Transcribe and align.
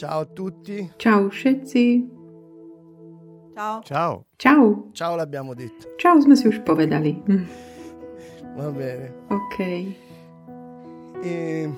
Ciao 0.00 0.20
a 0.20 0.24
tutti. 0.24 0.90
Ciao 0.96 1.28
všetci. 1.28 2.08
Ciao. 3.52 3.82
Ciao. 3.84 4.24
Čau. 4.38 4.88
Ciao 4.96 5.14
l'abbiamo 5.14 5.52
detto. 5.52 5.92
Čau 6.00 6.16
sme 6.24 6.32
si 6.40 6.48
už 6.48 6.64
povedali. 6.64 7.20
Hm, 7.28 7.44
Va 8.56 8.72
bene. 8.72 9.12
OK. 9.28 9.56
E, 11.20 11.68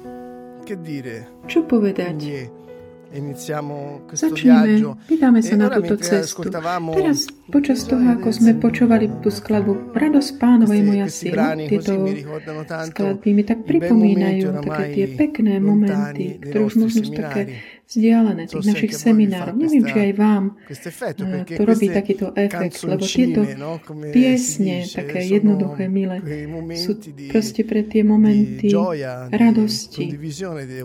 che 0.63 0.75
dire? 0.79 1.43
Čo 1.50 1.67
povedať? 1.67 2.14
Quindi 2.14 2.46
iniziamo 3.13 4.07
questo 4.07 4.31
Začneme. 4.31 4.67
viaggio. 4.67 4.89
Vydáme 5.11 5.43
sa 5.43 5.53
E 5.53 5.57
na 5.59 5.67
ora 5.67 5.77
túto 5.82 5.96
cestu. 5.99 6.46
Teraz, 6.46 7.27
počas 7.50 7.85
i 7.85 7.86
toho, 7.91 8.07
ako 8.07 8.29
sme 8.32 8.53
počúvali 8.57 9.07
tú 9.21 9.29
skladbu 9.29 9.93
Radosť 9.93 10.31
pánova 10.41 10.73
je 10.73 10.85
moja 10.86 11.07
sila, 11.11 11.53
brani 11.53 11.68
tieto 11.68 11.93
così 11.93 12.07
mi 12.07 12.13
ricordano 12.17 12.63
tanto 12.64 13.03
skladby 13.03 13.31
mi 13.35 13.43
tak 13.45 13.67
pripomínajú 13.67 14.46
momenti 14.49 14.63
také 14.64 14.85
tie 14.95 15.07
pekné 15.13 15.53
momenty, 15.61 16.25
ktoré 16.41 16.63
už 16.64 16.75
možno 16.81 17.03
sú 17.04 17.13
také. 17.13 17.43
Vzdialené, 17.93 18.49
tých 18.49 18.64
našich 18.64 18.93
seminárov. 18.96 19.53
Neviem, 19.53 19.85
či 19.85 19.96
aj 20.09 20.13
vám 20.17 20.45
effetto 20.73 21.23
eh, 21.29 21.45
to 21.45 21.63
robí 21.69 21.87
takýto 21.93 22.27
efekt, 22.33 22.81
lebo 22.89 23.05
tieto 23.05 23.45
no, 23.61 23.77
piesne, 24.09 24.89
také 24.89 25.29
jednoduché, 25.29 25.93
milé, 25.93 26.25
sú 26.81 26.97
proste 27.29 27.69
pre 27.69 27.85
tie 27.85 28.00
momenty 28.00 28.73
radosti, 29.29 30.17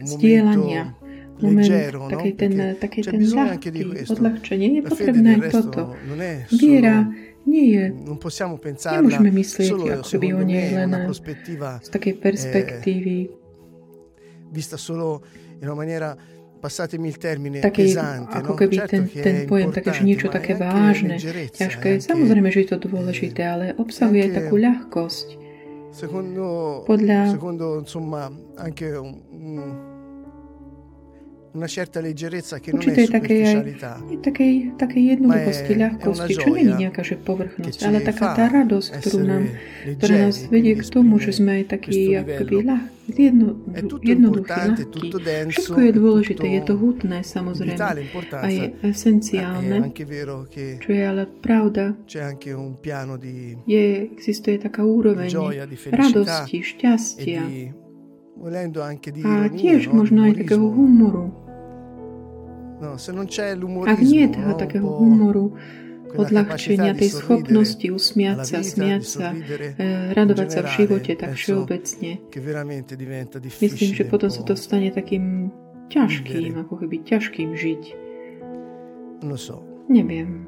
momento 0.03 0.95
moment, 1.37 1.69
leggero, 1.69 2.09
no? 2.09 2.17
taký 2.17 2.31
ten, 2.33 2.53
taký 2.81 2.99
ten 3.05 3.21
ľahký, 3.21 3.69
odľahčenie. 4.09 4.81
Je 4.81 4.83
potrebné 4.83 5.29
aj 5.37 5.41
toto. 5.53 5.93
Viera 6.49 7.05
nie 7.45 7.77
je 7.77 7.83
Nemôžeme 7.93 9.31
myslieť 9.31 10.01
ako 10.01 10.05
keby 10.17 10.27
o 10.33 10.41
nej 10.41 10.73
len 10.73 10.91
z 11.07 11.89
takej 11.93 12.13
perspektívy, 12.17 13.29
vista 14.51 14.81
solo 14.81 15.21
in 15.61 15.67
una 15.67 15.75
maniera 15.75 16.17
takej, 17.61 17.87
pesante 17.93 18.33
ako 18.33 18.51
no? 18.53 18.57
keby 18.57 18.75
certo 18.77 18.91
ten, 18.91 19.03
ten 19.07 19.35
pojem, 19.45 19.69
také, 19.71 19.89
že 19.93 20.01
niečo 20.03 20.27
také 20.27 20.53
vážne, 20.53 21.15
ťažké. 21.53 21.89
Samozrejme, 22.01 22.49
že 22.49 22.59
je 22.65 22.69
to 22.73 22.79
dôležité, 22.81 23.41
ale 23.45 23.65
obsahuje 23.77 24.27
anche- 24.27 24.35
takú 24.35 24.55
ľahkosť. 24.57 25.27
Podľa- 26.83 27.31
secondo 27.31 27.79
insomma 27.79 28.27
anche 28.57 28.91
un- 28.97 29.21
una 31.53 31.67
certa 31.67 31.99
leggerezza 31.99 32.59
che 32.59 32.71
non 32.71 32.81
è 32.81 32.85
Určitej 32.85 33.07
takej 33.07 33.39
aj 33.41 33.47
superficialità 33.47 33.91
je 34.09 34.17
takej, 34.17 34.53
takej 34.77 35.03
jednoduchosti, 35.15 35.71
je- 35.73 35.79
ľahkosti, 35.79 36.33
je 36.33 36.37
čo 36.37 36.49
není 36.53 36.73
gioia 36.73 36.81
nejaká 36.83 37.01
že 37.03 37.15
che 37.15 37.23
povrchnosť, 37.23 37.79
ale 37.87 37.97
taká 38.03 38.25
tá 38.35 38.45
radosť, 38.51 38.89
ktorú 38.99 39.19
nám, 39.23 39.43
ktorá 39.97 40.15
nás 40.27 40.37
vedie 40.51 40.73
quindi 40.75 40.81
k 40.81 40.83
tomu, 40.91 41.13
že 41.19 41.31
sme 41.31 41.51
aj 41.61 41.63
takí 41.71 42.15
akoby 42.17 42.55
jedno, 43.07 43.47
È 43.71 43.87
Všetko 45.47 45.79
je 45.79 45.87
è 45.87 45.95
dôležité, 45.95 46.43
tutto 46.43 46.47
je 46.51 46.61
to 46.67 46.75
hutné 46.75 47.23
samozrejme. 47.23 47.79
a 48.35 48.47
je 48.51 48.65
è 48.67 48.87
esenciálne, 48.91 49.95
che 50.51 50.75
čo 50.83 50.91
je 50.91 51.03
ale 51.07 51.23
pravda, 51.25 51.95
c'è 52.03 52.19
anche 52.19 52.51
un 52.51 52.75
piano 52.83 53.15
di, 53.15 53.55
je, 53.63 54.11
existuje 54.11 54.59
taká 54.59 54.83
úroveň 54.83 55.31
gioia, 55.31 55.63
di 55.63 55.79
felicità 55.79 56.03
radosti, 56.03 56.59
e 56.59 56.63
šťastia 56.67 57.41
a 59.25 59.49
tiež 59.49 59.89
no? 59.89 60.03
možno 60.03 60.29
aj 60.29 60.33
takého 60.45 60.67
humoru. 60.69 61.33
No, 62.77 62.93
Ak 63.89 63.99
nie 64.05 64.29
je 64.29 64.37
toho 64.37 64.53
takého 64.53 64.85
humoru, 64.85 65.57
odľahčenia 66.13 66.93
tej 66.95 67.11
schopnosti 67.11 67.87
usmiať 67.89 68.37
sa, 68.47 68.59
smiať 68.63 69.03
sa, 69.03 69.27
radovať 70.13 70.47
sa 70.47 70.61
v 70.63 70.69
živote 70.77 71.11
tak 71.17 71.35
všeobecne. 71.35 72.11
Myslím, 73.59 73.91
že 73.91 74.03
potom 74.07 74.29
sa 74.31 74.41
to 74.45 74.53
stane 74.55 74.93
takým 74.93 75.51
ťažkým, 75.89 76.55
ako 76.63 76.73
keby 76.85 77.03
ťažkým 77.03 77.49
žiť. 77.57 77.83
Neviem. 79.89 80.46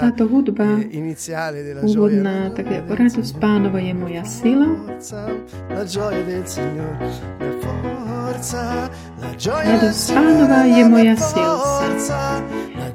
Táto 0.00 0.26
hudba 0.26 0.82
úvodná, 1.86 2.50
také 2.50 2.82
radosť 2.82 3.32
pánova 3.38 3.78
je 3.78 3.94
moja 3.94 4.24
sila, 4.26 4.68
Radosť 9.64 10.04
pánova 10.12 10.60
je 10.66 10.82
moja 10.84 11.16
sila. 11.16 11.56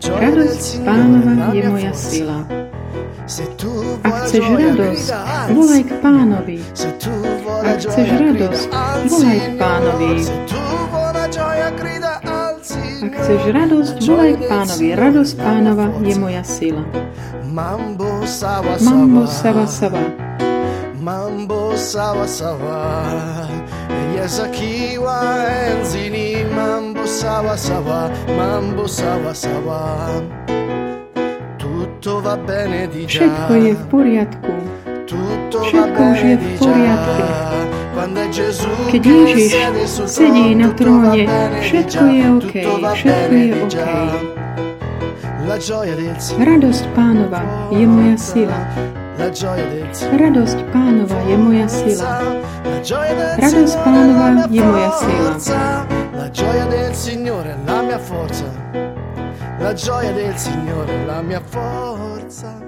Radosť 0.10 0.72
pánova 0.84 1.34
je 1.56 1.62
moja 1.70 1.94
sila. 1.96 2.38
Ak 4.02 4.26
chceš 4.26 4.42
radosť, 4.42 5.08
volaj 5.54 5.84
k 5.86 5.92
pánovi. 6.02 6.58
Ak 7.62 7.78
chceš 7.78 8.10
radosť, 8.10 8.70
volaj 9.06 9.38
k 9.38 9.48
pánovi. 9.58 10.69
Chceš 13.20 13.42
radosť, 13.52 13.96
La 14.00 14.06
volaj 14.08 14.32
k 14.32 14.42
pánovi. 14.48 14.88
Radosť 14.96 15.34
pánova 15.36 15.86
je 16.02 16.16
moja 16.16 16.44
sila. 16.44 16.84
Mambo 17.50 18.24
sawa 18.24 18.78
Mambo 18.80 19.28
sava 19.28 19.66
sava. 19.68 20.04
Mambo 21.00 21.74
sawa 21.80 22.28
sawa 22.28 23.08
Yasakiwa 24.14 25.48
enzini 25.48 26.44
Mambo 26.52 27.08
sawa 27.08 27.58
sawa 27.58 28.12
Mambo 28.38 28.84
sawa 28.86 29.32
sawa 29.34 29.82
Tutto 31.58 32.20
va 32.22 32.36
bene 32.38 32.92
di 32.92 33.08
già 33.08 33.26
Všetko 33.26 33.54
je 33.58 33.74
v 33.74 33.84
poriadku. 33.90 34.54
Všetko 35.50 36.02
už 36.14 36.20
je 36.20 36.36
v 36.38 36.46
poriadku. 36.60 37.79
Keď 38.00 39.04
che 39.04 39.12
Ježiš 39.28 40.08
sedí 40.08 40.56
na 40.56 40.72
tróne, 40.72 41.28
všetko 41.60 42.04
je 42.08 42.26
OK, 42.32 42.54
všetko 42.96 43.34
je 43.36 43.48
OK. 43.60 43.70
già. 43.70 43.92
La 45.50 45.58
gioia 45.58 45.96
del 45.98 46.16
Signore 46.22 46.46
Radosť 46.46 46.86
pánova 46.96 47.42
je 47.74 47.84
moja 47.84 48.16
sila. 48.16 48.60
Radosť 50.16 50.60
pánova 50.72 51.18
je 51.28 51.36
moja 51.36 51.68
sila. 51.68 52.12
La 52.64 52.80
gioia 52.86 53.14
del 53.18 53.36
Radosť 53.42 53.78
pánova 53.84 54.28
je 54.48 54.62
moja 54.64 54.92
sila. 54.96 55.34
La 56.16 56.28
gioia 56.32 56.66
del 56.72 56.94
Signore 56.96 57.52
è 57.52 57.58
la 57.66 57.82
mia 57.82 58.00
forza. 58.00 58.48
La 59.60 59.74
gioia 59.74 60.12
del 60.14 60.38
Signore 60.38 60.94
è 60.94 61.06
la 61.06 61.22
mia 61.22 61.42
forza. 61.42 62.59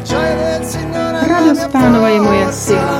Radosť 0.00 1.64
pánova 1.68 2.08
je 2.08 2.20
moja 2.24 2.48
sila. 2.48 2.98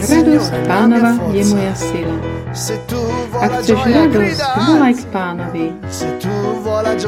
Radosť 0.00 0.52
pánova 0.64 1.12
je 1.36 1.44
moja 1.52 1.74
sila. 1.76 2.16
Ak 3.42 3.50
chceš 3.60 3.80
radosť, 3.80 4.40
volaj 4.56 4.94
k 4.96 5.02
pánovi. 5.12 5.66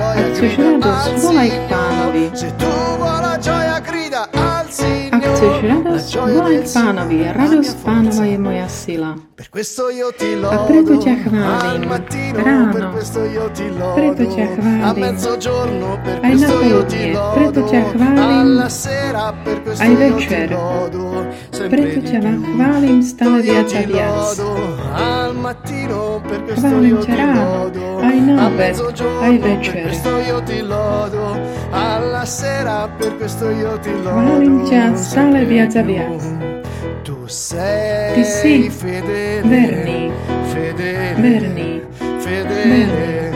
Ak 0.05 0.27
chceš 0.37 0.53
radosť, 0.61 1.13
volaj 1.21 1.49
k 1.49 1.59
pánovi. 1.69 2.25
Chceš 5.35 5.55
radosť, 5.67 6.11
volaj 6.15 6.63
k 6.63 6.67
pánovi. 6.71 7.17
Radosť 7.35 7.75
pánova 7.83 8.25
je 8.25 8.39
moja 8.39 8.69
sila. 8.71 9.19
A 9.35 10.57
preto 10.71 10.95
ťa 10.95 11.15
chválim 11.27 11.91
ráno. 12.39 12.95
Preto 13.99 14.25
ťa 14.31 14.47
a 14.47 14.95
chválim 14.95 15.19
aj 16.23 16.35
napoludne. 16.39 17.19
lodo 17.19 17.35
Preto 17.35 17.61
ťa 17.67 17.83
chválim 17.91 18.63
aj 19.75 19.93
večer. 19.99 20.49
Preto 21.65 21.99
ťa 22.07 22.21
chválim 22.23 23.03
stále 23.03 23.39
viac 23.43 23.71
a 23.75 23.83
viac. 23.91 24.39
Chválim 26.55 26.97
ťa 27.03 27.15
ráno, 27.19 27.75
aj 28.01 28.17
na 28.23 28.35
obed, 28.47 28.75
aj 29.03 29.35
večer. 29.43 29.91
Chválim 34.05 34.55
ťa 34.65 34.83
stále 34.95 35.34
sempre 35.35 35.45
viac 35.55 35.75
a 35.77 35.83
di 35.83 35.93
più. 35.93 36.17
viac. 36.17 37.03
Tu 37.03 37.17
sei 37.27 38.15
Ty 38.15 38.25
si 38.25 38.71
fedele, 38.71 39.43
verný, 39.43 40.13
fedele, 40.53 41.21
verný, 41.21 41.83
fedele. 42.19 43.33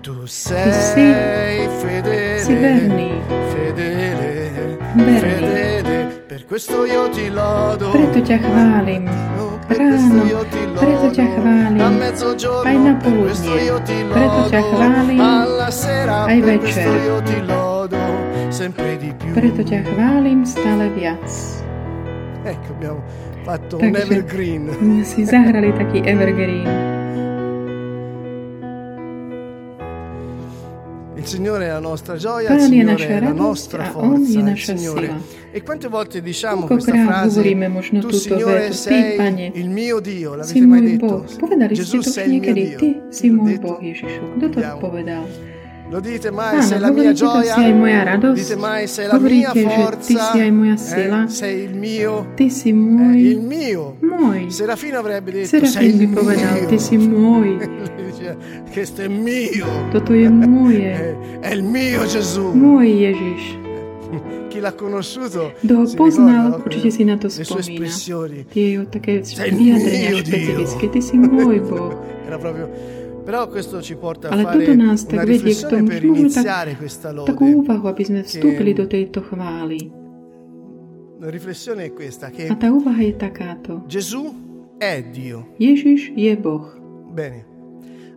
Tu 0.00 0.14
sei 0.26 0.72
si- 0.72 1.68
fedele, 1.80 2.38
si 2.38 2.54
verný, 2.54 3.10
fedele, 3.52 4.50
verný. 4.94 5.18
fedele. 5.18 6.22
Per 6.28 6.46
questo 6.46 6.84
io 6.86 7.08
ti 7.10 7.28
lodo. 7.28 7.90
Preto 7.90 8.20
ťa 8.22 8.38
chválim 8.38 9.04
No, 9.36 9.58
per 9.66 9.76
ráno, 9.76 9.90
questo 9.90 10.34
io 10.34 10.42
ti 10.48 10.62
preto 10.78 11.06
ťa 11.10 11.22
lodo. 11.24 11.40
chválim 11.40 11.80
A 11.80 11.88
mezzogiorno, 11.90 12.70
aj 12.70 12.76
na 12.76 12.94
per 12.94 13.12
questo 13.18 13.50
poludnie, 13.50 13.64
io 13.68 13.78
ti 13.82 13.98
preto 14.08 14.40
ťa 14.48 14.60
lodo. 14.60 14.76
chválim 14.76 15.20
Alla 15.20 15.70
sera, 15.70 16.18
aj 16.24 16.40
per 16.40 16.58
večer. 16.58 16.88
Preto 19.32 19.64
ťa 19.64 19.80
chválim 19.80 20.44
stále 20.44 20.92
viac. 20.92 21.24
Ecco, 22.44 22.68
abbiamo 22.76 23.00
fatto 23.48 23.80
un 23.80 23.88
Takže- 23.88 24.02
evergreen. 24.12 24.64
My 24.80 25.00
si 25.04 25.24
zahrali 25.24 25.72
taký 25.72 26.04
evergreen. 26.04 26.68
Il 31.16 31.28
Signore 31.28 31.66
è 31.66 31.68
la 31.70 31.78
nostra 31.78 32.16
gioia, 32.16 32.50
il 32.50 32.56
Pán 32.58 32.68
Signore 32.68 33.06
è 33.06 33.20
la 33.20 33.32
nostra 33.32 33.84
forza, 33.84 34.38
il 34.40 34.58
Signore. 34.58 35.06
sila. 35.06 35.20
E 35.52 35.62
quante 35.62 35.86
volte 35.88 36.20
diciamo 36.20 36.66
questa 36.66 36.92
frase, 36.92 37.54
možno 37.54 38.00
tu 38.00 38.10
Signore 38.10 38.68
vetu, 38.68 38.72
sei 38.74 39.16
Pane, 39.16 39.50
il 39.54 39.70
mio 39.70 40.00
Dio, 40.00 40.34
l'avete 40.34 40.66
mai 40.66 40.96
Boh. 40.98 41.22
detto? 41.24 41.38
Povedali 41.38 41.76
ste 41.76 41.84
Gesù 41.84 42.02
to 42.02 42.10
už 42.10 42.26
niekedy. 42.26 42.74
Ty 42.74 42.88
si 43.08 43.30
môj? 43.30 43.54
Boh, 43.62 43.78
Ježišu. 43.78 44.22
Kto 44.36 44.46
to 44.50 44.60
povedal? 44.82 45.24
Lo 45.92 46.00
dite 46.00 46.30
mai, 46.32 46.56
Áno, 46.56 46.62
sei 46.64 46.80
la 46.80 46.88
mia 46.88 47.12
hovoríte 47.12 47.20
gioia? 47.20 47.52
si 47.52 47.60
aj 47.60 47.74
moja 47.76 48.00
radosť. 48.08 48.38
Dite 48.40 48.56
mai, 48.56 48.82
sei 48.88 49.04
la 49.04 49.12
mia 49.12 49.20
Hovoríte, 49.20 49.52
že 49.52 49.68
Ty 49.68 49.76
forza? 49.76 50.24
si 50.24 50.38
aj 50.40 50.50
moja 50.50 50.76
sila. 50.80 51.18
sei 51.28 51.54
il 51.68 51.74
mio, 51.76 52.14
Ty 52.32 52.46
si 52.48 52.70
môj, 52.72 53.16
il 53.20 53.40
mio. 53.44 53.84
môj. 54.00 54.38
Serafino 54.48 54.96
avrebbe 54.98 55.28
detto, 55.30 55.52
sei 55.52 55.60
Serafín 55.60 55.92
by 55.92 56.04
il 56.04 56.12
povedal, 56.16 56.52
mio. 56.56 56.64
Ty 56.66 56.78
si 56.80 56.96
môj. 56.96 57.48
Toto 59.92 60.12
je 60.14 60.28
moje. 60.28 60.92
È 61.42 61.52
il 61.52 61.62
mio 61.62 62.02
Gesù. 62.08 62.56
Môj 62.56 62.88
Ježiš. 62.88 63.42
Chi 64.52 64.60
l'ha 64.60 64.72
conosciuto 64.72 65.52
Kto 65.60 65.72
ho 65.76 65.84
poznal, 65.96 66.60
určite 66.60 66.88
si 66.88 67.04
na 67.04 67.16
to 67.16 67.28
spomína. 67.28 67.60
espressioni. 67.60 68.38
Tie 68.48 68.76
jeho 68.76 68.84
také 68.84 69.20
vyjadrenia 69.20 70.12
špecifické. 70.20 70.84
Ty 70.88 71.00
si 71.00 71.14
môj 71.16 71.60
Boh. 71.64 71.92
Era 73.22 73.24
proprio... 73.24 73.24
Però 73.24 73.48
questo 73.48 73.82
ci 73.82 73.94
porta 73.96 74.28
a 74.28 74.32
Ale 74.32 74.42
fare 74.42 74.58
toto 74.58 74.74
nás 74.74 75.06
tak 75.06 75.26
vedie 75.26 75.54
k 75.54 75.62
tomu, 75.70 75.86
že 75.90 76.06
môžeme 76.06 76.30
tak, 76.34 76.74
takú 77.26 77.44
úvahu, 77.62 77.86
aby 77.86 78.02
sme 78.02 78.20
vstúpili 78.26 78.74
do 78.74 78.86
tejto 78.90 79.22
chvály. 79.22 79.90
A 81.22 82.54
tá 82.58 82.68
úvaha 82.74 83.02
je 83.06 83.14
takáto. 83.14 83.86
Gesù 83.86 84.26
è 84.82 84.98
Dio. 85.06 85.54
Ježiš 85.54 86.10
je 86.18 86.34
Boh. 86.34 86.66
Bene, 87.14 87.46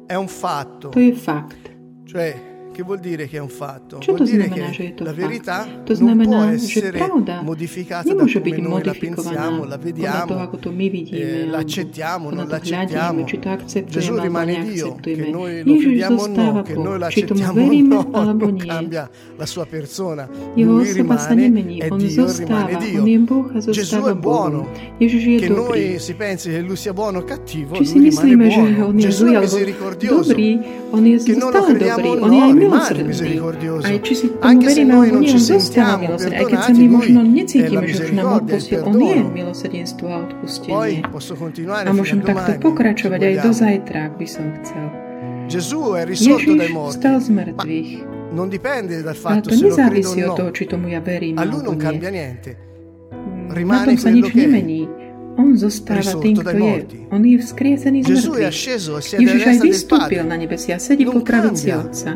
è 0.10 0.18
un 0.18 0.26
fatto. 0.26 0.90
To 0.90 0.98
je 0.98 1.14
fakt. 1.14 1.70
Cioè, 2.10 2.55
che 2.76 2.84
vuol 2.84 3.00
dire 3.00 3.28
che 3.28 3.38
è 3.38 3.40
un 3.40 3.48
fatto? 3.48 4.00
Čo 4.00 4.14
vuol 4.16 4.28
dire 4.28 4.50
che 4.50 4.60
la 4.60 5.06
fakt? 5.06 5.16
verità 5.16 5.64
To 5.86 5.94
non 6.00 6.18
può 6.18 6.32
znamená, 6.34 6.52
essere 6.52 7.00
modificata 7.42 8.14
da 8.14 8.26
come 8.26 8.58
noi 8.58 8.84
la 8.84 8.94
pensiamo, 9.00 9.64
la 9.64 9.78
toho, 9.78 9.84
vediamo, 9.84 10.40
ako 10.40 10.58
to 10.58 10.72
my 10.72 10.90
vidíme, 10.90 11.18
eh, 11.20 11.40
alebo 11.44 11.52
l'accettiamo, 11.56 12.30
non 12.32 12.48
l'accettiamo. 12.48 13.24
hľadíme, 13.24 13.26
či 13.26 13.40
to 13.40 13.50
akceptujeme, 13.50 13.92
Gesù 13.92 14.20
rimane 14.20 14.64
Dio, 14.66 14.96
che 15.00 15.16
noi 15.32 15.64
lo 15.64 15.76
crediamo 15.78 16.22
o 16.22 16.28
no, 16.28 16.62
che 16.64 16.74
noi 16.76 16.98
lo 17.00 17.06
accettiamo 17.06 17.62
o 17.64 17.82
no, 18.12 18.34
non 18.34 18.58
cambia 18.58 19.10
la 19.38 19.46
sua 19.46 19.66
persona. 19.66 20.28
Jeho 20.56 20.72
Lui 20.72 20.90
osoba 20.90 21.18
sa 21.18 21.30
rimane, 21.34 21.42
nemení, 21.48 21.80
è 21.80 21.88
on 21.90 21.98
Dio, 21.98 22.10
zostáva, 22.28 22.66
rimane 22.68 22.86
Dio. 22.86 23.02
on 23.02 23.08
je 23.08 23.18
Boh 23.20 23.50
a 23.56 23.60
Gesù 23.60 23.72
zostáva 23.72 24.12
è 24.12 24.16
buono. 24.16 24.60
Bohom. 24.62 24.98
Ježiš 25.00 25.24
je 25.26 25.40
Che 25.40 25.48
dobrý. 25.48 25.64
noi 25.64 26.00
si 26.00 26.14
pensi 26.16 26.50
che 26.50 26.60
lui 26.60 26.76
sia 26.76 26.92
buono 26.94 27.20
o 27.20 27.24
cattivo, 27.24 27.76
Či 27.76 27.86
si 27.86 28.00
myslíme, 28.00 28.50
že 28.50 28.60
buono. 28.60 28.86
on 28.88 29.00
je 29.00 29.06
Gesù 29.08 29.24
zlý 29.26 29.32
è 29.32 29.36
alebo 29.36 29.56
misericordioso. 29.56 30.30
dobrý, 30.34 30.60
on 30.92 31.06
je 31.06 31.18
Che 31.24 31.34
non 31.36 31.52
lo 31.52 31.62
stále 31.62 31.68
crediamo 31.72 32.04
dobrý, 32.04 32.20
o 32.22 32.26
on 32.26 32.34
je 32.34 32.40
no, 32.40 32.46
aj 32.46 32.54
milosrdný. 32.70 33.08
misericordioso. 33.08 33.88
Anche 34.42 34.70
se 34.70 34.84
noi 34.84 35.12
non 35.12 35.26
ci 35.26 35.40
sentiamo 35.40 36.16
perdonati, 36.16 36.88
lui 36.88 37.44
è 37.46 37.70
la 37.70 37.82
misericordia, 37.82 38.56
il 38.56 38.66
perdono. 38.68 39.32
Poi 40.68 41.04
posso 41.12 41.36
continuare 41.36 41.92
fino 41.92 42.02
a 42.02 42.06
takto 42.06 42.32
domani, 42.32 42.58
pokračovať 42.60 43.20
aj 43.22 43.36
do 43.42 43.52
zajtra, 43.54 44.00
ak 44.10 44.14
by 44.18 44.28
som 44.28 44.46
chcel. 44.62 44.86
Ježiš 45.46 46.74
morti. 46.74 46.98
stal 46.98 47.22
z 47.22 47.30
mŕtvych. 47.30 47.92
Ale 48.36 49.42
to 49.42 49.52
nezávisí 49.56 50.20
od 50.26 50.36
toho, 50.36 50.50
no. 50.50 50.56
či 50.56 50.64
tomu 50.68 50.92
ja 50.92 51.00
verím 51.00 51.40
A 51.40 51.46
lui 51.46 51.64
non 51.64 51.78
cambia 51.78 52.10
niente. 52.12 52.58
Na 53.48 53.54
Rimane 53.54 53.96
quello 53.96 54.28
che 54.28 54.44
è. 54.44 55.05
On 55.36 55.52
zostáva 55.60 56.16
tým, 56.24 56.36
kto 56.40 56.56
je. 56.56 56.76
On 57.12 57.20
je 57.20 57.36
vzkriesený 57.44 58.08
z 58.08 58.08
mŕtvych. 58.08 58.56
Ježiš 59.20 59.42
aj 59.44 59.58
vystúpil 59.60 60.24
na 60.24 60.40
nebesia 60.40 60.80
sedí 60.80 61.04
po 61.04 61.20
pravici 61.20 61.76
Otca. 61.76 62.16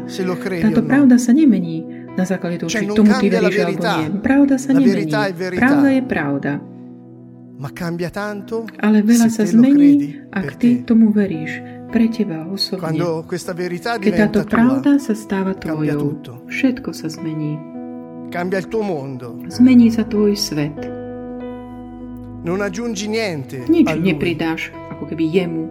Táto 0.63 0.81
no. 0.83 0.87
pravda 0.87 1.19
sa 1.19 1.35
nemení 1.35 1.83
na 2.15 2.23
základe 2.23 2.63
toho, 2.63 2.71
či 2.71 2.87
non 2.87 2.95
tomu 2.95 3.11
ty 3.19 3.27
veríš 3.27 3.55
alebo 3.59 3.83
nie. 3.83 4.07
Pravda 4.23 4.55
sa 4.55 4.71
nemení. 4.71 5.11
Pravda 5.55 5.87
je 5.91 6.03
pravda. 6.03 6.51
Ale 8.79 8.97
veľa 9.03 9.27
sa 9.27 9.43
zmení, 9.43 10.15
ak 10.31 10.55
ty 10.55 10.79
tomu 10.87 11.11
veríš. 11.11 11.59
Pre 11.89 12.05
teba 12.05 12.45
osobne. 12.45 13.01
Keď 13.99 14.13
táto 14.13 14.45
pravda 14.45 15.01
sa 15.01 15.17
stáva 15.17 15.57
tvojou, 15.57 16.21
všetko 16.47 16.93
sa 16.93 17.09
zmení. 17.09 17.57
Zmení 19.49 19.87
sa 19.89 20.03
tvoj 20.05 20.37
svet. 20.37 20.98
Non 22.39 22.61
aggiungi 22.63 23.07
niente 23.11 23.67
Nič 23.67 23.87
nepridáš, 23.99 24.71
ako 24.95 25.11
keby 25.11 25.25
jemu. 25.27 25.65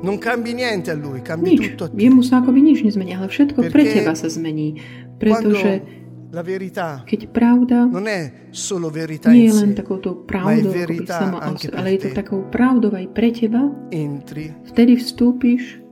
Non 0.00 0.16
cambi 0.16 0.52
niente 0.56 0.92
a 0.92 0.96
lui, 0.96 1.20
cambi 1.20 1.56
Nič. 1.56 1.60
tutto 1.72 1.84
a 1.84 1.88
te. 1.88 1.96
Jemu 1.96 2.20
sa 2.24 2.40
akoby 2.40 2.60
nič 2.60 2.80
nezmení, 2.84 3.12
ale 3.16 3.28
všetko 3.28 3.68
pre 3.68 3.84
Perché 3.84 4.00
teba 4.00 4.16
sa 4.16 4.28
zmení. 4.28 4.76
Pretože 5.20 6.00
la 6.30 6.46
verità 6.46 7.02
keď 7.02 7.26
pravda 7.34 7.90
non 7.90 8.06
è 8.06 8.46
solo 8.54 8.86
verità 8.86 9.34
nie 9.34 9.50
je 9.50 9.54
len 9.56 9.74
takouto 9.74 10.22
pravdou 10.22 10.70
akoby 10.70 10.78
verità 10.78 11.26
sama 11.26 11.42
anche 11.42 11.66
per 11.66 11.78
ale 11.82 11.98
je 11.98 11.98
to 12.06 12.08
takou 12.14 12.46
pravdou 12.46 12.94
aj 12.94 13.06
pre 13.10 13.34
teba, 13.34 13.66
entri 13.90 14.46
vtedy 14.70 14.94
vstúpiš 14.94 15.82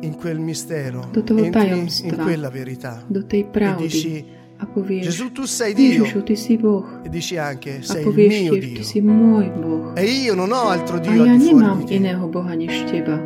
in 0.00 0.16
quel 0.16 0.40
mistero, 0.40 1.04
Do 1.12 1.20
toho 1.20 1.44
entri 1.44 1.60
in 1.60 1.76
tajomstva. 1.76 2.24
quella 2.24 2.48
verità 2.48 3.04
do 3.04 3.20
tej 3.28 3.44
e 3.44 3.48
pravdy 3.52 3.84
dici 3.84 4.24
a 4.60 4.66
povieš, 4.66 5.04
Gesù 5.08 5.32
tu 5.32 5.48
sei 5.48 5.72
Dio 5.72 6.04
Ježišu, 6.04 6.20
ty 6.22 6.36
si 6.36 6.56
Boh. 6.56 6.84
e 7.02 7.08
dici 7.08 7.36
anche 7.36 7.80
A 7.80 7.82
sei 7.82 8.04
il 8.04 8.12
mio 8.12 8.52
tiež, 8.52 8.60
ty 8.60 8.72
Dio 8.76 8.84
si 8.84 9.00
môj 9.00 9.46
Boh. 9.56 9.96
e 9.96 10.04
io 10.04 10.34
non 10.36 10.52
ho 10.52 10.68
altro 10.68 10.96
A 10.96 11.00
Dio 11.00 11.24
ja 11.24 11.32
al 11.32 11.38
di 11.38 11.48
nemám 11.48 11.80
fuori 11.80 11.84
di 11.84 11.88
te. 11.88 11.94
iného 11.96 12.24
Boha 12.28 12.52
než 12.54 12.74
teba. 12.86 13.16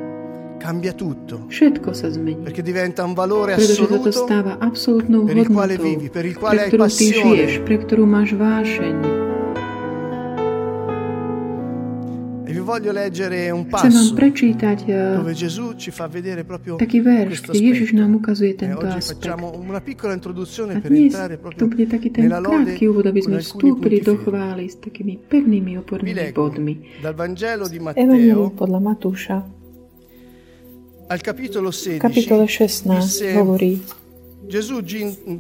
Cambia 0.65 0.95
tutto 0.97 1.45
Všetko 1.53 1.93
sa 1.93 2.09
zmení. 2.09 2.41
perché 2.41 2.63
diventa 2.63 3.05
un 3.05 3.13
valore 3.13 3.53
Pretože 3.59 3.85
assoluto 3.85 4.09
stáva 4.15 4.57
absolútnou 4.63 5.27
per 5.29 5.37
il 5.37 5.49
quale 5.51 5.77
vivi, 5.77 6.09
per 6.09 6.25
il 6.25 6.39
quale 6.39 6.61
hai 6.65 6.71
ty 6.71 6.79
passione. 6.81 7.37
žiješ, 7.37 7.53
pre 7.67 7.77
ktorú 7.85 8.07
máš 8.09 8.33
vášeň. 8.33 9.14
Chcem 12.65 13.53
vám 13.53 13.69
passo 13.69 14.17
prečítať 14.17 14.79
eh, 14.89 15.21
dove 15.21 15.37
Gesù 15.37 15.77
ci 15.77 15.93
fa 15.93 16.09
vedere 16.09 16.49
proprio 16.49 16.81
taký 16.81 17.05
verš, 17.05 17.53
kde 17.53 17.61
Ježiš 17.61 17.93
nám 17.93 18.17
ukazuje 18.17 18.57
E 18.57 18.59
tento 18.65 18.89
aspekt. 18.89 19.21
facciamo 19.21 19.53
una 19.53 19.85
piccola 19.85 20.17
introduzione 20.17 20.77
A 20.77 20.81
per 20.81 20.91
dnes 20.91 21.13
to 21.13 21.37
proprio 21.37 21.65
bude 21.69 21.85
taký 21.85 22.09
ten 22.09 22.33
krátky 22.33 22.83
úvod, 22.89 23.05
aby 23.05 23.21
sme 23.21 23.39
vstúpili 23.45 24.01
do 24.01 24.17
chvály 24.17 24.73
s 24.73 24.81
takými 24.81 25.21
pevnými 25.21 25.77
opornými 25.85 26.33
bodmi. 26.33 26.75
dal 27.05 27.13
Vangelo 27.13 27.69
di 27.69 27.77
Evangelium 27.77 28.57
podľa 28.57 28.81
Matúša, 28.81 29.37
al 31.05 31.21
capitolo 31.21 31.69
16 31.69 32.01
v 32.01 32.03
kapitole 32.03 32.49
16 32.49 32.97
disse 32.97 33.29
hovorí, 33.37 33.77
Gesù 34.49 34.81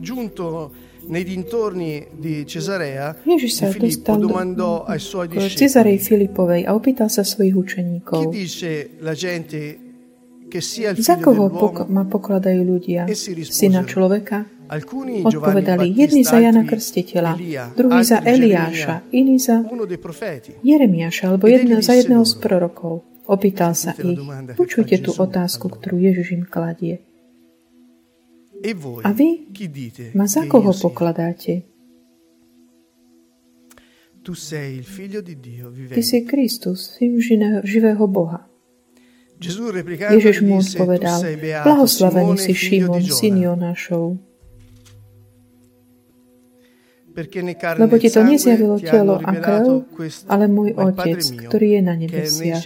giunto 0.00 0.72
nei 1.08 1.24
dintorni 1.24 2.06
di 2.12 2.44
Cesarea 2.46 3.16
Ježiš 3.24 3.52
sa 3.52 3.64
di 3.68 3.76
Filippo 3.76 4.16
domandò 4.16 4.84
ai 4.84 5.00
suoi 5.00 5.28
k 5.28 5.40
Cezarej 5.40 5.98
Filipovej 6.00 6.64
a 6.64 6.72
opýtal 6.72 7.08
sa 7.12 7.22
svojich 7.24 7.52
chi 7.52 7.60
učeníkov, 7.60 8.20
dice 8.32 9.00
la 9.00 9.12
gente 9.12 9.58
che 10.48 10.60
sia 10.60 10.90
il 10.94 11.02
za 11.02 11.18
koho 11.18 11.50
pok- 11.50 11.90
ma 11.90 12.06
pokladajú 12.06 12.62
ľudia? 12.62 13.10
Risposero, 13.10 13.50
Syna 13.50 13.82
človeka? 13.82 14.46
Odpovedali, 14.64 15.92
jedni 15.92 16.24
za 16.24 16.40
Jana 16.40 16.64
Krstiteľa, 16.64 17.36
druhý 17.76 18.00
za 18.00 18.24
Eliáša, 18.24 19.04
iný 19.12 19.36
za 19.36 19.60
Jeremiáša 20.64 21.22
alebo 21.28 21.44
Ed 21.52 21.68
jedného 21.68 21.84
za 21.84 21.92
jedného 21.92 22.24
z 22.24 22.34
prorokov. 22.40 23.04
Opýtal 23.28 23.76
sa 23.76 23.92
ich, 23.92 24.16
počujte 24.56 25.04
tú 25.04 25.12
otázku, 25.16 25.68
ktorú 25.68 26.00
Ježiš 26.00 26.40
im 26.40 26.44
kladie. 26.48 27.04
E 28.64 28.72
A 29.04 29.12
vy? 29.12 29.44
Ma 30.14 30.26
za 30.26 30.48
koho 30.48 30.72
pokladáte? 30.72 31.62
Ty 35.94 36.02
si 36.02 36.18
Kristus, 36.24 36.96
syn 36.96 37.20
živého 37.60 38.06
Boha. 38.08 38.48
Ježiš 40.10 40.40
mu 40.40 40.64
odpovedal, 40.64 41.20
blahoslavený 41.60 42.40
si 42.40 42.56
Šimon, 42.56 43.04
syn 43.04 43.36
Jonášov, 43.36 44.16
lebo 47.78 47.94
ti 47.98 48.08
to 48.10 48.20
nezjavilo 48.26 48.80
telo 48.82 49.22
a 49.22 49.30
krv, 49.30 49.86
ale 50.26 50.44
môj 50.50 50.74
Otec, 50.74 51.20
ktorý 51.46 51.78
je 51.78 51.82
na 51.84 51.94
nebesiach. 51.94 52.64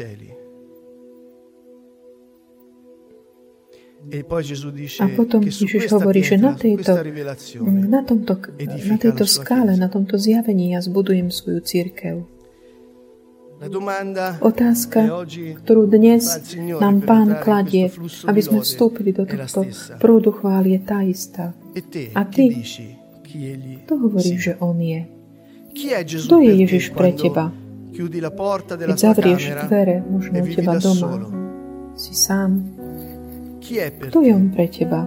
A 4.09 5.07
potom 5.13 5.41
Ježiš 5.45 5.93
hovorí, 5.93 6.25
že 6.25 6.41
na 6.41 6.57
tejto, 6.57 6.97
rivelazione 6.97 7.85
na, 7.85 8.01
tomto, 8.01 8.41
na 8.89 8.97
tejto 8.97 9.29
skále, 9.29 9.77
na 9.77 9.93
tomto 9.93 10.17
zjavení 10.17 10.73
ja 10.73 10.81
zbudujem 10.81 11.29
svoju 11.29 11.61
církev. 11.61 12.25
Otázka, 14.39 15.27
ktorú 15.61 15.91
dnes 15.91 16.25
nám 16.79 17.03
Pán 17.03 17.43
kladie, 17.43 17.91
aby 18.25 18.41
sme 18.41 18.63
vstúpili 18.63 19.11
do 19.11 19.27
tohto 19.27 19.67
prúdu 19.99 20.31
chvály, 20.31 20.79
je 20.79 20.81
tá 20.87 21.03
istá. 21.03 21.47
e 21.75 22.15
A 22.15 22.23
ty? 22.23 22.55
To 23.91 23.95
hovorí, 23.99 24.39
že 24.39 24.55
On 24.63 24.79
je. 24.79 25.11
Kto 26.25 26.39
je 26.39 26.53
Ježiš 26.65 26.95
pre 26.95 27.13
teba? 27.13 27.51
Keď 28.79 28.95
zavrieš 28.95 29.43
dvere, 29.67 30.07
možno 30.07 30.39
e 30.39 30.43
teba 30.55 30.79
doma, 30.79 31.27
si 31.99 32.15
sám. 32.15 32.63
Kto 33.69 34.25
je 34.25 34.33
On 34.33 34.49
pre 34.49 34.69
teba? 34.73 35.05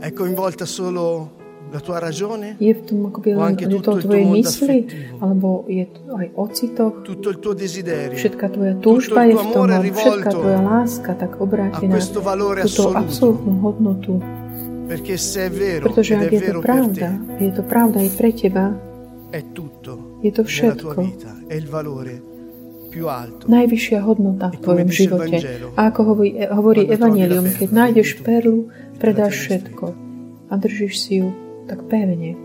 È 0.00 0.12
coinvolta 0.12 0.64
solo 0.64 1.30
la 1.70 1.80
tua 1.80 1.98
ragione? 1.98 2.56
Je 2.56 2.72
v 2.72 2.80
tom 2.88 3.06
akoby 3.12 3.36
len 3.36 3.40
anche 3.42 3.64
je 3.64 3.70
tutto 3.76 3.90
to 3.90 3.96
il 3.96 4.00
tuo 4.00 4.08
tvojej 4.08 4.24
mondo 4.24 4.48
mysli, 4.48 4.78
alebo 5.20 5.48
je 5.68 5.84
aj 6.08 6.28
ocitoch, 6.40 6.94
Tutto 7.04 7.28
il 7.28 7.38
tuo 7.38 7.52
desiderio? 7.52 8.16
všetka 8.16 8.46
tvoja 8.48 8.74
túžba 8.80 9.28
je 9.28 9.34
v 9.36 9.44
tom, 9.52 9.68
všetka 9.68 10.30
tvoja 10.32 10.60
láska 10.64 11.12
tak 11.20 11.36
valore 12.22 12.64
túto 12.64 12.96
absolútnu 12.96 13.52
hodnotu. 13.60 14.12
Perché 14.88 15.18
se 15.18 15.46
è 15.46 15.50
vero 15.50 15.90
Pretože 15.90 16.14
ak 16.16 16.30
è 16.30 16.32
je 16.32 16.40
to 16.48 16.60
pravda, 16.62 17.08
te, 17.36 17.44
je 17.44 17.52
to 17.52 17.62
pravda 17.66 17.98
aj 18.00 18.10
pre 18.16 18.30
teba, 18.32 18.64
è 19.34 19.42
tutto 19.52 20.22
je 20.22 20.30
to 20.32 20.42
všetko. 20.48 20.96
vita, 21.02 21.32
è 21.44 21.54
il 21.58 21.66
valore. 21.68 22.35
Najvyššia 23.46 24.00
hodnota 24.00 24.48
v 24.52 24.58
tvojom 24.64 24.88
dice 24.88 24.92
il 24.92 24.96
živote. 24.96 25.36
A 25.76 25.92
ako 25.92 26.00
hovorí, 26.14 26.30
hovorí 26.48 26.82
quando 26.88 26.96
trovi 26.96 26.96
Evangelium, 26.96 27.46
keď 27.52 27.68
nájdeš 27.72 28.08
perlu, 28.24 28.72
predáš 28.96 29.34
všetko 29.44 29.84
a 30.48 30.52
držíš 30.56 30.94
si 30.96 31.20
ju 31.20 31.28
tak 31.68 31.84
pevne. 31.92 32.38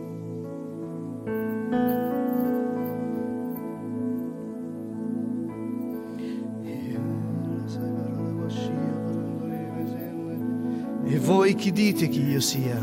E 11.12 11.20
voi 11.20 11.56
chi 11.56 11.72
dite 11.72 12.08
che 12.08 12.24
io 12.24 12.40
sia? 12.40 12.80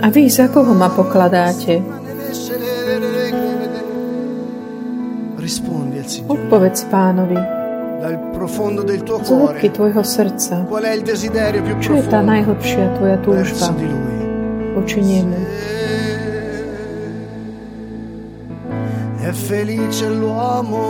A 0.00 0.08
vy 0.08 0.28
za 0.28 0.48
koho 0.48 0.72
ma 0.72 0.88
pokladáte? 0.88 1.80
Signore 6.04 6.32
Odpovedz 6.32 6.80
pánovi 6.92 7.38
dal 8.04 8.20
profondo 8.36 8.84
del 8.84 9.00
tuo 9.00 9.24
z 9.24 9.32
hĺbky 9.32 9.72
tvojho 9.72 10.04
srdca. 10.04 10.68
Qual 10.68 10.84
è 10.84 10.92
il 10.92 11.00
desiderio 11.00 11.64
più 11.64 11.74
Čo 11.80 11.96
je 11.96 12.04
tá 12.12 12.20
najhlbšia 12.20 13.00
tvoja 13.00 13.16
túžba 13.24 13.72
voči 14.76 15.00
nemu? 15.00 15.40
È 19.24 19.32
felice 19.32 20.04
l'uomo 20.12 20.84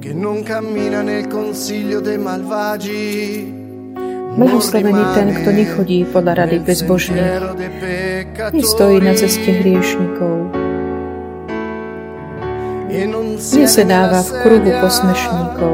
che 0.00 0.16
non 0.16 0.40
cammina 0.40 1.04
nel 1.04 1.28
consiglio 1.28 2.00
dei 2.00 2.16
malvagi. 2.16 3.60
Blahoslavený 4.40 5.04
ten, 5.12 5.28
kto 5.36 5.50
nechodí 5.52 6.08
podľa 6.08 6.32
rady 6.46 6.64
bezbožných, 6.64 7.44
nestojí 8.56 9.04
na 9.04 9.12
ceste 9.12 9.52
hriešnikov, 9.52 10.59
nesedáva 13.54 14.20
v 14.26 14.30
kruhu 14.42 14.70
posmešníkov. 14.82 15.72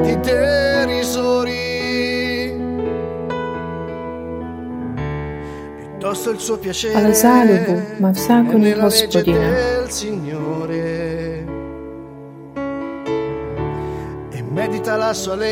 Ale 6.94 7.11
záľubu 7.11 7.75
má 7.99 8.11
v 8.14 8.20
zákone 8.20 8.70
Hospodina. 8.78 9.49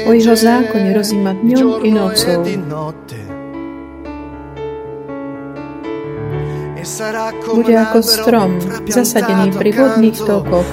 O 0.06 0.12
jeho 0.14 0.36
zákone 0.36 0.88
rozíma 0.94 1.32
dňom 1.42 1.68
i 1.84 1.90
nocou. 1.90 2.40
Bude 7.48 7.74
ako 7.80 7.98
strom, 8.04 8.60
zasadený 8.84 9.56
pri 9.56 9.70
vodných 9.72 10.18
tokoch, 10.20 10.68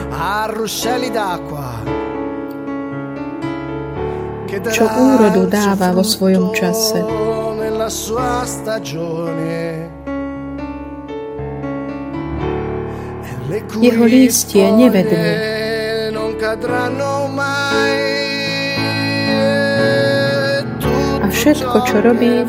čo 4.75 4.83
úrodu 4.91 5.47
dáva 5.47 5.95
vo 5.95 6.03
svojom 6.03 6.51
čase. 6.51 6.99
Jeho 13.79 14.03
lístie 14.03 14.67
nevedne. 14.67 15.31
A 21.23 21.27
všetko, 21.31 21.77
čo 21.87 21.97
robí, 22.03 22.43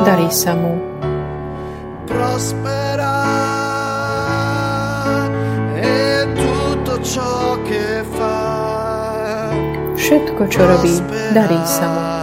darí 0.00 0.32
sa 0.32 0.56
mu. 0.56 0.91
Prospera 2.22 3.12
e 5.74 6.28
tutto 6.34 7.02
ciò 7.02 7.60
che 7.62 8.04
fa 8.14 9.50
Všetko, 9.98 10.42
čo 10.50 10.60
robí, 10.66 10.94
darí 11.32 11.58
sa 11.66 11.86
mu. 11.88 12.21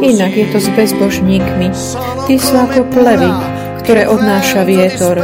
Inak 0.00 0.32
je 0.32 0.46
to 0.48 0.58
s 0.60 0.68
bezbožníkmi. 0.72 1.68
Tí 2.24 2.34
sú 2.40 2.54
ako 2.56 2.88
plevy, 2.88 3.30
ktoré 3.84 4.08
odnáša 4.08 4.64
vietor. 4.64 5.20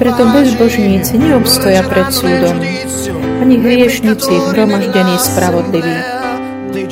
Preto 0.00 0.22
bezbožníci 0.32 1.20
neobstoja 1.20 1.84
pred 1.84 2.08
súdom, 2.08 2.56
ani 3.44 3.56
hriešnici 3.60 4.32
hromaždení 4.54 5.16
il 5.18 6.88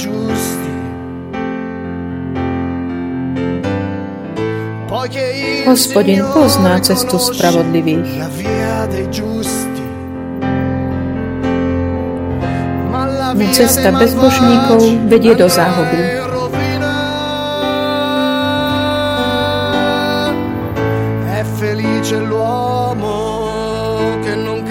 Hospodin 5.66 6.22
pozná 6.34 6.78
cestu 6.80 7.18
spravodlivých, 7.18 8.10
cesta 13.52 13.92
bezbožníkov 13.92 15.10
vedie 15.10 15.34
do 15.34 15.46
záhuby. 15.50 16.24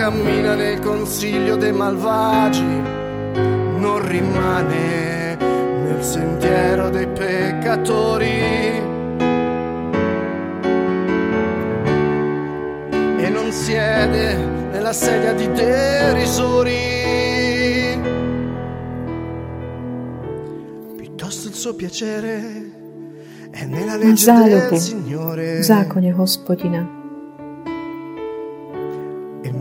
cammina 0.06 0.54
nel 0.54 0.80
consiglio 0.82 1.56
dei 1.56 1.72
malvagi, 1.72 2.62
non 3.82 4.08
rimane 4.08 5.36
nel 5.36 6.04
sentiero 6.04 6.90
dei 6.90 7.08
peccatori. 7.08 8.84
e 13.18 13.30
non 13.30 13.52
siede 13.52 14.36
nella 14.72 14.94
sedia 14.94 15.34
di 15.34 15.52
derisori. 15.52 17.35
Má 23.66 23.96
legge 24.00 24.24
záľubu 24.24 24.80
v 25.36 25.64
zákone 25.64 26.12
hospodina. 26.16 26.88
e 29.44 29.52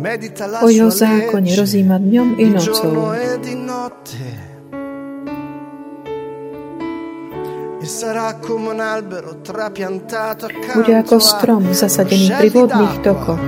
O 0.63 0.69
jeho 0.71 0.91
zákone 0.91 1.51
rozíma 1.59 1.99
dňom 1.99 2.29
i 2.39 2.45
nocou. 2.55 3.15
e. 3.15 4.31
E 7.83 7.87
Bude 10.75 10.95
ako 10.97 11.17
strom 11.21 11.63
zasadený 11.75 12.31
pri 12.31 12.49
vodných 12.55 12.97
tokoch, 13.03 13.43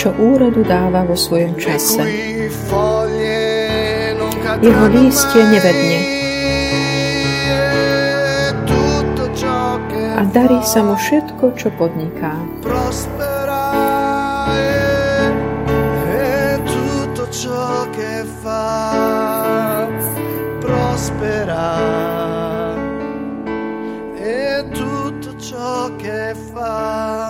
čo 0.00 0.08
úrodu 0.16 0.64
dáva 0.64 1.04
vo 1.04 1.14
svojom 1.14 1.54
čase. 1.60 2.00
Jeho 4.58 4.86
lístie 4.90 5.42
nevedne 5.54 6.17
a 10.18 10.26
darí 10.26 10.58
sa 10.66 10.82
mu 10.82 10.98
všetko, 10.98 11.54
čo 11.54 11.70
podniká. 11.78 12.34
prospera 20.58 21.78
e 24.18 24.66
tutto 24.74 25.30
ciò 25.38 25.94
che 25.96 26.34
fa 26.52 27.27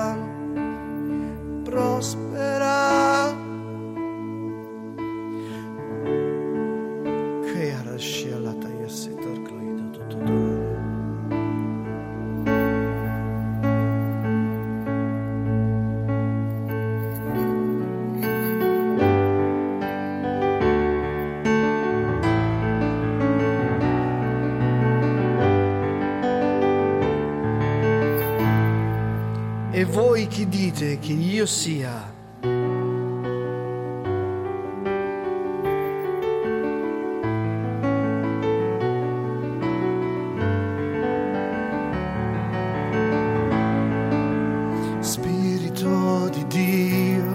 chi 30.28 30.47
dite 30.47 30.99
che 30.99 31.12
io 31.12 31.47
sia. 31.47 32.16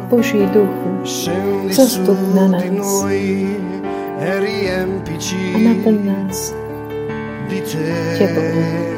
Boží 0.10 0.46
duchu, 0.54 1.02
zostup 1.72 2.20
na 2.36 2.48
nás 2.48 2.70
a 5.54 5.58
naplň 5.58 6.06
nás 6.06 6.54
Tebou. 8.18 8.93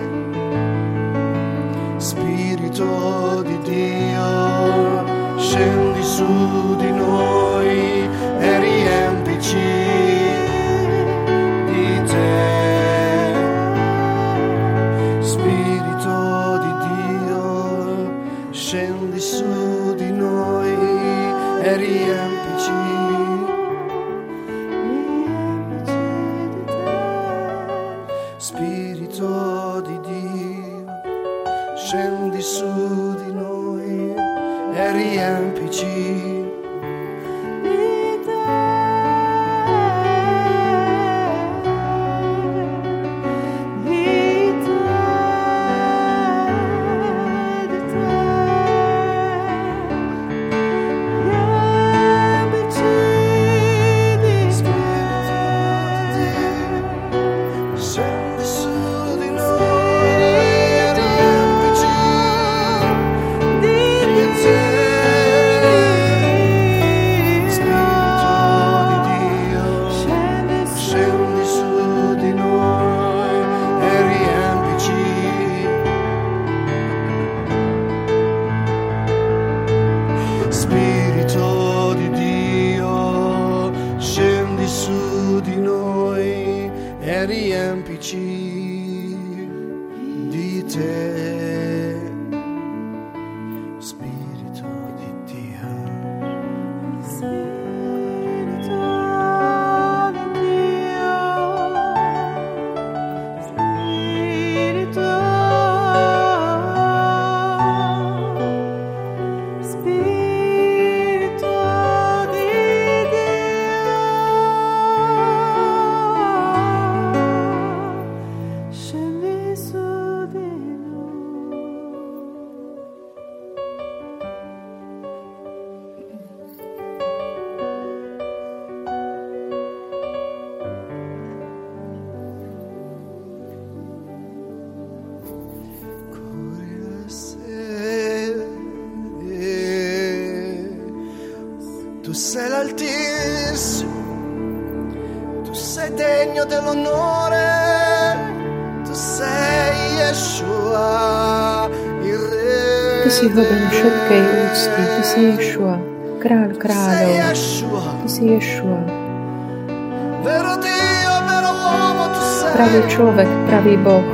pravý 163.45 163.77
Boh. 163.77 164.05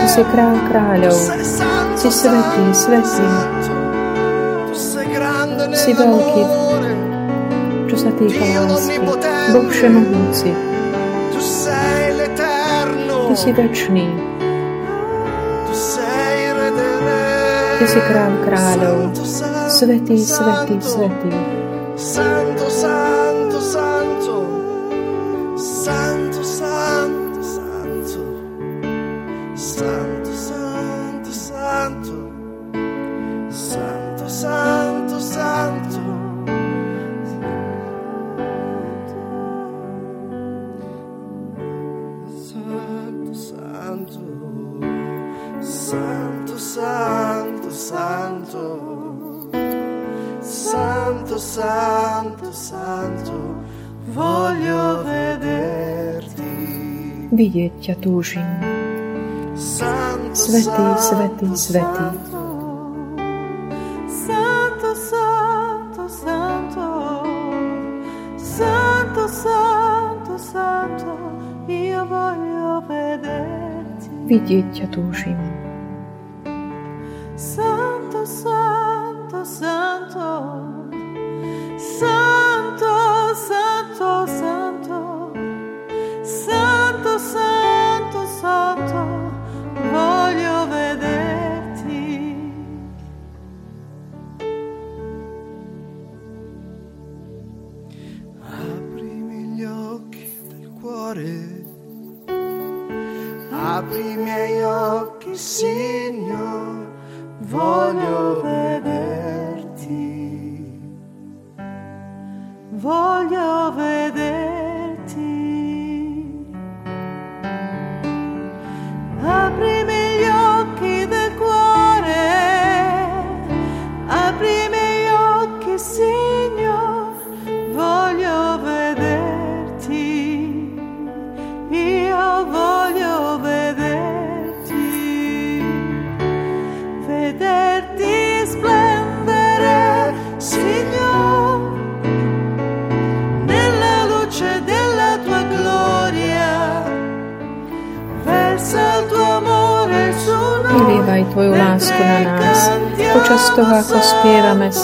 Ty 0.00 0.06
si 0.08 0.22
král 0.32 0.56
kráľov. 0.70 1.18
Si 1.98 2.08
svetý, 2.10 2.64
svetý. 2.72 3.28
Si 5.74 5.90
veľký, 5.94 6.42
čo 7.90 7.96
sa 7.98 8.10
týka 8.16 8.44
lásky. 8.64 8.98
Boh 9.54 9.66
všemohúci. 9.68 10.50
Ty 13.30 13.34
si 13.38 13.50
večný. 13.54 14.06
Ty 17.78 17.84
si 17.86 18.00
král 18.06 18.32
kráľov. 18.44 19.14
Svetý, 19.70 20.18
svetý, 20.18 20.76
svetý. 20.82 21.30
svetý. 21.96 22.49
vidieť 57.40 57.72
ťa 57.80 57.94
túžim. 58.04 58.44
Svetý, 60.36 60.84
svetý, 61.00 61.48
svetý. 61.56 62.06
Santo, 64.04 64.90
santo, 64.92 66.02
santo, 66.04 66.86
santo, 68.36 69.22
santo, 69.24 70.34
santo, 70.36 71.12
io 71.64 72.00
voglio 72.04 72.84
vederti. 72.84 74.08
Vidieť 74.28 74.66
ťa 74.76 74.86
túžim. 74.92 75.40
Santo, 77.40 78.28
santo, 78.28 78.59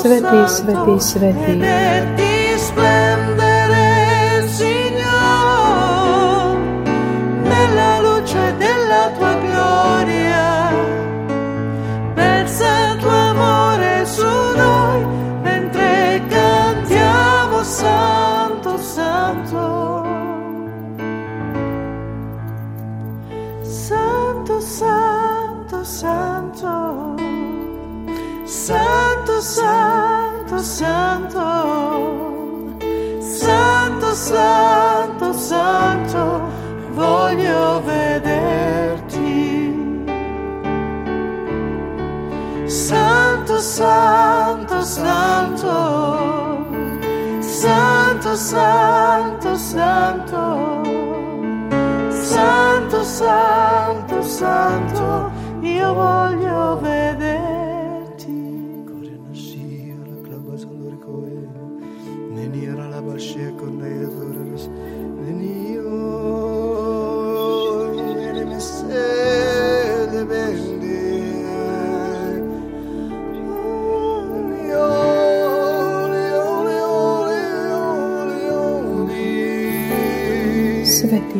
spievame 0.07 0.49
Svetý, 0.49 1.01
Svetý, 1.01 1.01
Svetý. 1.01 2.16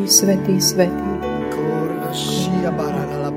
Svetý, 0.07 0.55
Svetý, 0.55 0.55
Svetý. 0.63 1.11
Corna 1.51 2.15
scia 2.15 2.71
barana 2.71 3.27
la 3.27 3.31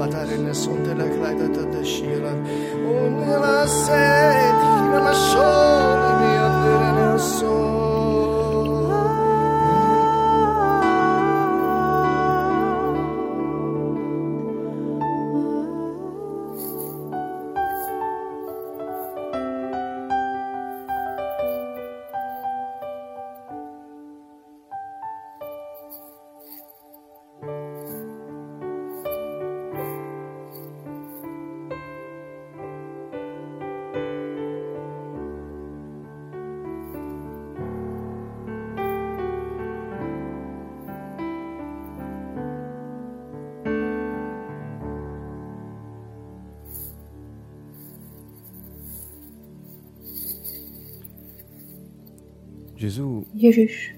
Ježiš 53.40 53.96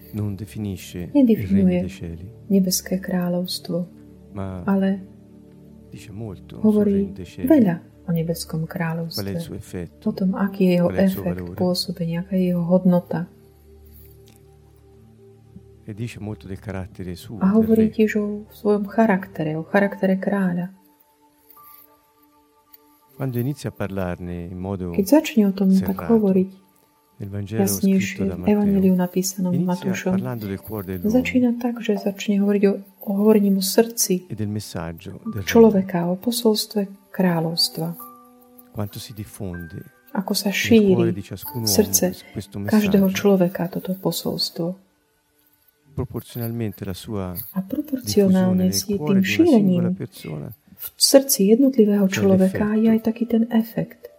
Nedefinuje. 1.11 1.83
nebeské 2.47 3.03
kráľovstvo, 3.03 3.91
ale 4.69 5.03
hovorí 6.63 7.11
veľa 7.43 7.83
o 8.07 8.11
nebeskom 8.15 8.71
kráľovstve. 8.71 9.35
O 10.07 10.13
tom, 10.15 10.39
aký 10.39 10.63
je 10.63 10.73
jeho 10.79 10.91
efekt, 10.95 11.43
valore? 11.43 11.59
pôsobenie, 11.59 12.23
aká 12.23 12.39
je 12.39 12.55
jeho 12.55 12.63
hodnota. 12.63 13.27
E 15.83 15.93
A 17.43 17.47
hovorí 17.59 17.91
tiež 17.91 18.11
o 18.23 18.27
svojom 18.55 18.87
charaktere, 18.87 19.59
o 19.59 19.67
charaktere 19.67 20.15
kráľa. 20.15 20.71
Keď 24.95 25.07
začne 25.07 25.51
o 25.51 25.53
tom 25.53 25.75
tak 25.75 25.99
hovoriť 26.07 26.62
jasnejšie 27.31 28.25
v 28.35 28.45
Evangeliu 28.51 28.95
napísanom 28.99 29.55
Matúšom, 29.55 30.19
začína 31.07 31.57
tak, 31.63 31.79
že 31.79 31.99
začne 31.99 32.43
hovoriť 32.43 32.63
o, 32.67 32.73
o 33.07 33.11
hovorení 33.23 33.55
o 33.55 33.63
srdci 33.63 34.27
e 34.27 34.35
del 34.35 34.51
regno, 34.51 35.43
človeka, 35.47 36.11
o 36.11 36.19
posolstve 36.19 37.11
kráľovstva. 37.15 37.95
Ako 40.13 40.33
sa 40.37 40.51
šíri 40.53 40.93
v 40.93 41.69
srdce 41.69 42.05
každého 42.69 43.09
človeka 43.17 43.69
toto 43.73 43.97
posolstvo. 43.97 44.77
A 47.53 47.61
proporcionálne 47.65 48.73
s 48.73 48.89
tým 48.89 49.21
šírením 49.25 49.93
v 50.83 50.89
srdci 50.99 51.55
jednotlivého 51.55 52.09
človeka 52.11 52.75
je 52.75 52.89
aj 52.91 53.01
taký 53.07 53.25
ten 53.31 53.47
efekt 53.55 54.12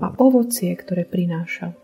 a 0.00 0.08
ovocie, 0.18 0.72
ktoré 0.72 1.04
prináša. 1.04 1.76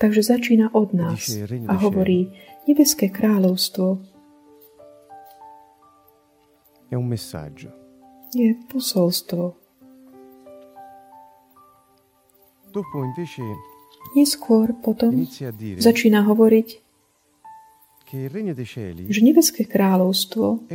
Takže 0.00 0.22
začína 0.22 0.72
od 0.72 0.94
nás 0.96 1.18
dice, 1.20 1.44
"Regno 1.44 1.68
a 1.68 1.74
hovorí, 1.76 2.32
nebeské 2.64 3.12
kráľovstvo 3.12 4.00
je 8.34 8.50
posolstvo. 8.70 9.58
Neskôr 14.14 14.74
potom 14.78 15.26
začína 15.78 16.22
hovoriť, 16.26 16.68
že 19.06 19.20
nebeské 19.22 19.62
kráľovstvo 19.70 20.66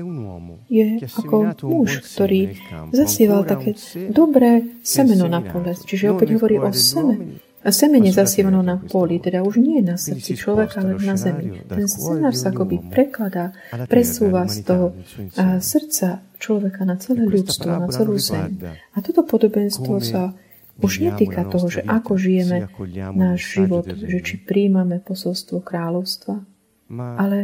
je 0.72 0.88
ako 1.04 1.36
muž, 1.68 2.00
ktorý 2.16 2.56
zasieval 2.96 3.44
také 3.44 3.76
dobré 4.08 4.64
semeno 4.82 5.28
na 5.28 5.44
pole. 5.44 5.76
Čiže 5.76 6.16
opäť 6.16 6.40
hovorí 6.40 6.56
o 6.56 6.72
degli 6.72 6.80
seme, 6.80 7.16
uomini, 7.20 7.44
a 7.66 7.74
semene 7.74 8.14
zasievané 8.14 8.62
na 8.62 8.78
poli, 8.78 9.18
teda 9.18 9.42
už 9.42 9.58
nie 9.58 9.82
na 9.82 9.98
srdci 9.98 10.38
človeka, 10.38 10.86
ale 10.86 11.02
na 11.02 11.18
zemi. 11.18 11.66
Ten 11.66 11.90
scenár 11.90 12.38
sa 12.38 12.54
akoby 12.54 12.94
prekladá, 12.94 13.58
presúva 13.90 14.46
z 14.46 14.62
toho 14.62 14.86
insieme. 14.94 15.60
srdca 15.60 16.22
človeka 16.38 16.86
na 16.86 16.96
celé 17.02 17.26
E 17.26 17.32
ľudstvo, 17.34 17.66
na 17.66 17.90
celú 17.90 18.22
zem. 18.22 18.62
A 18.94 19.02
toto 19.02 19.26
podobenstvo 19.26 19.98
sa 19.98 20.38
už 20.78 21.10
netýka 21.10 21.42
toho, 21.50 21.68
že 21.72 21.82
ako 21.82 22.22
žijeme 22.22 22.70
náš 23.18 23.40
život, 23.58 23.90
že 23.90 24.22
či 24.22 24.36
príjmame 24.46 25.02
posolstvo 25.02 25.66
kráľovstva, 25.66 26.55
ma 26.96 27.20
ale 27.20 27.40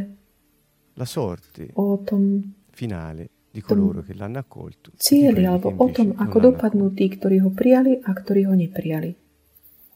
la 0.95 1.05
sorte 1.05 1.67
o 1.75 1.99
tom, 2.07 2.39
finale 2.71 3.29
di 3.51 3.59
coloro 3.59 4.01
che 4.01 4.15
l'hanno 4.15 4.39
accolto, 4.39 4.91
cieli 4.95 5.43
alebo 5.43 5.75
o 5.75 5.87
tom, 5.91 6.15
ako 6.15 6.37
dopadnú 6.39 6.95
tí, 6.95 7.11
ktorí 7.11 7.43
ho 7.43 7.51
prijali 7.51 7.99
a 7.99 8.15
ktorí 8.15 8.47
ho 8.47 8.55
neprijali. 8.55 9.11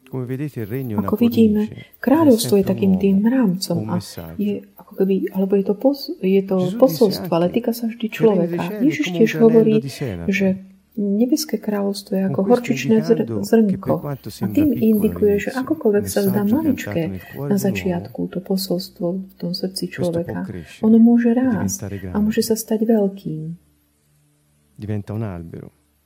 Come 0.05 0.25
vedete 0.27 0.61
il 0.61 0.67
regno 0.67 1.01
Ako 1.01 1.17
vidíme, 1.17 1.65
kráľovstvo 1.97 2.61
je 2.61 2.65
takým 2.67 2.99
tým 3.01 3.25
rámcom 3.25 3.89
a 3.89 3.97
je 4.37 4.61
ako 4.77 4.91
keby, 5.01 5.33
alebo 5.33 5.57
je 5.57 5.65
to, 5.65 5.75
pos, 5.75 5.97
je 6.21 6.43
to 6.45 6.57
posolstvo, 6.77 7.31
ale 7.31 7.49
týka 7.49 7.73
sa 7.73 7.89
vždy 7.89 8.07
človeka. 8.11 8.85
Ježiš 8.85 9.15
tiež 9.15 9.41
hovorí, 9.41 9.81
že 10.29 10.61
nebeské 10.95 11.59
kráľovstvo 11.59 12.11
je 12.15 12.23
ako 12.31 12.41
horčičné 12.47 13.03
zr- 13.03 13.27
zrnko. 13.43 13.93
A 14.15 14.47
tým 14.47 14.71
indikuje, 14.71 15.39
že 15.43 15.49
il 15.51 16.07
sa 16.07 16.21
zdá 16.23 16.41
maličké 16.47 17.19
na 17.35 17.59
začiatku, 17.59 18.31
to 18.31 18.39
posolstvo 18.39 19.05
v 19.27 19.33
tom 19.35 19.51
srdci 19.51 19.91
človeka, 19.91 20.47
ono 20.79 20.97
môže 20.97 21.35
e 21.35 21.37
rásť 21.37 21.79
a 22.15 22.17
môže 22.23 22.41
sa 22.41 22.55
stať 22.55 22.87
veľkým. 22.87 23.41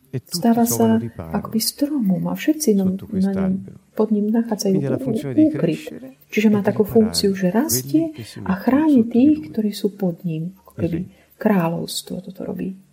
e 0.09 0.17
Stáva 0.25 0.65
sa 0.65 0.97
akoby 1.37 1.61
stromom 1.61 2.25
a 2.29 2.33
všetci 2.33 2.69
sotto 2.73 3.05
na 3.13 3.31
ňom, 3.33 3.53
pod 3.93 4.09
ním 4.09 4.33
nachádzajú 4.33 4.77
úkryt. 5.37 5.85
Čiže 6.33 6.49
má 6.49 6.61
e 6.61 6.65
takú 6.65 6.81
funkciu, 6.81 7.37
že 7.37 7.53
rastie 7.53 8.09
a 8.41 8.57
chráni 8.57 9.05
tých, 9.05 9.53
ktorí 9.53 9.69
sú 9.69 9.93
pod 9.93 10.25
ním. 10.25 10.57
Ako 10.65 10.73
keby 10.81 10.99
kráľovstvo 11.37 12.25
toto 12.25 12.41
robí. 12.41 12.88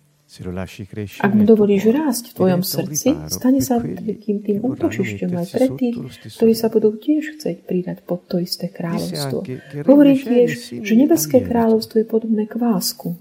Ak 1.23 1.31
mu 1.31 1.47
dovolíš 1.47 1.87
rásť 1.87 2.23
v 2.29 2.33
tvojom 2.35 2.59
srdci, 2.59 3.15
stane 3.31 3.63
sa 3.63 3.79
takým 3.79 4.43
tým 4.43 4.59
útočišťom 4.59 5.31
aj 5.31 5.47
pre 5.55 5.67
tých, 5.79 5.95
ktorí 6.35 6.51
sa 6.51 6.67
budú 6.67 6.99
tiež 6.99 7.39
chcieť 7.39 7.63
pridať 7.63 8.03
pod 8.03 8.27
to 8.27 8.43
isté 8.43 8.67
kráľovstvo. 8.67 9.47
Hovorí 9.87 10.19
tiež, 10.19 10.83
že 10.83 10.93
nebeské 10.99 11.39
kráľovstvo 11.47 12.03
je 12.03 12.07
podobné 12.11 12.43
kvásku. 12.43 13.15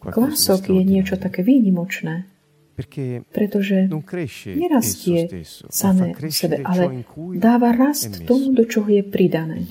Kvások 0.00 0.72
je 0.72 0.82
niečo 0.88 1.20
také 1.20 1.44
výnimočné, 1.44 2.24
pretože 3.28 3.92
esso 3.92 4.56
nerastie 4.56 5.28
samé 5.68 6.16
crescere 6.16 6.64
sebe, 6.64 6.64
ale 6.64 7.04
dáva 7.36 7.76
rast 7.76 8.24
tomu, 8.24 8.56
do 8.56 8.64
čoho 8.64 8.88
je 8.88 9.04
pridané. 9.04 9.68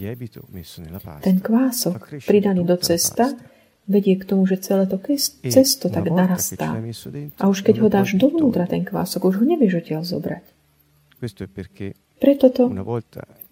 Ten 1.25 1.41
kvások 1.41 2.21
pridaný 2.21 2.69
do 2.69 2.77
cesta. 2.77 3.33
Vedie 3.89 4.15
k 4.15 4.23
tomu, 4.23 4.45
že 4.45 4.61
celé 4.61 4.85
to 4.85 5.01
cesto 5.49 5.89
tak 5.89 6.05
narastá. 6.07 6.77
A 7.41 7.49
už 7.49 7.65
keď 7.65 7.75
ho 7.81 7.87
dáš 7.89 8.13
dovnútra, 8.15 8.69
ten 8.69 8.85
kvások, 8.85 9.33
už 9.33 9.41
ho 9.41 9.45
nevieš 9.49 9.81
odtiaľ 9.81 10.05
zobrať. 10.05 10.45
Preto 12.19 12.45
to, 12.53 12.63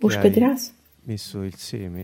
už 0.05 0.13
keď 0.21 0.33
raz 0.37 0.61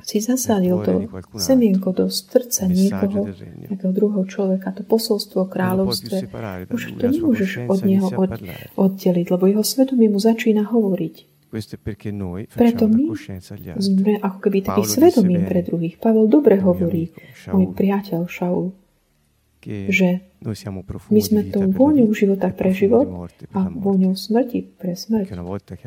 si 0.07 0.19
zasadil 0.23 0.79
to 0.79 1.11
semienko 1.35 1.91
do 1.91 2.07
srdca 2.07 2.71
niekoho, 2.71 3.27
nejakého 3.67 3.91
druhého 3.91 4.23
človeka, 4.23 4.71
to 4.71 4.87
posolstvo 4.87 5.43
o 5.43 5.47
kráľovstve, 5.51 6.23
už 6.71 6.81
to 6.95 7.05
nemôžeš 7.11 7.67
od 7.67 7.79
neho 7.83 8.07
oddeliť, 8.79 9.27
lebo 9.27 9.43
jeho 9.43 9.63
svedomie 9.63 10.07
mu 10.07 10.23
začína 10.23 10.71
hovoriť. 10.71 11.32
Preto 11.53 12.83
my 12.89 13.05
sme 13.77 14.13
ako 14.17 14.37
keby 14.41 14.57
svedomím 14.89 15.45
bene, 15.45 15.49
pre 15.53 15.61
druhých. 15.61 16.01
Pavel 16.01 16.25
dobre 16.25 16.57
hovorí, 16.57 17.13
môj 17.53 17.77
priateľ 17.77 18.25
Šaul, 18.25 18.73
že 19.69 20.33
my 21.13 21.21
sme 21.21 21.41
tou 21.53 21.69
vôňou 21.69 22.09
života 22.11 22.49
pre 22.49 22.73
život 22.73 23.29
a 23.53 23.69
vôňou 23.69 24.17
smrti 24.17 24.65
pre 24.75 24.97
smrť. 24.97 25.29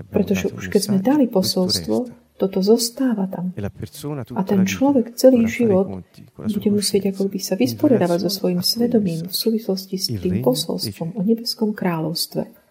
Pretože 0.08 0.54
už 0.54 0.70
keď 0.70 0.80
sme 0.80 0.98
dali 1.02 1.26
posolstvo, 1.26 2.08
toto 2.36 2.60
zostáva 2.60 3.26
tam. 3.26 3.52
A 4.36 4.42
ten 4.44 4.68
človek 4.68 5.16
celý 5.16 5.48
život 5.48 5.88
bude 6.36 6.68
musieť 6.68 7.16
ako 7.16 7.32
by 7.32 7.40
sa 7.40 7.56
vysporiadavať 7.56 8.18
so 8.28 8.30
svojím 8.30 8.60
svedomím 8.60 9.24
v 9.24 9.34
súvislosti 9.34 9.96
s 9.96 10.12
tým 10.12 10.44
posolstvom 10.44 11.16
o 11.16 11.20
nebeskom 11.24 11.72
kráľovstve. 11.72 12.65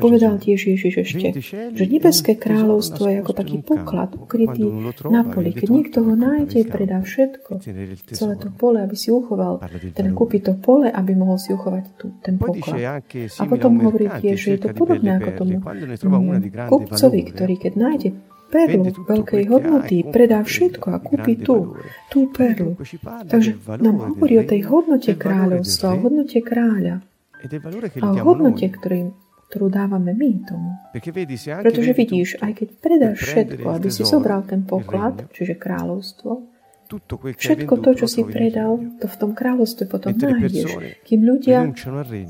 Povedal 0.00 0.40
tiež 0.40 0.60
Ježiš 0.72 0.94
ešte, 1.04 1.28
"Regno 1.28 1.36
dei 1.36 1.44
cieli 1.44 1.76
že 1.76 1.84
nebeské 1.84 2.32
kráľovstvo 2.40 3.04
je 3.04 3.16
ako 3.20 3.32
taký 3.36 3.56
poklad 3.60 4.16
ukrytý 4.16 4.64
na 5.12 5.22
poli. 5.28 5.52
Keď 5.52 5.68
niekto 5.68 5.98
ho 6.00 6.14
nájde, 6.16 6.64
predá 6.64 7.04
všetko, 7.04 7.60
celé 8.16 8.34
to 8.40 8.48
pole, 8.56 8.80
aby 8.80 8.96
si 8.96 9.12
uchoval, 9.12 9.60
teda 9.92 10.10
kúpiť 10.16 10.40
to 10.40 10.52
pole, 10.56 10.88
aby 10.88 11.12
mohol 11.12 11.36
si 11.36 11.52
uchovať 11.52 11.84
tu, 12.00 12.16
ten 12.24 12.40
poklad. 12.40 13.04
A 13.36 13.44
potom 13.44 13.76
hovorí 13.84 14.08
tiež, 14.08 14.36
že 14.40 14.48
je 14.56 14.60
to 14.64 14.68
podobné 14.72 15.20
ako 15.20 15.30
tomu 15.36 15.60
mm, 15.60 16.72
kupcovi, 16.72 17.20
ktorý 17.28 17.54
keď 17.60 17.72
nájde 17.76 18.08
perlu 18.46 18.94
veľkej 18.94 19.42
hodnoty, 19.50 19.96
predá 20.06 20.40
všetko 20.42 20.86
a 20.94 20.98
kúpi 21.02 21.34
tú, 21.42 21.76
tú 22.08 22.30
perlu. 22.30 22.78
Takže 23.26 23.58
nám 23.82 24.14
hovorí 24.14 24.38
o 24.38 24.44
tej 24.46 24.70
hodnote 24.70 25.12
kráľovstva, 25.18 25.98
o 25.98 26.00
hodnote 26.06 26.38
kráľa. 26.40 27.02
A 28.00 28.06
o 28.10 28.16
hodnote, 28.22 28.66
ktorým, 28.70 29.12
ktorú 29.46 29.70
dávame 29.70 30.10
my 30.10 30.30
tomu. 30.42 30.70
Pretože 31.62 31.92
vidíš, 31.94 32.42
aj 32.42 32.52
keď 32.58 32.68
predáš 32.82 33.18
všetko, 33.22 33.66
aby 33.78 33.88
si 33.94 34.02
zobral 34.02 34.42
ten 34.42 34.66
poklad, 34.66 35.22
čiže 35.30 35.54
kráľovstvo, 35.54 36.55
všetko 37.36 37.74
to, 37.82 37.90
čo 37.98 38.06
si 38.06 38.22
predal, 38.22 38.78
to 39.02 39.06
v 39.10 39.16
tom 39.18 39.30
kráľovstve 39.34 39.84
potom 39.90 40.14
nájdeš. 40.14 40.70
Kým 41.02 41.20
ľudia 41.26 41.66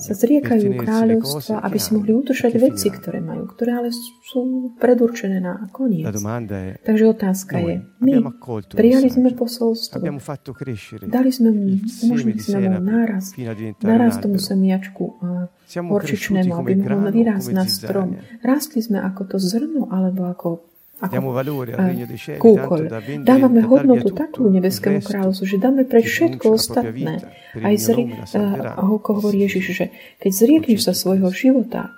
sa 0.01 0.12
zriekajú 0.16 0.81
kráľovstva, 0.81 1.61
aby 1.61 1.79
si 1.79 1.90
mohli 1.92 2.12
che 2.16 2.59
veci, 2.59 2.88
ktoré 2.88 3.21
majú, 3.21 3.45
ktoré 3.53 3.71
ale 3.85 3.90
sú 3.92 4.73
predurčené 4.81 5.38
na 5.40 5.69
koniec. 5.71 6.09
Takže 6.83 7.05
otázka 7.12 7.55
je, 7.61 7.75
my 8.01 8.12
prijali 8.73 9.09
sme 9.12 9.33
posolstvo, 9.37 10.01
dali 11.07 11.31
sme 11.33 11.49
mu, 11.53 11.64
umožnili 11.81 12.40
sme 12.40 12.59
mu 12.73 12.81
náraz, 12.81 13.37
naraz 13.85 14.19
tomu 14.19 14.40
semiačku 14.40 15.05
horčičnému, 15.66 16.53
cresciuti 16.53 16.62
aby 16.62 16.73
mohol 16.79 17.11
vyrásť 17.11 17.49
na 17.53 17.64
strom. 17.66 18.09
Rástli 18.40 18.81
sme 18.83 19.03
ako 19.03 19.23
to 19.35 19.37
zrno, 19.42 19.90
alebo 19.90 20.31
ako, 20.31 20.49
Da 22.88 23.00
vendere, 23.04 23.28
Dávame 23.28 23.61
hodnotu 23.68 24.16
takú 24.16 24.48
nebeskému 24.48 25.04
kráľovstvu, 25.04 25.44
že 25.44 25.56
dáme 25.61 25.85
pre 25.85 26.00
chi 26.00 26.09
všetko 26.09 26.44
ostatné. 26.56 27.20
Aj 27.52 27.74
zri, 27.76 28.16
uh, 28.16 28.80
ako 28.80 29.20
hovorí 29.20 29.44
Ježiš, 29.44 29.64
že 29.76 29.85
keď 30.16 30.30
zriekneš 30.32 30.88
sa 30.88 30.96
svojho 30.96 31.28
života 31.37 31.92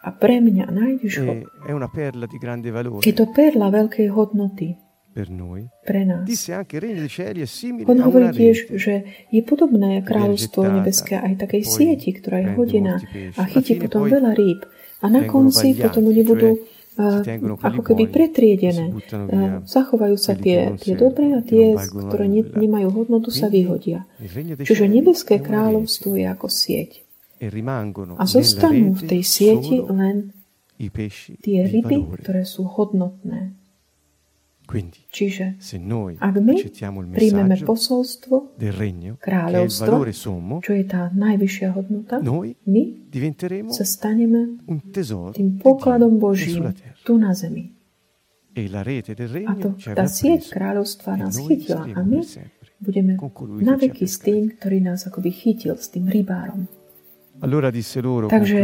a 0.00 0.08
pre 0.08 0.40
mňa 0.40 0.72
nájdeš 0.72 1.14
ho, 1.20 1.32
E 1.68 3.04
je 3.04 3.12
to 3.12 3.28
perla 3.28 3.68
veľkej 3.68 4.08
hodnoty 4.08 4.80
pre 5.84 6.06
nás. 6.06 6.24
On 7.84 7.98
hovorí 7.98 8.28
tiež, 8.30 8.56
že 8.78 8.94
je 9.28 9.42
podobné 9.42 10.00
kráľovstvo 10.06 10.64
nebeské 10.64 11.18
aj 11.18 11.44
takej 11.44 11.62
sieti, 11.66 12.14
ktorá 12.14 12.40
je 12.40 12.48
hodená 12.56 12.94
a 13.36 13.42
chytí 13.50 13.76
potom 13.76 14.06
veľa 14.08 14.32
rýb. 14.32 14.64
A 15.02 15.12
na 15.12 15.26
konci 15.26 15.76
potom 15.76 16.08
oni 16.08 16.22
quelli 17.22 17.56
ako 17.60 17.80
keby 17.80 18.04
pretriedené. 18.08 18.90
via 19.28 19.62
zachovajú 19.64 20.16
sa 20.16 20.34
tie, 20.34 20.74
tie 20.80 20.94
dobré 20.96 21.36
a 21.36 21.40
tie, 21.44 21.76
ktoré 21.76 22.26
ne, 22.26 22.42
nemajú 22.42 22.88
hodnotu, 22.90 23.28
sa 23.30 23.52
vyhodia. 23.52 24.08
Čiže 24.64 24.88
nebeské 24.88 25.38
kráľovstvo 25.38 26.16
je 26.16 26.26
ako 26.26 26.48
sieť. 26.48 27.04
e 27.40 27.46
A 28.20 28.24
zostanú 28.28 28.92
v 28.96 29.02
tej 29.04 29.22
sieti 29.24 29.80
len 29.80 30.32
tie 31.44 31.58
ryby, 31.68 32.08
ktoré 32.20 32.48
sú 32.48 32.64
hodnotné. 32.64 33.59
Quindi, 34.70 35.02
Čiže 35.10 35.58
se 35.58 35.82
noi 35.82 36.14
ak 36.14 36.38
my 36.38 36.54
príjmeme 37.10 37.58
posolstvo, 37.66 38.54
del 38.54 38.70
regno, 38.70 39.18
valore 39.18 40.14
sommo, 40.14 40.62
čo 40.62 40.78
je 40.78 40.86
tá 40.86 41.10
najvyššia 41.10 41.68
hodnota, 41.74 42.22
noi 42.22 42.54
my 42.70 43.10
sa 43.74 43.82
staneme 43.82 44.62
tým 45.34 45.58
pokladom 45.58 46.14
e 46.14 46.18
Božím 46.22 46.70
tu 47.02 47.18
na 47.18 47.34
zemi. 47.34 47.74
E 48.54 48.70
la 48.70 48.86
rete 48.86 49.18
del 49.18 49.42
A 49.42 49.58
to, 49.58 49.74
regno 49.74 49.98
tá 49.98 50.06
sieť 50.06 50.54
kráľovstva 50.54 51.18
e 51.18 51.18
nás 51.18 51.34
chytila 51.34 51.90
a 51.90 52.00
my 52.06 52.22
budeme 52.78 53.18
con 53.18 53.34
colui 53.34 53.66
che 53.66 53.66
na 53.66 53.74
ci 53.74 53.90
ha 53.90 53.90
veky 53.90 54.06
s 54.06 54.16
tým, 54.22 54.54
ktorý 54.54 54.78
nás 54.86 55.02
akoby 55.02 55.34
chytil, 55.34 55.74
s 55.74 55.90
tým 55.90 56.06
rybárom. 56.06 56.70
Takže 57.40 58.60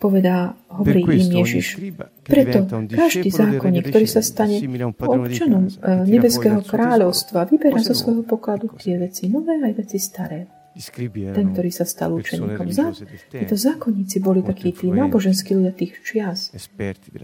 povedá, 0.00 0.56
hovorí 0.72 1.04
im 1.04 1.44
Ježiš, 1.44 1.76
preto 2.24 2.64
každý 2.88 3.28
zákonník, 3.28 3.92
ktorý 3.92 4.06
sa 4.08 4.24
stane 4.24 4.56
občanom 4.96 5.68
nebeského 6.08 6.64
kráľovstva, 6.64 7.44
vyberá 7.52 7.84
zo 7.84 7.92
svojho 7.92 8.24
pokladu 8.24 8.72
tie 8.80 8.96
veci 8.96 9.28
nové 9.28 9.60
aj 9.60 9.72
veci 9.76 10.00
staré. 10.00 10.48
Ten, 10.74 11.54
ktorý 11.54 11.70
sa 11.70 11.86
stal 11.86 12.18
učeníkom 12.18 12.66
za, 12.74 12.90
títo 13.30 13.54
zákonníci 13.54 14.18
boli 14.18 14.42
takí 14.42 14.74
tí 14.74 14.90
náboženskí 14.90 15.54
ľudia 15.54 15.70
tých 15.70 16.02
čias. 16.02 16.50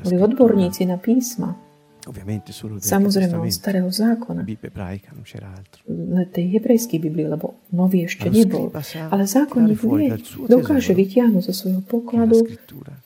Boli 0.06 0.16
odborníci 0.22 0.86
na 0.86 1.02
písma, 1.02 1.58
ovviamente 2.06 2.52
solo 2.52 2.80
del 2.80 2.86
samozrejme 2.86 3.36
od 3.36 3.52
starého 3.52 3.90
zákona, 3.90 4.40
Bibbia 4.46 4.70
ebraica 4.70 5.12
non 5.12 5.24
c'era 5.26 5.52
altro. 5.52 5.84
tej 6.30 6.44
hebrejskej 6.56 6.98
Biblii, 7.02 7.26
lebo 7.28 7.66
nový 7.76 8.08
ešte 8.08 8.30
nebol. 8.30 8.72
Ale 9.12 9.24
zákonník 9.28 9.80
vie, 9.84 10.14
dokáže 10.48 10.96
vytiahnuť 10.96 11.42
zo 11.50 11.54
svojho 11.56 11.82
pokladu, 11.84 12.46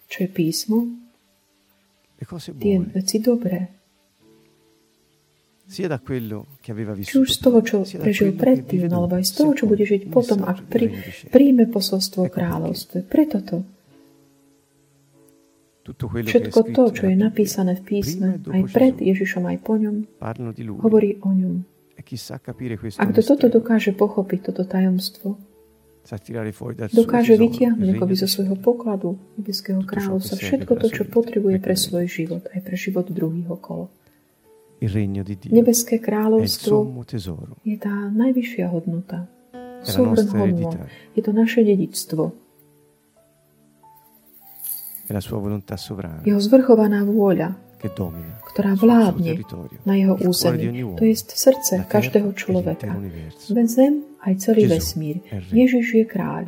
čo 0.06 0.18
je 0.22 0.28
písmo, 0.30 0.86
tie 2.60 2.78
veci 2.80 3.18
dobré. 3.18 3.84
sia 5.66 5.88
da 5.88 5.98
quello 5.98 6.46
che 6.60 6.70
aveva 6.70 6.92
Či 6.92 7.00
vissuto 7.00 7.24
už 7.24 7.28
z 7.32 7.38
toho, 7.40 7.58
čo 7.64 7.76
prežil 7.98 8.30
predtým, 8.36 8.86
alebo 8.92 9.16
aj 9.16 9.24
z 9.24 9.32
toho, 9.32 9.50
čo 9.56 9.64
bude 9.66 9.82
žiť 9.82 10.12
potom, 10.12 10.44
ak 10.44 10.68
Cieli. 10.68 10.92
príjme 11.32 11.64
posolstvo 11.66 12.28
kráľovstve. 12.28 13.02
Preto 13.08 13.40
to, 13.42 13.56
všetko 15.92 16.60
to, 16.72 16.82
čo 16.96 17.04
je 17.12 17.16
napísané 17.16 17.76
v 17.76 17.82
písme, 17.84 18.40
e 18.40 18.48
aj 18.48 18.62
pred 18.72 18.94
Ježišom, 18.96 19.44
aj 19.44 19.58
po 19.60 19.76
ňom, 19.76 20.08
hovorí 20.80 21.20
o 21.20 21.30
ňom. 21.36 21.54
E 21.94 22.02
A 22.96 23.04
kto 23.12 23.20
toto 23.20 23.46
dokáže 23.52 23.92
pochopiť, 23.92 24.38
toto 24.48 24.64
tajomstvo, 24.64 25.36
dokáže 26.92 27.34
vytiahnuť 27.40 27.96
akoby 27.96 28.14
zo 28.16 28.28
svojho 28.28 28.56
pokladu 28.60 29.16
nebeského 29.40 29.80
kráľovstva 29.80 30.36
všetko 30.36 30.72
to, 30.76 30.86
čo 30.92 31.02
potrebuje 31.08 31.56
pre 31.64 31.76
svoj 31.76 32.04
život, 32.08 32.44
aj 32.52 32.60
pre 32.60 32.76
život 32.76 33.08
druhých 33.08 33.48
okolo. 33.48 33.88
Nebeské 35.48 35.96
kráľovstvo 35.96 36.76
je 37.64 37.76
tá 37.80 37.94
najvyššia 38.12 38.66
hodnota. 38.68 39.32
Súhrn 39.84 40.28
hodnot. 40.28 40.76
Je 41.16 41.22
to 41.24 41.32
naše 41.32 41.64
dedičstvo. 41.64 42.43
Jeho 46.24 46.40
zvrchovaná 46.40 47.04
vôľa, 47.04 47.54
ktorá 48.54 48.72
vládne 48.78 49.44
na 49.84 49.94
jeho 50.00 50.14
území. 50.24 50.80
To 50.96 51.04
je 51.04 51.14
srdce 51.20 51.84
každého 51.84 52.32
e 52.32 52.36
človeka. 52.36 52.88
universo. 52.96 53.52
Ve 53.52 53.64
zem 53.68 54.08
aj 54.24 54.34
celý 54.40 54.70
vesmír. 54.70 55.20
Ježiš 55.52 55.86
je 56.00 56.04
kráľ. 56.08 56.44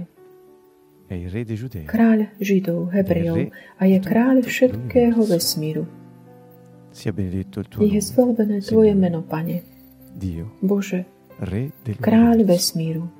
Kráľ 1.87 2.19
Židov, 2.40 2.90
Hebrejov 2.90 3.53
a 3.79 3.83
je 3.87 3.99
kráľ 4.01 4.42
všetkého 4.42 5.21
vesmíru. 5.29 5.85
Nech 6.97 7.92
je 7.92 8.01
nome, 8.01 8.01
zvelebené 8.01 8.64
Tvoje 8.64 8.92
meno, 8.97 9.21
Pane. 9.21 9.61
Bože, 10.64 11.05
kráľ 12.01 12.49
vesmíru. 12.49 13.12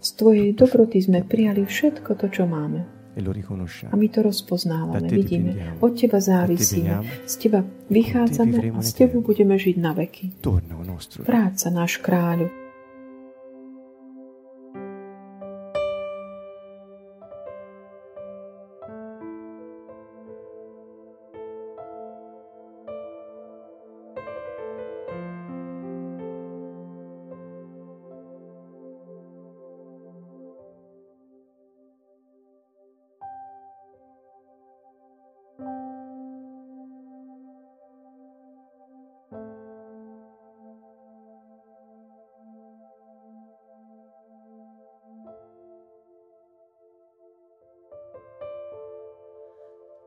Z 0.00 0.10
Tvojej 0.16 0.48
dobroty 0.56 0.98
sme 1.04 1.20
prijali 1.20 1.62
všetko 1.68 2.10
to, 2.16 2.26
čo 2.32 2.48
máme. 2.48 2.99
E 3.20 3.86
A 3.92 3.94
my 3.96 4.08
to 4.08 4.22
rozpoznávame, 4.22 5.08
vidíme. 5.08 5.76
Od 5.80 5.92
Teba 6.00 6.20
závisíme. 6.20 7.04
Z 7.26 7.34
Teba 7.36 7.60
vychádzame 7.90 8.72
a 8.72 8.80
s 8.80 8.92
Tebou 8.96 9.20
budeme 9.20 9.60
žiť 9.60 9.76
na 9.76 9.92
veky. 9.92 10.40
Vráť 11.24 11.54
sa, 11.56 11.68
náš 11.68 12.00
kráľu. 12.00 12.69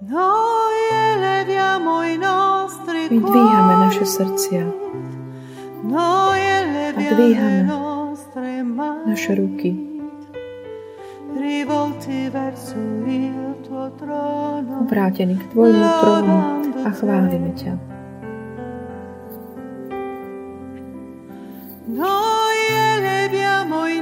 Noi 0.00 0.78
eleviamo 0.92 2.02
i 2.02 2.16
nostri 2.16 3.08
My 3.10 3.20
dvíhame 3.20 3.76
naše 3.76 3.98
cuori, 3.98 4.10
srdcia, 4.10 4.64
noi 5.82 6.40
eleviamo 6.40 7.14
dvíhame 7.14 7.56
le 7.56 7.62
nostre 7.62 8.62
mani. 8.62 9.06
naše 9.06 9.34
ruky, 9.34 9.83
obrátený 14.84 15.40
k 15.40 15.44
Tvojmu 15.48 15.86
trónu 16.04 16.38
a 16.84 16.88
chválime 16.92 17.56
ťa. 17.56 17.72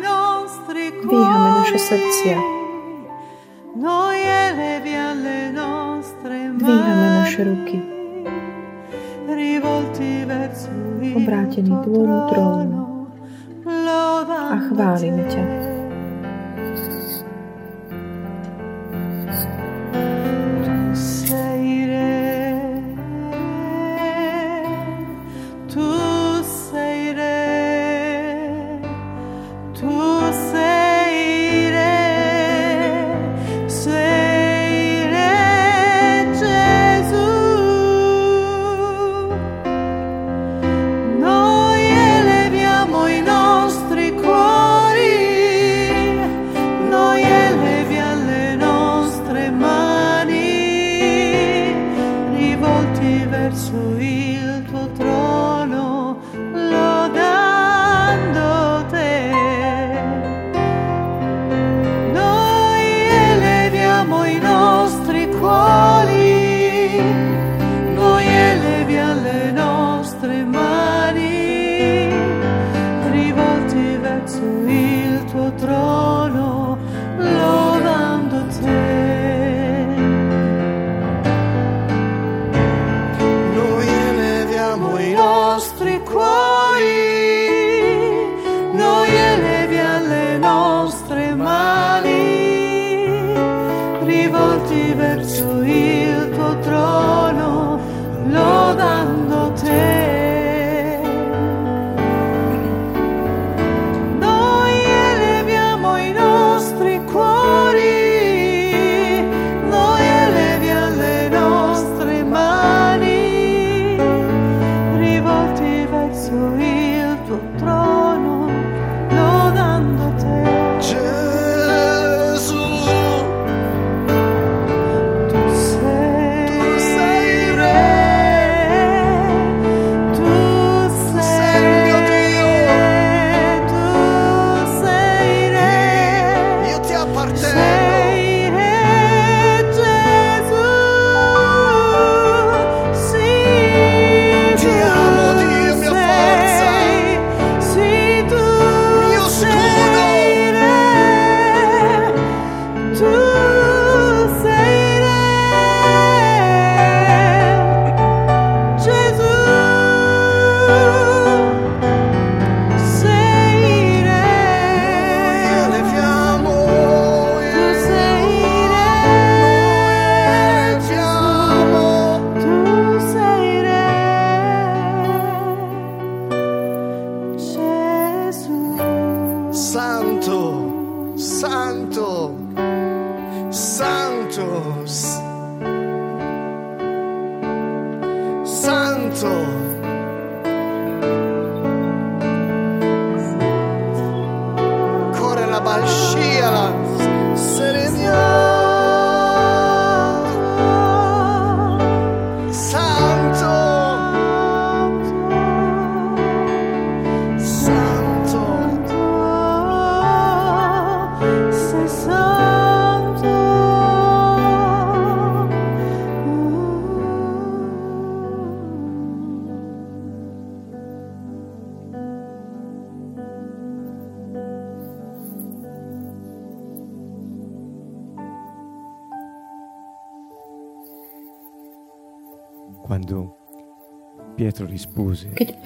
Nostri 0.03 0.90
Dvíhame 1.07 1.49
naše 1.62 1.79
srdcia, 1.79 2.38
nostre 5.55 6.51
dvíhame 6.59 7.07
naše 7.23 7.40
ruky, 7.47 7.79
Obrátení 11.12 11.71
k 11.71 11.83
tvojmu 11.87 12.21
trónu 12.33 12.79
a 14.33 14.57
chválime 14.71 15.23
ťa. 15.31 15.62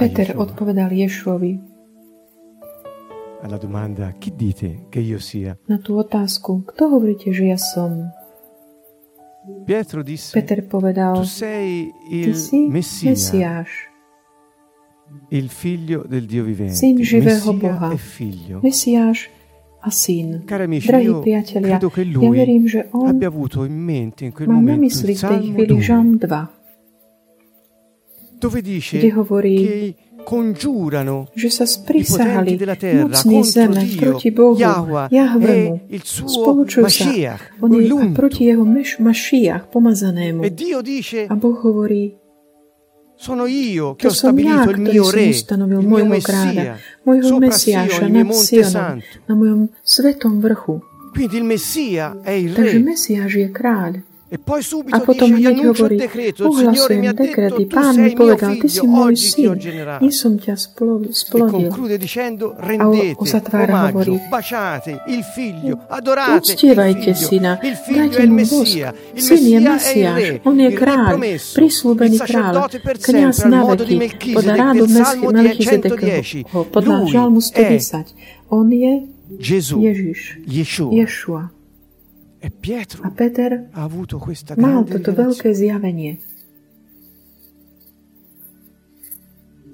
Peter 0.07 0.27
Yeshua 0.27 0.43
odpovedal 0.43 0.91
Ješuovi 0.93 1.75
alla 3.43 3.59
domanda 3.59 4.15
chi 4.19 4.33
dite 4.35 4.87
che 4.89 5.01
io 5.01 5.19
sia, 5.19 5.57
na 5.67 5.79
tú 5.79 5.99
otázku, 5.99 6.67
kto 6.67 6.91
hovoríte, 6.91 7.31
že 7.31 7.47
ja 7.47 7.59
som? 7.59 8.11
Pietro 9.67 10.03
disse, 10.03 10.35
Peter 10.35 10.67
povedal, 10.67 11.23
tu 11.23 11.29
sei 11.29 11.91
il 12.11 12.35
si 12.35 12.67
Messia, 12.67 13.15
Mesiáš, 13.15 13.71
il 15.31 15.49
figlio 15.49 16.03
del 16.09 16.27
Dio 16.27 16.43
vivente. 16.43 16.75
Syn 16.75 16.99
živého 17.03 17.55
Boha. 17.55 17.95
e 17.95 17.99
figlio. 17.99 18.59
Mesiáš 18.63 19.31
a 19.81 19.91
syn. 19.91 20.43
Cari 20.43 20.65
amici, 20.65 20.87
Drahí 20.87 21.05
io 21.07 21.21
priatelia, 21.21 21.79
credo 21.79 21.91
che 21.91 22.03
ja 22.03 22.31
verím, 22.31 22.67
že 22.67 22.89
on 22.91 23.07
abbia 23.07 23.29
avuto 23.29 23.63
in 23.63 23.79
mente 23.79 24.25
in 24.25 24.33
quel 24.33 24.49
mal 24.49 24.59
na 24.59 24.75
momento 24.75 24.83
mysli 24.83 25.15
v 25.15 25.23
tej 25.23 25.41
chvíli 25.55 25.79
2, 25.79 25.87
Žalm 25.87 26.19
2, 26.19 26.27
dove 26.27 26.27
dice 26.27 26.56
kde 28.51 29.11
hovorí, 29.15 29.57
že 30.27 31.49
sa 31.55 31.63
i 31.63 31.71
potenti 31.71 31.75
sprisahali 31.79 32.53
della 32.59 32.75
terra 32.75 33.07
mocní 33.07 33.47
zeme 33.47 33.83
proti 33.95 34.31
Bohu, 34.35 34.59
Jahvemu. 35.07 35.87
e 35.87 35.99
Spolučujú 36.03 36.87
sa 36.91 37.39
oni 37.63 37.87
a 37.87 38.11
proti 38.11 38.51
jeho 38.51 38.67
meš, 38.67 38.99
Mašiach, 38.99 39.71
pomazanému. 39.71 40.43
E 40.43 40.51
A 41.31 41.35
Boh 41.39 41.59
hovorí, 41.63 42.19
sono 43.17 43.47
io 43.47 43.95
che 43.95 44.09
to 44.09 44.13
ho 44.13 44.15
som 44.15 44.39
ja, 44.39 44.61
stabilito 44.61 44.71
il 44.71 44.81
mio 44.81 45.11
re, 45.11 45.29
ustanovil 45.29 45.81
il 45.81 45.87
mio 45.89 46.05
Messia, 46.05 46.77
môjho 47.07 47.39
Mesiáša 47.41 48.05
nad 48.13 48.29
Sionom, 48.35 49.01
na 49.25 49.35
mojom 49.35 49.61
svetom 49.81 50.43
vrchu. 50.45 50.85
Quindi 51.17 51.41
il 51.41 51.49
Messia 51.49 52.21
è 52.21 52.37
il 52.37 52.53
Takže. 52.53 52.77
Mesiáš 52.85 53.33
je 53.41 53.49
kráľ. 53.49 53.93
E 54.27 54.43
A 54.91 54.99
potom 55.07 55.39
hneď 55.39 55.71
hovorí, 55.71 56.03
ohlasujem 56.43 57.15
tu 57.15 57.63
pán 57.71 57.95
mi 57.95 58.11
povedal, 58.11 58.59
ty 58.59 58.67
si 58.67 58.83
môj 58.83 59.15
syn, 59.15 59.55
dnes 60.03 60.19
som 60.19 60.35
ťa 60.35 60.59
splo- 60.59 61.07
splodil. 61.15 61.71
A 61.71 62.85
uzatvára 63.23 63.95
hovorí, 63.95 64.19
Uctievajte 66.43 67.15
syna, 67.15 67.63
dajte 67.63 68.27
mu 68.27 68.43
bosk. 68.43 68.75
Syn 69.15 69.43
je 69.47 69.59
Mesiáš, 69.63 70.43
on 70.43 70.59
je 70.59 70.71
kráľ, 70.75 71.23
prislúbený 71.55 72.19
kráľ, 72.19 72.67
kniaz 72.99 73.47
na 73.47 73.63
veky, 73.63 74.35
podľa 74.35 74.55
rádu 74.59 74.85
Melchizedekovho, 74.91 76.19
110. 76.51 76.75
podľa 76.75 76.95
Žalmu 77.07 77.39
è 77.39 77.79
110. 77.79 78.11
On 78.51 78.67
je 78.67 79.07
Ježiš, 79.39 80.43
Yeshua. 80.47 80.91
Ješua. 80.91 81.56
E 82.47 82.51
Pietro 82.51 83.03
A 83.03 83.11
Peter 83.11 83.71
ha 83.73 83.83
avuto 83.83 84.23
questa 84.23 84.55
mal 84.55 84.87
grande 84.87 85.03
toto 85.03 85.19
veľké 85.19 85.51
zjavenie. 85.51 86.15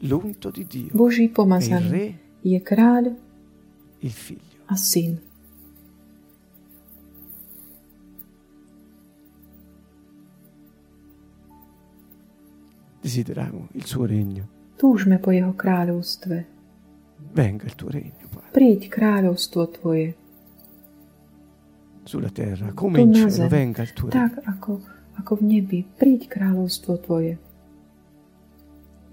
L'unto 0.09 0.49
di 0.49 0.65
Dio 0.65 0.89
Boží 0.97 1.29
pomazaný 1.29 1.89
re, 1.93 2.07
je 2.41 2.57
kráľ 2.57 3.13
il 4.01 4.15
figlio. 4.17 4.65
a 4.73 4.77
syn. 4.81 5.21
Desideriamo 13.05 13.69
il 13.77 13.85
suo 13.85 14.09
regno. 14.09 14.49
Túžme 14.81 15.21
po 15.21 15.29
jeho 15.29 15.53
kráľovstve. 15.53 16.37
Venga 17.37 17.69
il 17.69 17.75
tuo 17.77 17.93
regno, 17.93 18.25
Padre, 18.33 18.49
Príď 18.57 18.89
kráľovstvo 18.89 19.61
tvoje, 19.77 20.17
sulla 22.05 22.31
terra, 22.31 22.73
come 22.75 23.01
in 23.01 23.11
na 23.11 23.31
cielo. 23.31 23.49
Venga 23.49 23.83
il 23.83 23.93
tuo 23.93 24.09
regno. 24.09 24.29
tak 24.29 24.35
ako, 24.47 24.71
ako 25.19 25.33
v 25.37 25.43
nebi. 25.43 25.79
Príď 25.85 26.29
kráľovstvo 26.29 26.93
tvoje. 27.03 27.39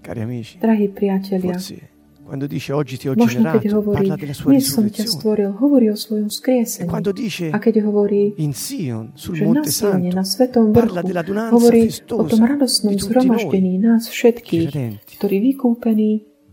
Cari 0.00 0.20
amici, 0.24 0.56
Drahí 0.56 0.88
priatelia, 0.88 1.54
forse 1.54 1.90
quando 2.30 2.46
dice 2.46 2.70
oggi 2.72 2.94
ti 2.94 3.10
ho 3.10 3.18
možno 3.18 3.42
keď 3.42 3.58
generato, 3.58 3.82
hovorí, 3.82 4.06
parla 4.06 4.14
della 4.14 4.36
sua 4.38 4.54
som 4.62 4.86
ťa 4.86 5.02
stvoril, 5.02 5.50
hovorí 5.50 5.90
o 5.90 5.98
svojom 5.98 6.30
E 6.30 6.34
skriesení. 6.38 6.86
quando 6.86 7.10
dice 7.10 7.50
A 7.50 7.58
keď 7.58 7.82
hovorí, 7.82 8.38
in 8.38 8.54
Sion, 8.54 9.10
sul 9.18 9.34
že 9.34 9.42
na 9.42 9.46
Monte 9.50 9.74
Sione, 9.74 10.14
Santo, 10.14 10.14
na 10.14 10.22
Svetom 10.22 10.70
vrchu, 10.70 11.10
hovorí 11.50 11.90
o 11.90 12.22
tom 12.30 12.40
radosnom 12.46 12.94
zhromaždení 12.94 13.82
nás 13.82 14.06
všetkých, 14.06 14.70
credenti, 14.70 15.12
ktorí 15.18 15.36
vykúpení, 15.42 16.10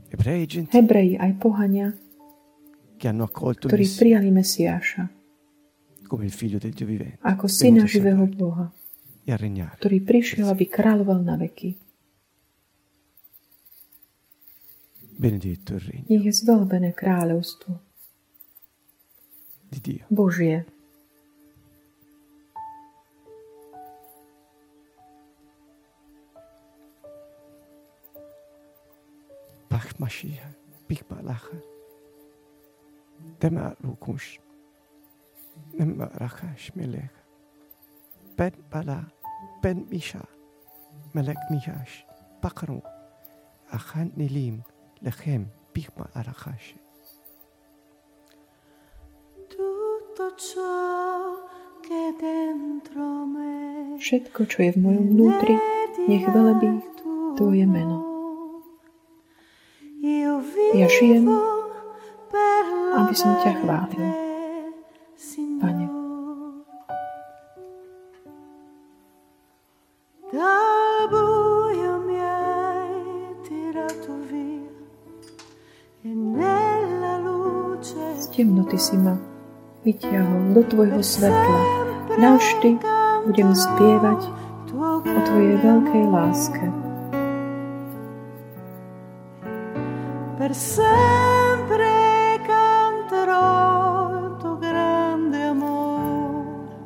ebrei 0.10 0.42
e 0.42 0.48
gentili, 0.50 0.74
Hebreji 0.74 1.14
aj 1.22 1.32
pohania, 1.38 1.94
che 2.98 3.06
hanno 3.06 3.30
accolto 3.30 3.70
ktorí 3.70 3.86
prijali 3.86 4.34
Mesiáša 4.34 5.17
ako 6.08 7.46
syna 7.52 7.84
živého 7.84 8.24
Boha, 8.32 8.72
e 9.28 9.32
a 9.32 9.38
regnare. 9.38 9.76
ktorý 9.78 10.00
prišiel, 10.02 10.48
aby 10.48 10.66
kráľoval 10.66 11.20
na 11.22 11.36
veky. 11.36 11.76
Benedetto 15.18 15.74
il 15.74 15.82
regno 15.82 16.06
Nech 16.14 16.26
je 16.30 16.34
zvelebené 16.34 16.94
kráľovstvo 16.94 17.74
di 19.74 19.80
Dio. 19.82 20.06
Božie. 20.08 20.64
Bach 29.68 29.92
Mashiach, 30.00 30.56
Big 30.88 31.04
Balacha, 31.10 31.60
Tema 33.42 33.76
Lukush, 33.84 34.40
Rachash 36.20 36.76
Melech, 36.76 37.14
Ben 38.38 38.54
Bala, 38.70 39.06
Ben 39.62 39.86
Misha, 39.90 40.26
Melek 41.14 41.38
Mihash, 41.50 42.06
Bakru, 42.42 42.82
Achan 43.72 44.12
Nilim, 44.18 44.64
Lechem, 45.02 45.48
Big 45.74 45.90
Arachash. 46.14 46.76
Tutto 49.50 50.36
ciò 50.36 51.46
che 51.82 52.14
Všetko, 53.98 54.46
čo 54.46 54.62
je 54.62 54.72
v 54.72 54.78
mojom 54.78 55.06
vnútri, 55.10 55.58
nech 56.06 56.26
velebí 56.30 56.86
Tvoje 57.34 57.66
meno. 57.66 58.06
Ja 60.78 60.86
žijem, 60.86 61.26
aby 62.94 63.14
som 63.18 63.34
ťa 63.42 63.52
chválil. 63.62 64.27
Si 78.88 78.96
ma 78.96 79.20
vytiahol 79.84 80.56
do 80.56 80.64
Tvojho 80.64 81.04
svetla. 81.04 81.60
Navždy 82.16 82.80
budem 83.28 83.52
spievať 83.52 84.32
o 85.04 85.20
Tvojej 85.28 85.60
veľkej 85.60 86.08
láske. 86.08 86.72
Per 90.40 90.56
sempre 90.56 91.92
canterò 92.48 93.44
tuo 94.40 94.56
grande 94.56 95.52
amore. 95.52 96.80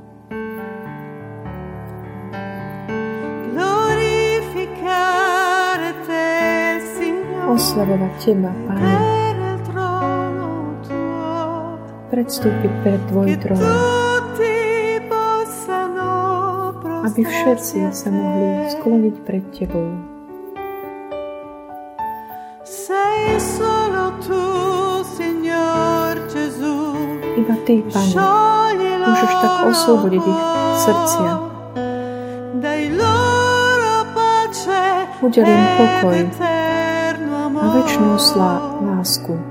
Glorificare 3.53 4.81
te, 6.09 6.25
Signore, 6.97 7.53
Oslavovať 7.53 8.13
Teba, 8.17 8.49
Pane. 8.65 9.10
Predstúpiť 12.21 12.73
pred 12.85 13.01
Tvoj 13.09 13.33
trón. 13.41 13.65
Aby 17.01 17.21
všetci 17.25 17.89
sa 17.89 18.13
mohli 18.13 18.69
skloniť 18.77 19.15
pred 19.25 19.41
Tebou. 19.49 19.89
Iba 27.41 27.55
Ty, 27.65 27.75
Pane, 27.89 28.13
môžeš 29.01 29.31
tak 29.41 29.53
oslobodiť 29.65 30.21
ich 30.21 30.41
srdcia. 30.77 31.31
Udel 35.25 35.47
im 35.49 35.65
pokoj 35.73 36.17
a 37.57 37.65
väčšinu 37.81 38.13
slá 38.21 38.77
lásku. 38.77 39.50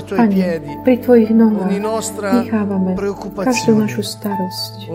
Pane, 0.00 0.48
pri 0.80 0.96
Tvojich 1.04 1.30
nohách 1.36 1.68
nechávame 1.68 2.96
každú 3.44 3.76
našu 3.76 4.00
starosť, 4.00 4.88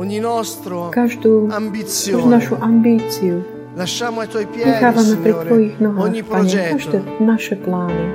každú, 0.89 1.47
každú 1.51 2.25
našu 2.25 2.57
ambíciu. 2.57 3.45
Lasciamo 3.77 4.25
ai 4.25 4.29
tuoi 4.29 4.49
piedi, 4.49 4.73
Nechávame 4.73 5.13
pri 5.21 5.33
Tvojich 5.37 5.75
nohách, 5.77 6.01
ogni 6.01 6.21
Pane, 6.25 6.61
každé 6.73 6.97
naše 7.21 7.55
plány. 7.61 8.05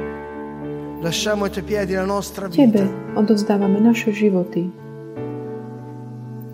Lasciamo 0.99 1.47
ai 1.47 1.55
tuoi 1.55 1.63
piedi 1.63 1.95
la 1.95 2.03
nostra 2.03 2.51
Tebe 2.51 2.83
vita. 2.83 3.15
odovzdávame 3.15 3.79
naše 3.79 4.11
životy 4.11 4.75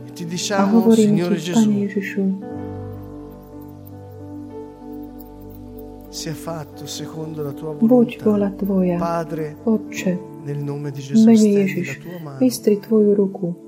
E 0.04 0.10
ti 0.12 0.24
a 0.24 0.28
diciamo, 0.28 0.84
hovoríme 0.84 1.24
Signore 1.24 1.36
Ti, 1.40 1.52
Pane 1.52 1.64
Gesù, 1.64 1.70
Ježišu, 1.88 2.22
sia 6.28 6.34
fatto 6.34 6.86
secondo 6.86 7.42
la 7.42 7.52
tua 7.52 7.72
volontà. 7.72 8.24
vola 8.24 8.50
Tvoja, 8.50 8.98
Padre, 8.98 9.56
Otče, 9.64 10.20
nel 10.44 10.58
nome 10.58 10.90
di 10.90 11.00
Gesù, 11.00 11.24
mene 11.24 11.38
Ježiš, 11.38 11.98
tua 11.98 12.18
mano. 12.22 12.38
vystri 12.38 12.78
Tvoju 12.78 13.14
ruku 13.14 13.66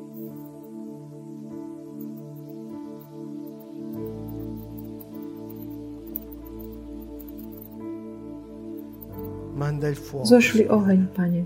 Manda 9.54 9.88
il 9.88 9.96
fuoco. 9.96 10.24
Zošli 10.24 10.66
oheň, 10.68 11.06
Pane. 11.12 11.44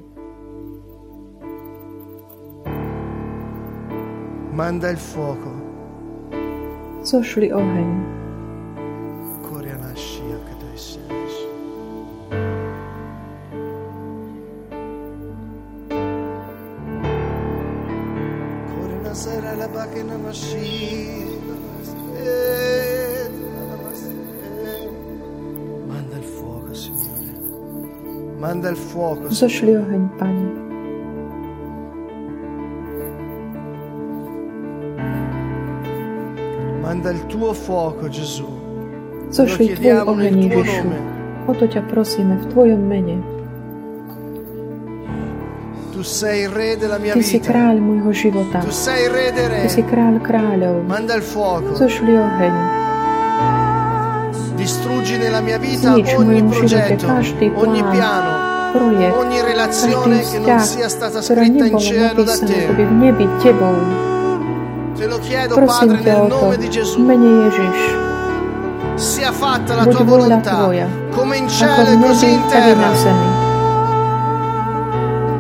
Manda 4.53 4.91
il 4.91 4.99
fuoco. 4.99 5.51
Zošli 7.03 7.51
oheň. 7.51 8.24
Zošli 29.31 29.75
oheň, 29.75 30.03
Pane. 30.19 30.47
Manda 36.83 37.11
il 37.11 37.27
tuo 37.27 37.53
fuoco, 37.53 38.09
Gesù. 38.09 38.47
Zošli 39.35 39.75
Tvoj 39.75 40.07
oheň, 40.07 40.35
Ježišu. 40.47 40.89
O 41.45 41.53
to 41.53 41.67
ťa 41.67 41.83
prosíme 41.91 42.39
v 42.39 42.45
Tvojom 42.55 42.83
mene. 42.87 43.17
Tu 45.93 46.03
sei 46.03 46.47
re 46.51 46.75
della 46.79 46.99
mia 46.99 47.15
Ty 47.15 47.23
si 47.23 47.39
vita. 47.39 47.51
kráľ 47.51 47.77
môjho 47.83 48.11
života. 48.15 48.63
Tu 48.63 48.71
sei 48.71 49.11
re 49.11 49.31
dei 49.35 49.47
Ty 49.67 49.71
si 49.71 49.83
re. 49.83 49.89
kráľ 49.91 50.15
kráľov. 50.23 50.77
Manda 50.87 51.15
il 51.19 51.25
fuoco. 51.27 51.75
Zošli 51.75 52.15
oheň. 52.15 52.55
Distruggi 54.55 55.19
nella 55.21 55.45
mia 55.45 55.59
vita 55.61 55.93
Znič 55.93 56.09
ogni 56.17 56.41
progetto, 56.49 57.05
ogni 57.61 57.83
piano, 57.93 58.31
ogni 58.79 59.41
relazione 59.41 60.21
che 60.21 60.39
non 60.39 60.59
sia 60.61 60.89
stata 60.89 61.23
scritta 61.23 61.65
in 61.65 61.79
cielo 61.79 62.23
da 62.23 62.39
te. 62.39 62.75
Te 64.95 65.07
lo 65.07 65.19
chiedo, 65.19 65.55
Prosím 65.57 65.97
Padre, 65.97 66.13
nel 66.13 66.27
nome 66.29 66.57
di 66.57 66.71
Gesù. 66.71 67.01
Mene 67.01 67.49
Ježiš, 67.49 67.97
sia 68.95 69.33
fatta 69.33 69.75
la 69.75 69.87
tua 69.87 70.05
volontà, 70.05 70.53
tvoja, 70.53 70.87
come 71.11 71.37
in 71.37 71.49
cielo 71.49 71.91
e 71.91 71.99
così 71.99 72.33
in 72.33 72.47
terra. 72.47 72.93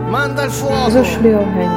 Manda 0.08 0.42
il 0.42 0.50
fuoco. 0.50 0.90
Zošli 0.90 1.32
oheň. 1.32 1.70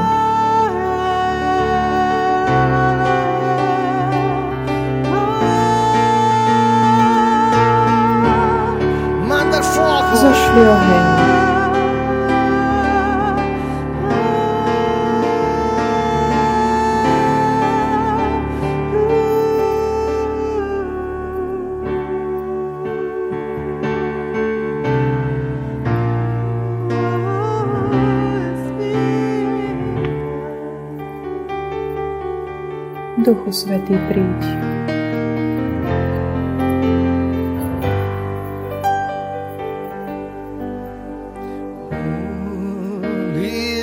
Manda 9.28 9.58
il 9.58 9.64
fuoco. 9.64 10.16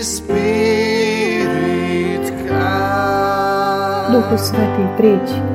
Spirit, 0.04 2.28
come. 2.44 4.12
Duchu 4.12 4.36
Svetý, 4.36 4.84
príď. 5.00 5.32
Holy 5.32 5.53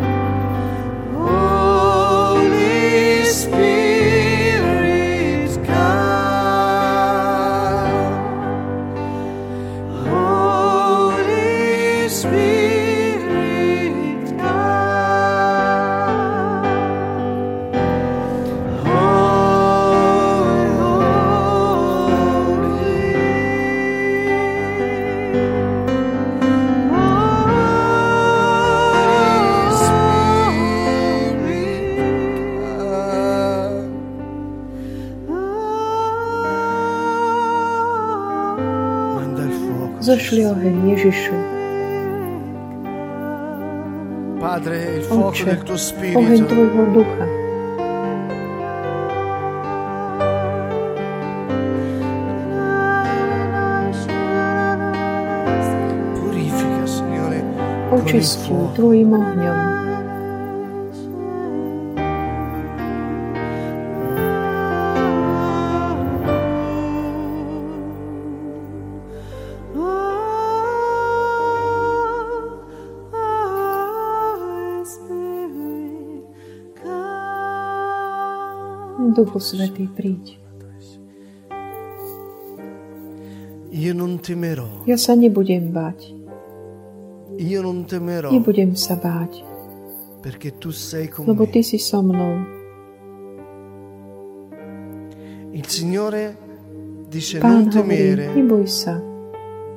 Ježišu. 40.67 41.35
Padre, 44.39 44.75
il 44.95 45.03
fuoco 45.03 45.27
Oče, 45.27 45.45
del 45.45 45.63
tuo 45.63 45.75
oheň 45.75 45.79
spirito 45.79 46.47
Tvojho 46.47 46.83
ducha. 46.95 47.25
Očisti. 57.89 58.53
Tvojim 58.75 59.13
ohňom. 59.13 59.68
Duchu 79.19 79.43
Svetý, 79.43 79.83
príď. 79.91 80.39
Ja 84.87 84.95
sa 84.95 85.13
nebudem 85.19 85.75
báť. 85.75 86.15
Nebudem 88.31 88.71
sa 88.79 88.95
báť, 88.95 89.43
lebo. 91.27 91.43
Ty 91.51 91.61
si 91.67 91.75
so 91.83 91.99
mnou. 91.99 92.47
Il 95.51 95.65
Signore 95.67 96.39
dice 97.11 97.43
Pán 97.43 97.67
non 97.67 97.83
hovorí, 97.83 98.31
neboj 98.39 98.69
sa, 98.69 98.95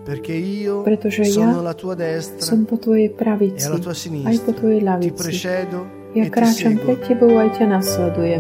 perché 0.05 0.37
io 0.37 0.85
pretože 0.85 1.25
sono 1.25 1.51
ja 1.51 1.59
alla 1.59 1.75
tua 1.75 1.97
destra 1.97 2.45
som 2.45 2.69
po 2.69 2.77
Tvojej 2.77 3.09
e 3.09 3.17
pravici, 3.17 3.67
aj 3.67 4.39
po 4.47 4.53
Tvojej 4.53 4.79
Ti 4.79 4.87
ľavici. 4.87 6.02
Ja 6.13 6.29
kráčam 6.29 6.77
pred 6.77 7.01
Tebou 7.01 7.41
aj 7.41 7.57
ťa 7.57 7.67
nasledujem. 7.73 8.37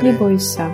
Neboj 0.00 0.40
sa, 0.40 0.72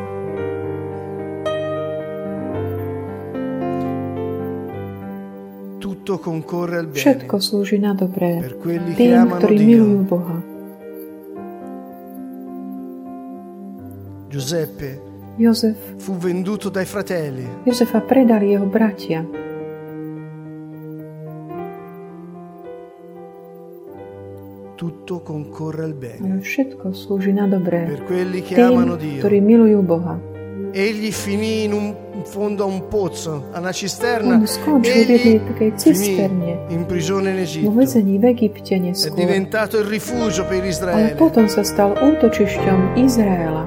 všetko 6.95 7.37
slúži 7.43 7.83
na 7.83 7.93
dobré. 7.93 8.41
Tým, 8.95 9.29
ktorí 9.29 9.57
milujú 9.61 10.01
Boha. 10.07 10.39
Giuseppe 14.29 14.91
Jozef, 15.39 15.79
fu 15.99 16.19
venduto 16.19 16.69
dai 16.69 16.85
fratelli, 16.85 17.65
Jozefa 17.65 18.03
predali 18.03 18.53
jeho 18.53 18.67
bratia. 18.67 19.25
Tutto 24.79 25.27
concorre 25.27 25.83
al 25.83 25.95
bene 25.99 26.39
Ale 26.39 26.39
všetko 26.39 26.95
slúži 26.95 27.35
na 27.35 27.51
dobré 27.51 27.83
per 27.91 28.07
quelli 28.07 28.47
che 28.47 28.55
tým, 28.55 28.71
amano 28.71 28.95
Dio. 28.95 29.19
ktorí 29.19 29.43
milujú 29.43 29.83
Boha. 29.83 30.15
Egli 30.71 31.11
finì 31.11 31.65
in, 31.65 31.73
un, 31.73 31.87
in 32.15 32.23
fondo 32.23 32.63
a 32.63 32.69
un 32.69 32.87
pozzo, 32.87 33.51
a 33.51 33.59
una 33.59 33.73
cisterna. 33.73 34.39
Takej 34.39 35.75
finì 35.81 36.15
in 36.69 36.85
prigione 36.87 37.31
in 37.35 37.39
Egitto. 37.43 37.73
v 37.73 38.25
Egypte 38.31 38.75
È 38.77 38.79
neskôr. 38.79 39.17
diventato 39.17 39.79
il 39.83 39.87
rifugio 39.89 40.45
per 40.47 40.61
Ale 40.61 40.69
Israele. 40.69 41.15
potom 41.19 41.49
sa 41.49 41.65
stal 41.67 41.97
útočišťom 41.99 42.95
Izraela. 43.03 43.65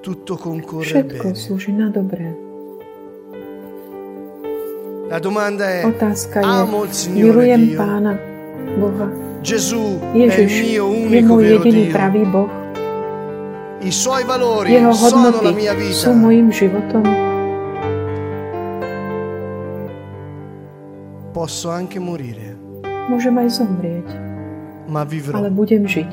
Tutto 0.00 0.38
concorre 0.38 0.86
Všetko 0.86 1.26
bene. 1.28 1.36
slúži 1.36 1.72
na 1.76 1.90
dobré. 1.90 2.32
La 5.10 5.18
domanda 5.18 5.68
è: 5.68 5.84
Otázka 5.84 6.40
je, 6.40 6.46
amo 6.46 6.84
il 6.86 6.92
Signore 6.94 7.56
Dio? 7.58 7.76
Pána 7.76 8.14
Boha. 8.74 9.06
Ježiš 10.12 10.50
je 11.06 11.20
môj 11.22 11.42
jediný 11.62 11.84
pravý 11.88 12.22
Boh. 12.24 12.50
Jeho 14.66 14.90
hodnoty 14.90 15.46
sú 15.92 16.10
mojim 16.12 16.50
životom. 16.50 17.04
Môžem 23.06 23.34
aj 23.36 23.48
zomrieť, 23.52 24.08
ale 25.32 25.48
budem 25.48 25.86
žiť. 25.86 26.10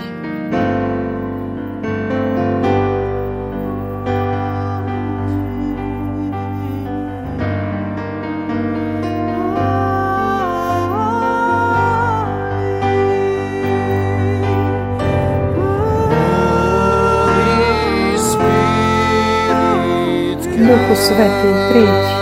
Duchu 21.03 21.19
Svetý, 21.19 21.51
príď. 21.67 21.83
Holy 21.83 22.12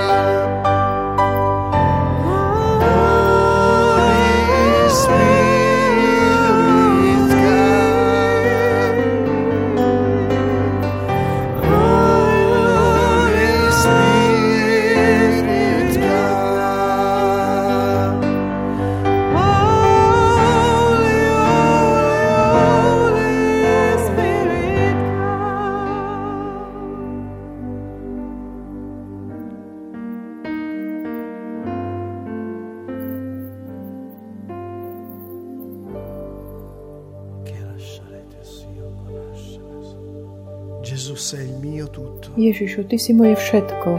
Ty 42.91 42.99
si 42.99 43.15
moje 43.15 43.39
všetko. 43.39 43.89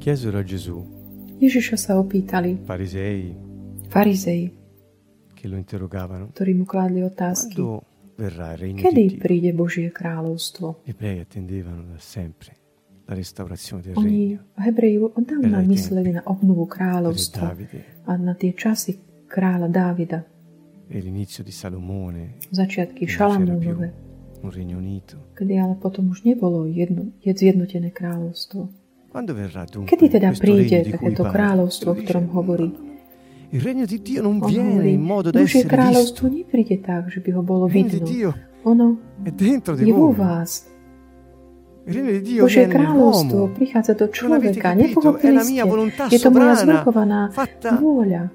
Chiesero 0.00 0.36
a 0.36 0.44
Gesù, 0.44 0.84
Ježiša 1.40 1.76
sa 1.80 1.96
opýtali. 1.96 2.60
Farisei 2.68 3.49
farizei, 3.90 4.54
ktorí 6.30 6.52
mu 6.54 6.64
kládli 6.64 7.02
otázky. 7.02 7.58
Kedy 8.76 9.16
príde 9.16 9.50
Božie 9.56 9.88
kráľovstvo? 9.88 10.84
Oni, 13.96 14.38
Hebreji, 14.60 14.96
Veľa 15.00 15.60
mysleli 15.66 16.10
na 16.14 16.22
obnovu 16.28 16.68
kráľovstva 16.68 17.56
a 18.06 18.12
na 18.20 18.36
tie 18.36 18.52
časy 18.54 19.00
kráľa 19.26 19.66
Dávida, 19.72 20.20
e 20.90 20.98
začiatky 22.50 23.06
Šalamúnove, 23.06 23.86
un 24.42 24.50
regno 24.50 24.78
unito. 24.78 25.16
kedy 25.38 25.54
ale 25.56 25.74
potom 25.80 26.10
už 26.12 26.28
nebolo 26.28 26.66
jedno, 26.68 27.14
je 27.22 27.32
zjednotené 27.32 27.90
kráľovstvo. 27.90 28.68
Kedy 29.90 30.06
teda 30.06 30.30
príde 30.38 30.86
takéto 30.86 31.26
kráľovstvo, 31.26 31.88
o 31.94 31.98
ktorom 31.98 32.30
hovorí? 32.30 32.89
Il 33.50 33.60
regno 33.60 33.84
di 33.84 33.98
Dio 34.00 34.22
non 34.22 34.38
On 34.40 34.48
viene 34.48 34.78
hovorí, 34.78 34.92
in 34.94 35.02
modo 35.02 35.30
da 35.30 35.42
Božie 35.42 35.66
essere 35.66 35.74
kráľovstvo 35.74 36.30
visto. 36.30 36.38
nepríde 36.38 36.76
tak, 36.86 37.10
že 37.10 37.18
by 37.18 37.30
ho 37.34 37.42
bolo 37.42 37.66
Il 37.66 37.72
regno 37.74 37.88
di 37.88 37.98
vidno. 37.98 38.06
Dio 38.06 38.30
Ono 38.62 38.86
è 39.26 39.30
dentro 39.34 39.74
di 39.74 39.84
je 39.84 39.92
vo 39.92 40.14
vás. 40.14 40.70
Božie 41.82 42.70
kráľovstvo 42.70 43.50
prichádza 43.50 43.98
do 43.98 44.06
človeka. 44.06 44.76
Nepochopili 44.78 45.42
ste. 45.42 45.66
Je 46.14 46.20
to 46.22 46.30
moja 46.30 46.54
zvrchovaná 46.62 47.32
vôľa, 47.82 48.30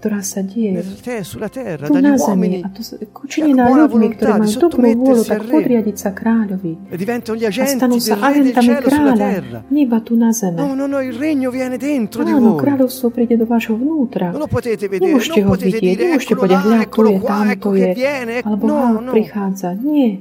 ktorá 0.00 0.24
sa 0.24 0.40
deje 0.40 0.80
te- 1.04 1.20
terra 1.52 1.84
tu 1.84 1.92
na 1.94 2.16
zemi 2.16 2.24
uomini 2.24 2.58
a 2.64 2.72
to 2.72 2.80
sa- 2.80 2.96
učinená 2.96 3.68
buona 3.68 3.84
ľuďmi, 3.84 4.06
ktorí 4.16 4.30
di 4.32 4.40
majú 4.40 4.54
dobrú 4.56 4.80
vôľu, 4.96 5.22
tak 5.22 5.40
podriadiť 5.44 5.96
sa 6.00 6.10
kráľovi 6.10 6.72
e 6.88 6.96
diventano 6.96 7.36
gli 7.36 7.44
a 7.44 7.52
agenti 7.52 7.76
stanú 7.76 7.94
del 7.94 8.00
sa 8.00 8.14
re 8.16 8.40
del 8.40 8.56
agentami 8.56 8.72
kráľa, 8.80 9.14
terra. 9.20 9.58
neba 9.68 9.98
tu 10.00 10.16
na 10.16 10.32
zeme. 10.32 10.56
No, 10.56 10.72
no, 10.72 10.88
no, 10.88 10.98
il 11.04 11.12
regno 11.12 11.52
viene 11.52 11.76
dentro 11.76 12.24
di 12.24 12.32
Áno, 12.32 12.56
kráľovstvo 12.56 13.12
príde 13.12 13.36
do 13.36 13.44
vášho 13.44 13.76
vnútra. 13.76 14.32
Non 14.32 14.40
lo 14.40 14.48
potete 14.48 14.88
vedere, 14.88 15.12
Nemôžete 15.12 15.36
non 15.36 15.46
ho 15.46 15.52
potete 15.52 15.76
vidieť, 15.76 15.96
nemôžete 16.00 16.34
povedať, 16.34 16.58
hľa, 16.64 16.80
tu 16.88 17.02
je, 17.04 17.16
tam 17.20 17.46
to 17.60 17.68
che 17.70 17.76
je, 17.76 17.90
viene. 17.92 18.34
alebo 18.40 18.64
No, 18.64 18.76
no. 19.04 19.12
prichádza. 19.12 19.76
Nie. 19.76 20.16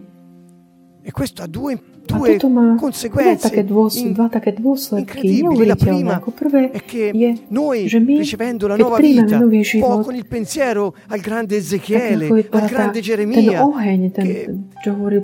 E 0.99 1.11
questo 1.15 1.41
ha 1.41 1.47
due, 1.47 1.79
Toto 2.09 2.49
má 2.49 2.73
dve 2.73 3.37
také, 3.37 3.61
dôs- 3.61 4.01
in- 4.01 4.17
dva 4.17 4.27
také 4.33 4.57
dôsledky 4.57 5.45
neuveriteľné. 5.45 6.17
Ako 6.17 6.33
prvé 6.33 6.73
je, 7.13 7.29
noi 7.53 7.85
že 7.85 8.01
my, 8.01 8.17
ricevendo 8.17 8.65
la 8.65 8.75
nuova 8.81 8.97
vita, 8.97 9.37
nový 9.37 9.61
život, 9.61 10.01
con 10.01 10.17
il 10.17 10.25
pensiero 10.25 10.97
al 11.13 11.21
grande 11.21 11.53
Ezechiele, 11.61 12.25
je 12.25 12.49
al 12.49 12.65
grande 12.65 12.99
ten 12.99 13.05
Geremia, 13.05 13.61
oheň, 13.61 13.99
ten, 14.09 14.25
čo 14.81 14.97
hovoril, 14.97 15.21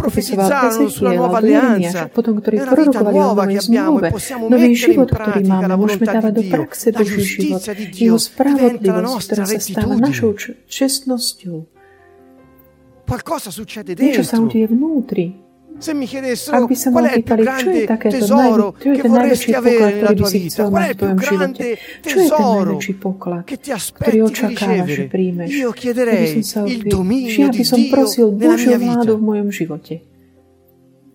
sulla 0.94 1.12
Ezechiel 1.18 1.26
alebo 1.26 1.38
alleanza. 1.42 2.06
potom, 2.14 2.38
vita 2.38 2.62
prorokovali 2.62 3.18
o 3.18 3.34
novej 3.34 3.58
zmluve, 3.66 4.08
e 4.14 4.50
nový 4.50 4.72
život, 4.78 5.08
ktorý 5.10 5.42
máme, 5.42 5.74
môžeme 5.74 6.06
dávať 6.06 6.34
do 6.38 6.44
praxe 6.46 6.88
Boží 6.94 7.22
život, 7.26 7.62
jeho 7.98 8.20
spravodlivosť, 8.22 9.26
ktorá 9.26 9.44
sa 9.50 9.60
stáva 9.60 9.94
našou 9.98 10.32
čestnosťou. 10.70 11.58
Qualcosa 13.06 13.54
succede 13.54 13.94
Niečo 13.94 14.26
sa 14.26 14.42
dentro. 14.42 14.50
udeje 14.50 14.66
vnútri. 14.66 15.45
Ak 15.76 16.64
by 16.72 16.76
sa 16.80 16.88
ma 16.88 17.04
pýtali, 17.04 17.44
čo 17.44 17.68
je 17.68 17.84
grande 17.84 17.84
takéto 17.84 18.16
tesoro 18.16 18.66
čo 18.80 18.88
je 18.90 18.96
che 18.96 19.04
ten 19.04 19.12
vorresti 19.12 19.52
najväčší 19.52 19.52
avere 19.60 19.76
poklad, 19.76 19.92
ktorý 19.92 20.16
by 20.16 20.26
si 20.32 20.40
chcel 20.48 20.66
qual 20.66 20.72
mať 20.72 20.88
è 20.88 20.88
v 20.88 20.96
tvojom 20.96 21.20
živote? 21.20 21.36
grande 21.36 21.68
Čo 21.76 21.76
je 21.76 22.00
ten 22.00 22.16
tesoro 22.16 22.72
najväčší 22.72 22.94
poklad, 22.96 23.44
che 23.44 23.58
ti 23.60 23.70
ktorý 23.70 23.76
aspetti 23.76 24.16
di 24.16 24.20
očakávaš, 24.24 24.88
že 24.88 25.04
ricevere? 25.04 25.12
príjmeš? 25.12 25.50
Io 25.52 25.60
Ja 25.60 25.68
by 25.68 25.80
chiederei 25.80 26.26
som 26.32 26.44
sa 26.48 26.60
il 26.64 26.82
opýtal, 26.88 27.36
ja 27.36 27.48
di 27.52 27.60
by 27.60 27.66
som 27.68 27.80
Dio 27.84 27.92
prosil 27.92 28.28
Božiu 28.32 28.72
vládu 28.80 29.14
v 29.20 29.24
mojom 29.28 29.50
živote. 29.52 29.94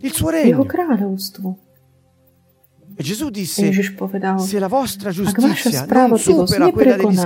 Jeho 0.01 0.65
kráľovstvo. 0.69 1.70
E 3.01 3.73
Ježiš 3.73 3.97
povedal, 3.97 4.37
ak 4.37 5.37
vaša 5.41 5.89
spravodlivosť 5.89 6.53
neprekoná 6.69 7.25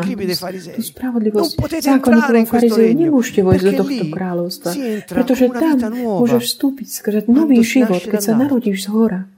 tú 0.71 0.83
spravodlivosť 0.87 1.53
zákonníkov 1.83 2.31
regno, 2.63 2.77
nemôžete 2.79 3.41
vojsť 3.43 3.65
do 3.67 3.73
tohto 3.83 4.05
kráľovstva, 4.15 4.71
pretože 5.11 5.45
tam 5.51 5.77
môžeš 5.91 6.43
vstúpiť 6.55 6.87
skrze 6.87 7.21
nový 7.27 7.67
život, 7.67 7.99
keď 8.07 8.21
sa 8.23 8.39
narodíš 8.39 8.87
z 8.87 8.89
hora. 8.95 9.34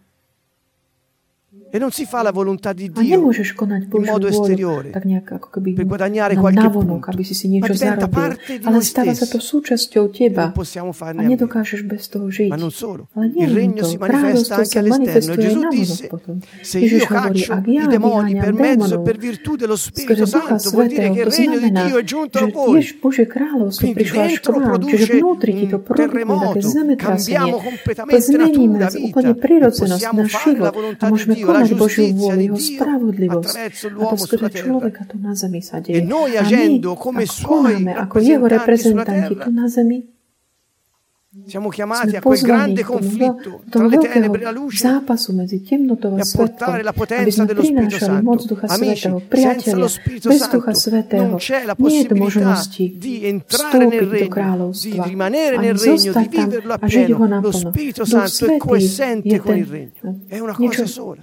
E 1.76 1.78
non 1.78 1.90
si 1.90 2.06
fa 2.06 2.22
la 2.22 2.32
volontà 2.32 2.72
di 2.72 2.90
Dio 2.90 3.30
in 3.30 4.02
modo 4.02 4.26
esteriore 4.26 4.88
per 4.88 5.84
guadagnare 5.84 6.32
na 6.32 6.40
qualche 6.40 6.70
punto, 6.70 7.10
aby 7.10 7.22
si 7.22 7.34
si 7.34 7.58
ma 7.58 7.66
diventa 7.68 8.08
zarobil. 8.08 8.08
parte 8.08 8.58
di 8.58 8.64
Ale 8.64 8.80
stáva 8.80 9.12
sa 9.12 9.26
to 9.28 9.36
súčasťou 9.36 10.08
teba 10.08 10.48
non 10.48 10.56
possiamo 10.56 10.96
a 10.96 11.12
nedokážeš 11.12 11.84
bez 11.84 12.08
toho 12.08 12.32
žiť. 12.32 12.48
Ma 12.48 12.56
non 12.56 12.72
solo, 12.72 13.12
Ale 13.12 13.28
nie 13.28 13.44
il 13.44 13.52
regno 13.52 13.84
to, 13.84 13.92
si 13.92 13.96
manifesta 14.00 14.56
anche 14.56 14.78
all'esterno. 14.80 15.36
Gesù 15.36 15.68
disse, 15.68 16.08
se 16.62 16.78
io 16.78 17.04
caccio 17.04 17.60
i 17.66 17.86
demoni 17.86 18.32
per 18.40 18.54
mezzo 18.54 18.94
e 18.96 19.00
per 19.04 19.18
virtù 19.18 19.56
dello 19.56 19.76
Spirito 19.76 20.24
Santo, 20.24 20.70
vuol 20.70 20.88
dire 20.88 21.10
che 21.12 21.20
il 21.20 21.26
regno 21.28 21.58
di 21.60 21.70
Dio 21.70 21.98
è 21.98 22.04
giunto 22.04 22.38
a 22.38 22.48
voi. 22.48 22.80
Quindi 23.76 24.10
dentro 24.10 24.60
produce 24.60 25.20
un 25.20 25.36
terremoto, 25.84 26.58
cambiamo 26.96 27.60
completamente 27.60 28.32
natura, 28.32 28.88
vita. 28.88 29.20
possiamo 29.68 30.24
fare 30.24 30.56
la 30.56 30.70
volontà 30.70 31.10
di 31.10 31.24
Dio, 31.34 31.65
konať 31.66 31.78
Božiu 31.78 32.04
vôľu, 32.14 32.40
jeho 32.40 32.58
spravodlivosť. 32.58 33.54
A 33.98 34.04
to 34.06 34.16
skrze 34.16 34.50
človeka 34.62 35.02
tu 35.10 35.18
na 35.18 35.34
zemi 35.34 35.60
sa 35.60 35.82
deje. 35.82 36.06
A 36.06 36.42
my, 36.46 36.78
ak 36.78 37.30
konáme 37.42 37.92
ako 37.92 38.16
jeho 38.22 38.46
reprezentanti 38.46 39.34
tu 39.34 39.50
na 39.50 39.66
zemi, 39.66 40.15
siamo 41.44 41.68
chiamati 41.68 42.16
a 42.16 42.20
quel 42.20 42.40
grande 42.40 42.82
conflitto 42.82 43.62
tra 43.68 43.86
le 43.86 43.98
tenebre 43.98 44.40
e 44.40 44.44
la 44.44 44.50
luce 44.50 44.86
e 44.86 44.90
a 44.90 45.00
a 46.20 46.26
portare 46.32 46.82
la 46.82 46.92
potenza 46.92 47.44
dello 47.44 47.62
Spirito 47.62 47.98
Santo. 47.98 48.58
Amici, 48.66 49.12
senza 49.30 49.76
lo 49.76 49.88
Spirito 49.88 50.30
Santo 50.32 50.64
non 51.10 51.36
c'è 51.36 51.64
la 51.64 51.74
possibilità 51.74 52.62
di 52.94 53.24
entrare 53.26 53.86
nel 53.86 54.06
regno, 54.06 54.70
di 54.72 55.00
rimanere 55.04 55.56
nel 55.58 55.76
regno, 55.76 56.12
di 56.12 56.28
viverlo 56.28 56.72
appieno. 56.72 57.40
Lo. 57.40 57.52
Spirito 57.52 58.04
Santo 58.04 58.46
è 58.46 58.56
je 59.22 59.38
con 59.38 59.56
il 59.56 59.66
regno. 59.66 60.20
È 60.26 60.38
una 60.38 60.54
cosa 60.54 60.86
sola. 60.86 61.20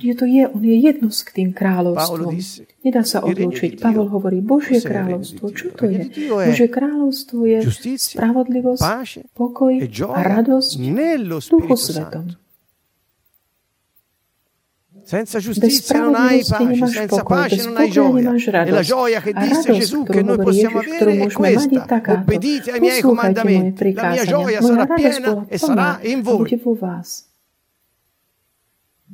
Paolo 1.93 2.25
disse, 2.25 2.65
Nedá 2.83 3.07
sa 3.07 3.23
odlúčiť. 3.23 3.79
Pavol 3.79 4.11
hovorí, 4.11 4.43
Božie 4.43 4.83
kráľovstvo. 4.83 5.55
Čo 5.55 5.71
to 5.71 5.87
je? 5.87 6.11
Božie 6.27 6.67
kráľovstvo 6.67 7.47
je 7.47 7.59
spravodlivosť, 7.95 8.83
pokoj 9.31 9.73
e 9.79 9.87
a 9.87 10.19
radosť 10.19 10.71
Duchu 11.47 11.75
Svetom. 11.79 12.35
Senza 15.03 15.39
giustizia 15.39 15.99
non 15.99 16.15
hai 16.15 16.39
pace, 16.47 16.87
senza 16.87 17.23
pace 17.27 17.59
non 17.67 17.75
hai 17.75 17.91
gioia. 17.91 18.31
E 18.63 18.71
la 18.71 18.81
gioia 18.81 19.19
che 19.19 19.33
disse 19.35 19.73
Gesù 19.73 20.03
che 20.03 20.23
noi 20.23 20.37
possiamo 20.39 20.79
avere 20.79 21.27
è 21.27 21.31
questa. 21.31 21.83
Obbedite 22.07 22.71
ai 22.71 22.79
miei 22.79 23.01
comandamenti. 23.01 23.93
La 23.93 24.11
mia 24.11 24.23
gioia 24.23 24.61
sarà 24.61 24.87
piena 24.87 25.45
e 25.47 25.57
sarà 25.57 25.99
in 26.03 26.21
voi. 26.21 26.47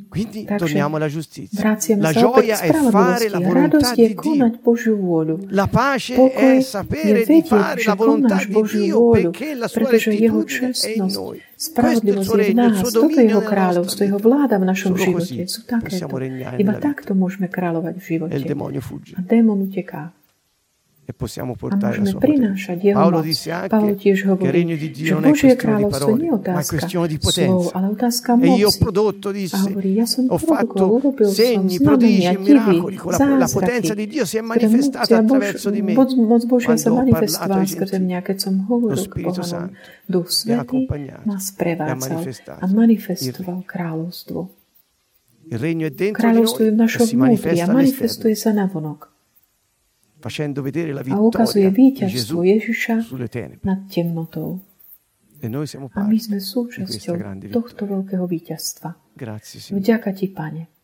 Quindi 0.08 0.46
Takže 0.46 0.66
torniamo 0.66 0.96
alla 0.96 1.10
giustizia. 1.10 1.78
La 1.98 2.14
gioia 2.14 2.60
è 2.60 2.72
fare 2.72 3.30
la 3.30 3.40
volontà 3.40 3.94
di 3.94 4.16
Dio. 4.16 5.40
La 5.50 5.68
pace 5.68 6.16
Pokoj 6.16 6.58
è 6.58 6.62
sapere 6.62 7.26
di 7.26 7.44
fare 7.44 7.84
la 7.84 7.96
volontà 7.96 8.40
di 8.46 8.62
Dio 8.72 9.10
perché 9.10 9.54
la 9.56 9.68
sua 9.68 9.90
rettitudine 9.90 10.72
è 10.72 10.94
in 10.96 11.06
noi. 11.12 11.42
Spravodlivosť 11.60 12.32
je 12.40 12.46
v 12.46 12.56
nás, 12.56 12.80
toto 12.88 13.12
je 13.20 13.28
jeho 13.28 13.44
kráľovstvo, 13.44 14.08
jeho 14.08 14.16
vláda 14.16 14.56
v 14.56 14.66
našom 14.72 14.96
živote. 14.96 15.44
Sú 15.44 15.68
takéto. 15.68 16.08
Iba 16.56 16.80
takto 16.80 17.12
môžeme 17.12 17.52
kráľovať 17.52 18.00
v 18.00 18.04
E 18.04 18.08
živote. 18.08 18.34
A 19.20 19.22
démon 19.28 19.68
uteká. 19.68 20.16
E 21.10 21.14
possiamo 21.18 21.58
A 21.58 21.58
portare 21.58 21.98
môžeme 21.98 22.14
sua 22.14 22.22
prinášať 22.22 22.78
jeho 22.86 22.98
Paolo 23.02 23.20
moc. 23.26 23.74
anche 23.74 23.94
tiež 23.98 24.18
hovorí, 24.30 24.54
regno 24.54 24.76
di 24.78 24.90
že 24.94 24.94
Dio 24.94 25.14
non 25.18 25.26
è 25.26 25.30
Božie 25.34 25.58
questione 25.58 25.58
di 25.58 25.62
kráľovstvo 25.66 26.10
nie 26.14 26.22
je 26.22 26.30
ma 26.30 26.38
otázka 26.38 26.70
questione 26.70 27.08
di 27.10 27.18
slov, 27.18 27.64
ale 27.74 27.88
otázka 27.90 28.30
E 28.38 28.50
io 28.54 28.70
moci. 28.70 28.78
prodotto, 28.78 29.28
A 29.30 29.34
disse, 29.34 29.58
hovorí, 29.58 29.90
ja 29.98 30.06
som 30.06 30.24
ho 30.30 30.38
fatto 30.38 30.84
segni, 31.34 31.76
prodigi 31.82 32.30
e 32.30 32.38
miracoli 32.38 32.96
con 33.02 33.10
la, 33.10 33.42
la 33.42 33.50
potenza 33.50 33.94
di 33.98 34.06
Dio 34.06 34.24
si 34.30 34.38
è 34.38 34.44
manifestata 34.46 35.18
attraverso 35.18 35.68
di 35.74 35.82
me. 35.82 35.94
Moc, 35.98 36.10
moc 36.14 36.44
Božia 36.46 36.78
sa 36.78 36.90
manifestovala 36.94 37.66
skrze 37.66 37.98
mňa, 37.98 38.20
keď 38.22 38.38
som 38.38 38.54
hovoril 38.70 39.02
k 39.10 39.14
pohanom. 39.26 39.74
Duch 40.06 40.30
Svetý 40.30 40.62
accompagnato 40.62 41.26
nás 41.26 41.50
e 41.50 41.54
ha 41.54 41.58
prevádzal 41.58 41.98
manifestato 41.98 42.62
a 42.62 42.66
manifestoval 42.70 43.60
kráľovstvo. 43.66 44.40
Il 45.50 45.58
regno 45.58 45.90
è 45.90 45.94
dentro 45.94 46.22
di 46.22 46.38
Kráľovstvo 46.38 46.62
je 46.62 46.70
v 46.70 46.78
noi 46.78 46.86
e 46.86 46.86
našom 46.86 47.06
vnútri 47.10 47.58
a 47.58 47.66
manifestuje 47.66 48.38
sa 48.38 48.54
navonok 48.54 49.19
facendo 50.20 50.62
vedere 50.62 50.92
la 50.94 51.02
a 51.02 51.18
ukazuje 51.20 51.68
víťazstvo 51.72 52.44
Ježiša 52.44 52.96
nad 53.64 53.80
temnotou. 53.88 54.60
E 55.40 55.48
noi 55.48 55.68
siamo 55.72 55.88
A 55.96 56.04
my 56.04 56.20
sme 56.20 56.44
súčasťou 56.44 57.16
tohto 57.48 57.88
veľkého 57.88 58.28
víťazstva. 58.28 59.16
Vďaka 59.72 60.12
Ti, 60.12 60.28
Pane. 60.36 60.79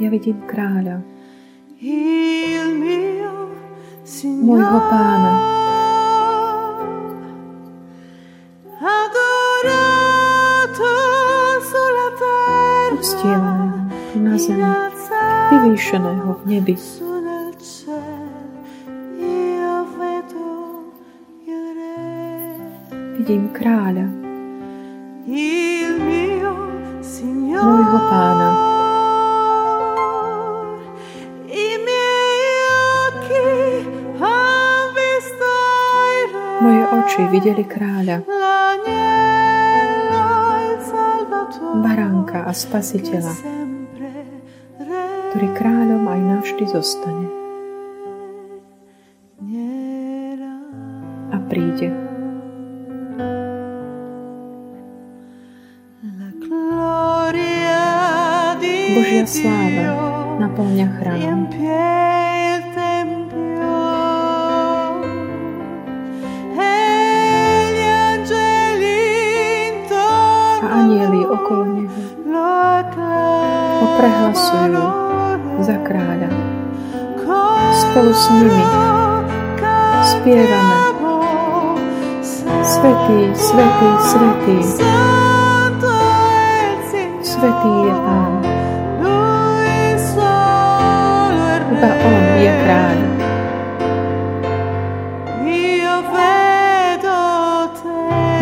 Ja 0.00 0.08
vidím 0.08 0.40
kráľa, 0.48 1.04
môjho 4.40 4.80
pána. 4.88 5.32
Ostievaného 12.96 13.92
na 14.22 14.34
zemi, 14.40 14.64
vyvýšeného 15.52 16.30
v 16.32 16.42
nebi. 16.48 16.74
Vidím 23.20 23.52
kráľa, 23.52 24.21
videli 37.42 37.66
kráľa, 37.66 38.22
baránka 41.82 42.46
a 42.46 42.54
spasiteľa, 42.54 43.34
ktorý 45.34 45.48
kráľom 45.50 46.06
aj 46.06 46.20
navždy 46.22 46.64
zostane. 46.70 47.41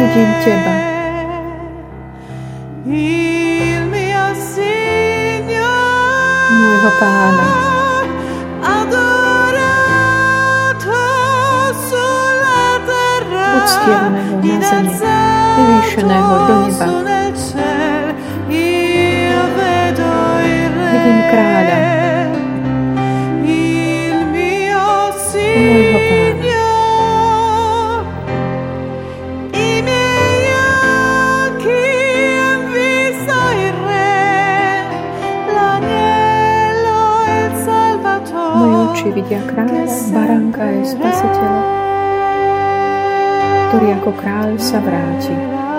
Vidím 0.01 0.33
Teba. 0.41 0.75
Môjho 6.49 6.91
Pána. 6.97 7.47
Uctievaného 13.61 14.41
na 14.41 14.61
zemi, 14.73 14.93
vyvýšeného 15.61 16.35
do 16.49 16.55
neba. 16.65 16.87
Vidím 20.91 21.21
kráľa. 21.29 21.90
popredia 39.31 39.47
kráľa, 39.47 39.87
baránka 40.11 40.59
aj 40.59 40.79
spasiteľa, 40.91 41.63
ktorý 43.71 43.89
ako 44.03 44.11
kráľ 44.19 44.49
sa 44.59 44.83
vráti. 44.83 45.70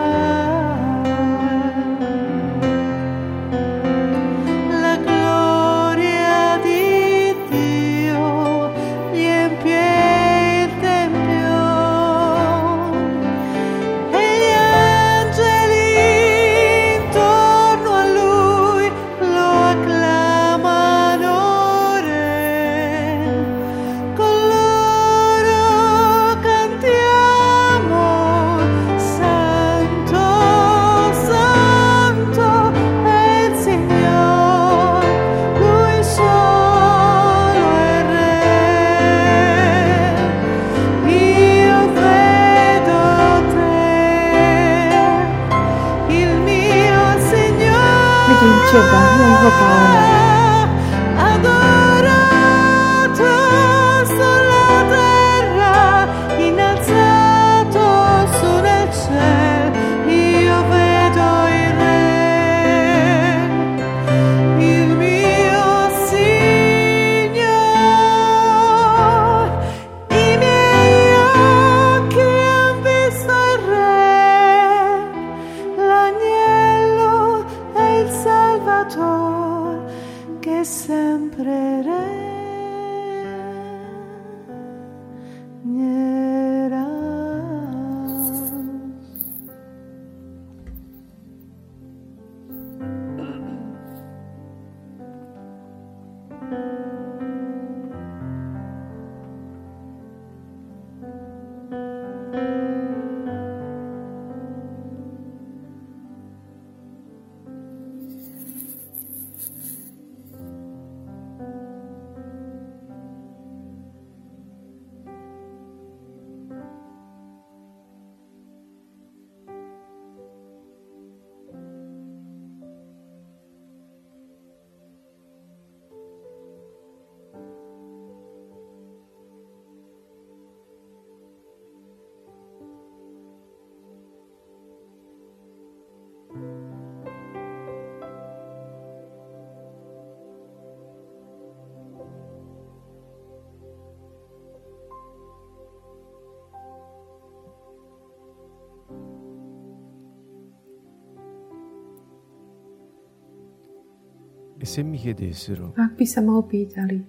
E 154.62 154.66
se 154.66 154.84
mi 154.84 154.98
chiedessero 154.98 155.74
A 155.76 155.90
ak 155.90 155.98
by 155.98 156.06
sa 156.06 156.22
ma 156.22 156.38
opýtali, 156.38 157.02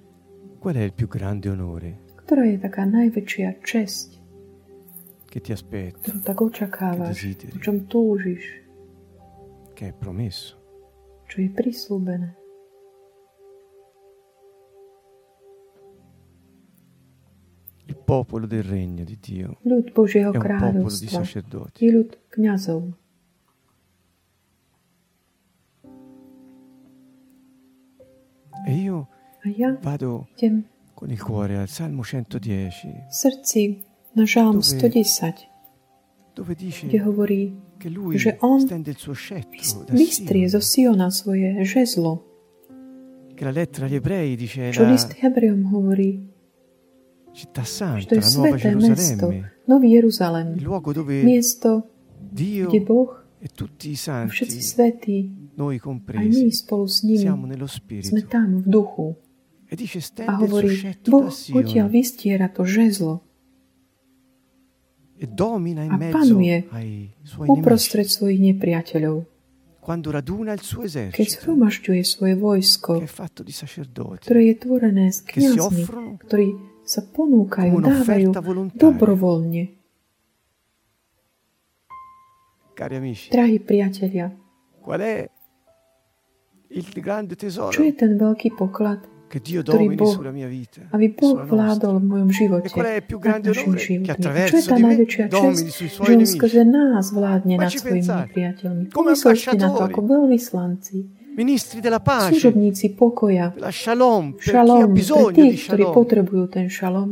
qual 0.59 0.75
è 0.75 0.83
il 0.89 0.95
più 0.97 1.07
grande 1.07 1.51
onore 1.53 2.01
ktorá 2.25 2.49
je 2.49 2.57
taká 2.57 2.89
najväčšia 2.89 3.61
česť, 3.61 4.09
che 5.29 5.39
ti 5.43 5.53
aspetta, 5.53 6.01
ktorú 6.01 6.19
tak 6.25 6.39
očakávaš, 6.41 7.13
Che 7.13 7.29
desideri. 7.37 7.53
o 7.53 7.59
čom 7.61 7.77
túžiš, 7.91 8.43
che 9.77 9.91
è 9.91 9.93
promesso, 9.93 10.57
čo 11.29 11.45
je 11.45 11.51
prislúbené. 11.53 12.33
il 17.87 17.97
popolo 17.97 18.47
del 18.47 18.63
regno 18.63 19.05
di 19.05 19.19
Dio 19.21 19.59
Ľud 19.63 19.93
Božieho 19.93 20.33
è 20.33 20.37
un 20.37 20.41
popolo 20.41 20.89
di 20.89 21.07
kráľovstva 21.07 21.21
sacerdoti. 21.21 21.85
je 21.85 21.91
ľud 21.93 22.11
kňazov. 22.31 22.81
Vado 29.83 30.29
con 30.95 31.11
il 31.11 31.23
cuore 31.23 31.59
al 31.59 31.69
Salmo 31.69 32.03
110, 32.03 33.09
v 33.09 33.13
srdci 33.13 33.83
na 34.15 34.25
žalm 34.25 34.61
Dove- 34.61 34.65
110, 34.65 35.49
dove 36.35 36.55
dice 36.55 36.87
kde 36.87 36.99
hovorí, 37.03 37.53
che 37.79 37.89
lui 37.91 38.19
že 38.19 38.37
on 38.41 38.63
vystrie 39.91 40.49
zo 40.49 40.61
Sion, 40.61 40.95
Siona 40.95 41.11
svoje 41.11 41.65
žezlo. 41.65 42.25
che 43.35 43.45
la 43.45 43.51
lettera 43.51 43.87
agli 43.87 43.95
ebrei 43.97 44.37
dice 44.37 44.71
Čo 44.71 44.83
la 44.83 44.91
list 44.93 45.17
Hebrejom 45.19 45.75
hovorí, 45.75 46.31
città 47.33 47.65
santa, 47.65 48.07
to 48.07 48.15
je 48.15 48.23
sveté 48.23 48.75
mesto, 48.77 49.33
Nový 49.67 49.89
Jeruzalem, 49.91 50.55
il 50.57 50.63
luogo 50.63 50.93
dove 50.93 51.23
miesto, 51.23 51.89
Dio 52.31 52.69
kde 52.69 52.81
Boh 52.81 53.21
e 53.41 53.49
tutti 53.49 53.91
i 53.91 53.99
a 54.07 54.27
všetci 54.27 54.61
santi, 54.63 54.63
svetí, 54.63 55.19
noi 55.59 55.75
aj 55.75 55.81
my 55.81 55.83
compresi, 55.83 56.51
spolu 56.53 56.87
s 56.87 57.03
nimi, 57.03 57.19
siamo 57.19 57.47
nello 57.47 57.67
sme 57.67 57.75
spirito. 57.83 58.27
tam 58.31 58.63
v 58.63 58.67
duchu. 58.69 59.17
A 59.73 60.33
hovorí, 60.37 60.69
Boh 61.09 61.33
odtiaľ 61.33 61.89
vystiera 61.89 62.53
to 62.53 62.69
žezlo. 62.69 63.25
A 65.17 65.97
panuje 66.13 66.57
uprostred 67.49 68.05
svojich 68.11 68.41
nepriateľov. 68.53 69.25
Keď 71.15 71.27
zhromažďuje 71.41 72.03
svoje 72.07 72.35
vojsko, 72.39 73.03
ktoré 74.23 74.43
je 74.53 74.57
tvorené 74.61 75.11
z 75.11 75.19
kniazmi, 75.27 75.83
ktorí 76.23 76.49
sa 76.83 77.03
ponúkajú, 77.03 77.83
dávajú 77.83 78.29
dobrovoľne. 78.75 79.65
Drahí 83.31 83.59
priatelia, 83.63 84.35
čo 87.71 87.83
je 87.85 87.95
ten 87.95 88.13
veľký 88.19 88.59
poklad, 88.59 89.03
ktorý 89.41 89.97
Boh- 89.97 90.21
aby 90.93 91.07
Boh 91.17 91.39
vládol 91.49 91.95
v 92.03 92.05
mojom 92.05 92.31
živote 92.35 92.69
nad 92.77 93.41
našim 93.41 93.73
životmi? 93.81 94.13
Čo 94.21 94.57
je 94.61 94.65
tá 94.69 94.77
najväčšia 94.77 95.25
čest, 95.33 95.65
že 95.81 96.13
on 96.13 96.27
skrze 96.29 96.63
nás 96.69 97.09
vládne 97.17 97.57
nad 97.57 97.73
svojimi 97.73 98.05
nepriateľmi. 98.05 98.83
Pomyslite 98.93 99.57
na 99.57 99.73
to 99.73 99.89
ako 99.89 100.01
veľvyslanci, 100.05 101.23
Ministri 101.33 101.81
della 101.81 102.05
pace, 102.05 102.29
služobníci 102.29 102.93
pokoja, 102.93 103.57
la 103.57 103.73
shalom, 103.73 104.37
per 104.37 104.53
šalom 104.53 104.85
pre 104.85 104.93
bisogno 104.93 105.33
tých, 105.33 105.65
ktorí 105.65 105.85
shalom. 105.89 105.97
potrebujú 105.97 106.45
ten 106.53 106.69
šalom. 106.69 107.11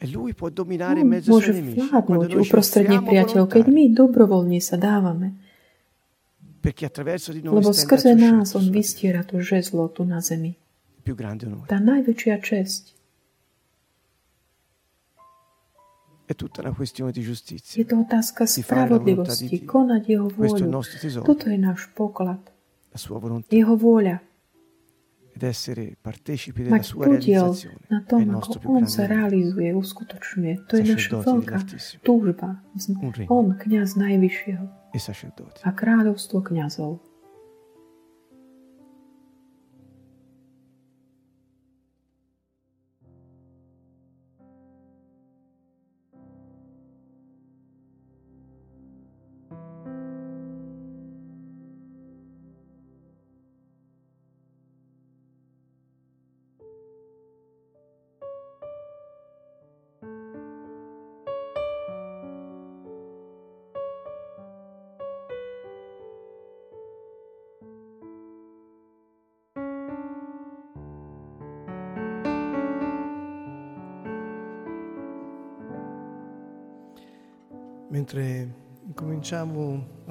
E 0.00 0.06
lui 0.08 0.32
può 0.32 0.48
dominare 0.48 1.04
in 1.04 1.12
mezzo 1.12 1.36
môže 1.36 1.52
vládnuť 1.52 2.30
uprostred 2.40 2.88
nepriateľov, 2.88 3.52
keď 3.52 3.64
my 3.68 3.84
dobrovoľne 3.92 4.58
sa 4.64 4.80
dávame. 4.80 5.36
Lebo 7.44 7.70
skrze 7.74 8.16
nás 8.16 8.56
on 8.56 8.70
vystiera 8.72 9.26
to 9.28 9.44
žezlo 9.44 9.92
tu 9.92 10.08
na 10.08 10.24
zemi. 10.24 10.61
Più 11.02 11.14
grande 11.14 11.46
onore. 11.46 11.66
Tá 11.66 11.82
najväčšia 11.82 12.38
česť 12.38 12.94
È 16.24 16.34
tutta 16.34 16.62
una 16.62 16.72
questione 16.72 17.10
di 17.12 17.20
je 17.20 17.26
giustizia. 17.26 17.84
to 17.84 17.98
otázka 17.98 18.44
Di 18.46 18.52
di 18.54 18.62
spravodlivosti, 18.62 19.46
Dio. 19.48 19.66
konať 19.68 20.02
jeho 20.06 20.28
Questo 20.32 20.56
è 20.56 20.60
il 20.62 20.64
vôľu. 20.64 20.70
nostro 20.70 20.96
tesoro, 20.98 21.24
Toto 21.26 21.46
je 21.50 21.58
náš 21.58 21.80
poklad, 21.92 22.40
la 22.88 22.98
sua 22.98 23.18
volontà. 23.18 23.50
jeho 23.52 23.74
vôľa. 23.76 24.16
Ed 25.34 25.42
essere 25.42 25.96
partecipi 26.00 26.62
della 26.62 26.76
Mať 26.76 26.84
sua 26.84 27.04
realizzazione 27.08 27.84
na 27.88 28.00
tom, 28.04 28.20
ako 28.36 28.68
on 28.68 28.84
sa 28.84 29.08
realizuje, 29.08 29.72
uskutočňuje. 29.72 30.68
To 30.68 30.76
je 30.76 30.84
naša 30.92 31.24
veľká 31.24 31.58
túžba. 32.04 32.60
On, 33.32 33.46
kňaz 33.56 33.96
najvyššieho 33.96 34.64
E 34.92 34.98
a 35.64 35.70
kráľovstvo 35.72 36.44
kňazov. 36.44 37.00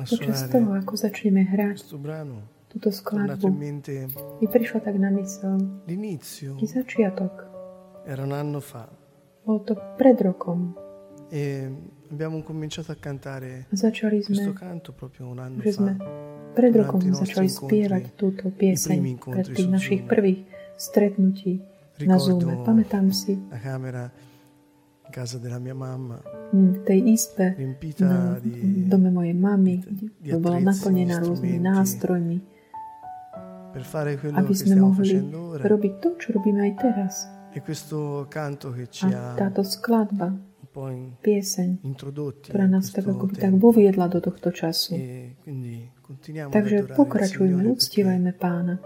Počas 0.01 0.47
toho, 0.47 0.63
suonare 0.63 0.79
ako 0.79 0.93
začneme 0.95 1.43
hrať 1.43 1.75
questo 1.75 1.99
túto 2.71 2.87
skladbu, 2.87 3.51
mi 3.51 4.47
prišlo 4.47 4.79
tak 4.79 4.95
na 4.95 5.11
mysel, 5.11 5.59
l'inizio, 5.91 6.55
taký 6.55 6.67
začiatok. 6.71 7.33
era 8.07 8.23
un 8.23 8.31
anno 8.31 8.63
fa, 8.63 8.87
Bol 9.43 9.59
to 9.67 9.75
pred 9.99 10.15
rokom 10.23 10.71
e 11.27 11.67
abbiamo 12.07 12.39
cominciato 12.43 12.91
a 12.91 12.95
cantare 12.95 13.67
začali 13.75 14.23
questo 14.23 14.51
sme, 14.51 14.53
canto 14.55 14.93
proprio 14.95 15.27
un 15.27 15.39
anno 15.39 15.59
že 15.59 15.71
sme 15.75 15.95
fa. 15.99 16.05
pred 16.55 16.71
durante 16.71 16.95
rokom 16.95 17.11
začali 17.11 17.49
spievať 17.51 18.03
túto 18.15 18.47
pieseň 18.55 18.99
pred 19.19 19.47
tých 19.51 19.67
našich 19.67 20.01
Zoom. 20.03 20.11
prvých 20.11 20.39
stretnutí 20.79 21.59
na 22.07 22.15
Zoome. 22.17 22.55
Ricordo 22.55 22.63
Pamätám 22.63 23.11
si 23.11 23.35
la 23.51 23.59
camera 23.59 24.07
in 25.05 25.11
casa 25.11 25.37
della 25.37 25.59
mia 25.59 25.75
mamma, 25.75 26.23
v 26.51 26.77
tej 26.83 26.99
izbe 27.15 27.55
di, 27.79 28.83
dome 28.85 29.09
mojej 29.09 29.35
mamy, 29.35 29.79
kde 30.19 30.37
bola 30.37 30.59
naplnená 30.59 31.23
rôznymi 31.23 31.59
nástrojmi, 31.63 32.37
aby 34.35 34.53
sme 34.53 34.75
mohli 34.83 35.15
robiť 35.63 35.93
to, 36.03 36.09
čo 36.19 36.27
robíme 36.35 36.59
aj 36.59 36.73
teraz. 36.75 37.13
E 37.51 37.59
A 37.59 39.35
táto 39.35 39.63
skladba, 39.63 40.35
pieseň, 41.23 41.83
ktorá 42.47 42.67
nás 42.67 42.91
tak 42.91 43.07
ako 43.11 43.31
tak 43.35 43.55
voviedla 43.55 44.07
do 44.07 44.19
tohto 44.23 44.51
času. 44.55 44.95
E 44.95 45.35
Takže 46.51 46.91
pokračujme, 46.95 47.63
uctievajme 47.71 48.31
pána, 48.35 48.79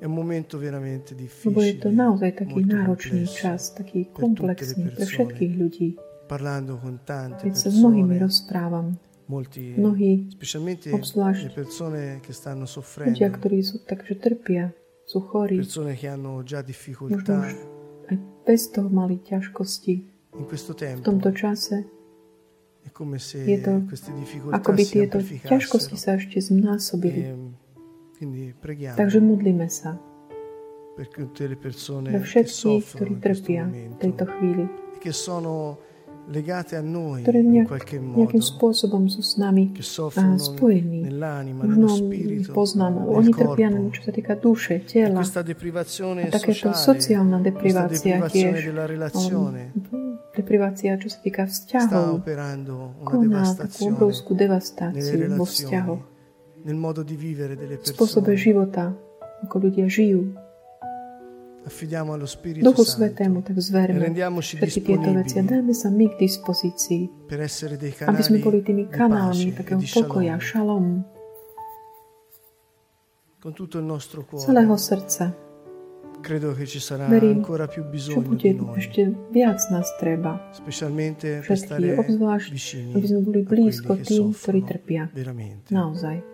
lebo 0.00 1.60
je 1.60 1.74
to 1.76 1.88
naozaj 1.92 2.30
taký 2.32 2.60
náročný 2.64 3.24
čas, 3.28 3.76
taký 3.76 4.08
komplexný 4.08 4.96
pre 4.96 5.04
všetkých 5.04 5.52
ľudí. 5.60 5.88
Parlando 6.30 6.78
con 6.78 7.02
tante 7.02 7.50
Keď 7.50 7.56
sa 7.58 7.74
s 7.74 7.76
mnohými 7.82 8.22
rozprávam, 8.22 8.94
molti, 9.26 9.74
mnohí 9.74 10.30
specialmente 10.30 10.94
obzvlášť 10.94 11.42
le 11.50 11.54
persone 11.54 12.02
che 12.22 12.30
stanno 12.30 12.70
ľudia, 13.10 13.34
ktorí 13.34 13.58
sú 13.66 13.82
takže 13.82 14.14
trpia, 14.22 14.70
sú 15.02 15.26
chorí, 15.26 15.58
persone 15.58 15.98
che 15.98 16.06
hanno 16.06 16.46
già 16.46 16.62
možno 16.62 16.70
difficoltà 16.70 17.34
už 17.42 17.54
aj 18.10 18.16
bez 18.46 18.62
toho 18.70 18.86
mali 18.86 19.18
ťažkosti. 19.18 19.94
in 20.38 20.46
questo 20.46 20.78
V 20.78 21.02
tomto 21.02 21.34
čase 21.34 21.82
je 23.34 23.58
to 23.60 23.72
ako 24.50 24.70
by 24.72 24.82
tieto 24.86 25.18
ťažkosti 25.20 25.96
sa 25.98 26.16
ešte. 26.16 26.38
E, 26.40 27.34
quindi 28.18 28.54
preghiamo 28.54 28.96
Takže 28.98 29.18
modlíme 29.18 29.66
sa 29.66 29.98
che 30.98 32.20
všetkých, 32.20 32.82
ktorí 32.92 33.12
in 33.14 33.20
questo 33.20 33.24
trpia 33.24 33.62
v 33.70 33.96
tejto 33.98 34.24
chvíli, 34.26 34.64
in 36.30 37.66
nejak, 37.66 37.90
nejakým 37.90 38.38
spôsobom 38.38 39.10
sú 39.10 39.18
s 39.18 39.34
nami 39.34 39.74
a 39.74 40.38
spojení. 40.38 41.10
nel 41.10 43.02
oni 43.10 43.34
trpia, 43.34 43.66
corpo. 43.66 43.90
čo 43.90 44.00
sa 44.06 44.12
týka 44.14 44.34
duše, 44.38 44.74
tela. 44.86 45.20
A 45.20 46.30
takéto 46.30 46.70
sociálna 46.70 47.42
deprivácia 47.42 48.22
tiež, 48.30 48.70
deprivácia, 50.38 50.94
čo 51.02 51.10
sa 51.10 51.18
týka 51.18 51.50
vzťahov, 51.50 52.22
koná 53.02 53.42
takú 53.58 53.90
obrovskú 53.90 54.38
devastáciu 54.38 55.34
vo 55.34 55.42
vzťahoch, 55.42 56.02
nel 56.62 56.78
modo 56.78 57.02
di 57.02 57.16
vivere 57.18 57.58
delle 57.58 57.80
v 57.80 57.84
spôsobe 57.88 58.36
života 58.36 58.94
ako 59.48 59.56
ľudia 59.66 59.88
žijú. 59.88 60.36
Affidiamo 61.62 62.12
allo 62.14 62.24
Spirito 62.26 62.64
Duchu 62.64 62.82
Santo 62.84 63.04
Svetému 63.04 63.42
tak 63.44 63.56
e 63.56 63.60
zverme 63.60 64.00
rendiamoci 64.00 64.56
všetky 64.56 64.80
tieto 64.80 65.12
veci 65.12 65.36
a 65.38 65.44
dajme 65.44 65.76
sa 65.76 65.92
my 65.92 66.08
k 66.08 66.14
dispozícii, 66.16 67.28
per 67.28 67.40
essere 67.44 67.76
dei 67.76 67.92
aby 67.92 68.22
sme 68.24 68.40
boli 68.40 68.64
tými 68.64 68.88
kanálmi 68.88 69.52
e 69.52 69.52
takého 69.52 69.80
pokoja, 69.80 70.40
šalom, 70.40 71.04
Con 73.40 73.52
tutto 73.56 73.76
il 73.80 73.84
nostro 73.84 74.24
celého 74.36 74.76
srdca. 74.76 75.32
credo 76.20 76.52
che 76.52 76.64
ci 76.66 76.80
sarà 76.80 77.08
Verím, 77.08 77.40
ancora 77.40 77.66
più 77.68 77.84
bisogno 77.84 78.34
di 78.36 78.52
noi, 78.52 78.76
ešte 78.76 79.08
viac 79.32 79.60
nás 79.72 79.88
treba. 80.00 80.40
specialmente 80.52 81.40
per 81.44 81.56
stare 81.56 81.80
Všetkých, 81.80 82.00
obzvlášť, 82.00 82.48
vicini 82.52 82.92
aby 82.96 83.06
sme 83.08 83.20
boli 83.24 83.40
blízko 83.44 83.96
tým, 84.00 84.32
ktorí 84.32 84.60
trpia. 84.64 85.08
veramente. 85.12 85.72
Naozaj. 85.72 86.29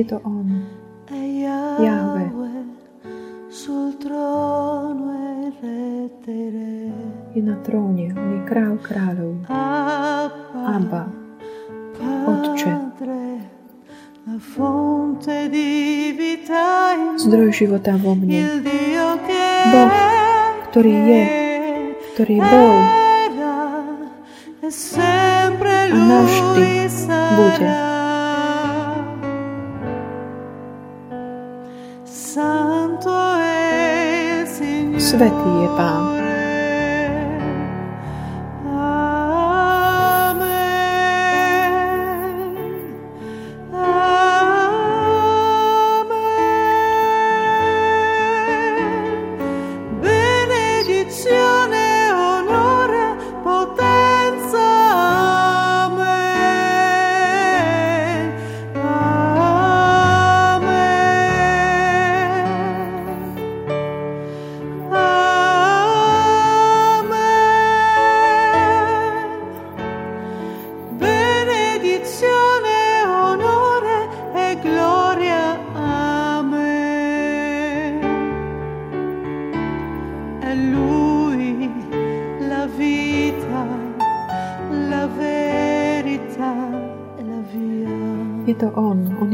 Je 0.00 0.06
to 0.06 0.20
On. 0.24 0.48
e 5.12 5.52
rettere. 5.60 6.88
Je 7.36 7.42
na 7.44 7.60
tróne. 7.60 8.08
On 8.16 8.28
je 8.32 8.40
král 8.48 8.80
kráľov. 8.80 9.44
Abba. 10.56 11.04
Otče. 12.32 12.72
Zdroj 17.20 17.50
života 17.52 17.92
vo 18.00 18.16
mne. 18.16 18.64
Boh, 19.68 19.92
ktorý 20.72 20.94
je, 20.96 21.24
ktorý 22.16 22.36
bol 22.40 22.76
a 25.92 25.98
navždy 26.08 26.88
bude. 27.36 27.99
svētībām. 35.20 36.29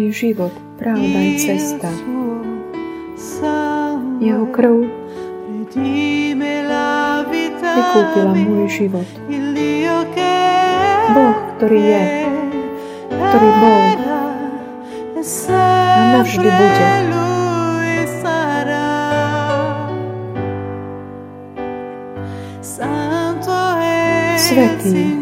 Je 0.06 0.12
život, 0.14 0.54
pravda 0.78 1.18
i 1.18 1.34
cesta. 1.34 1.90
Jeho 4.22 4.46
krv 4.54 4.86
vykúpila 7.74 8.32
môj 8.38 8.66
život. 8.70 9.08
Boh, 11.06 11.38
ktorý 11.58 11.80
je, 11.80 12.04
ktorý 13.10 13.50
bol 13.58 13.82
sempre 15.26 16.02
navždy 16.14 16.48
bude. 16.48 16.88
Svetý 24.36 25.15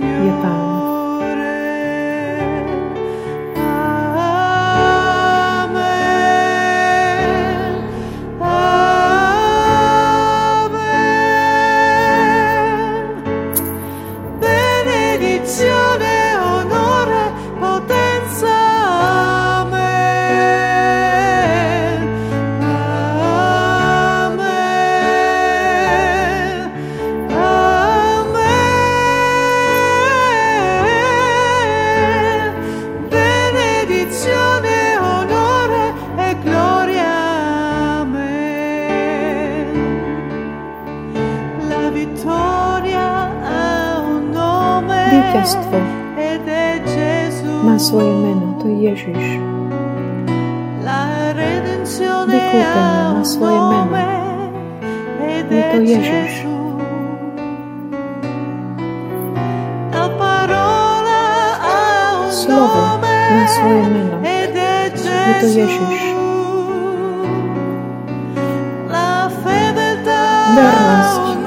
Un 70.95 71.39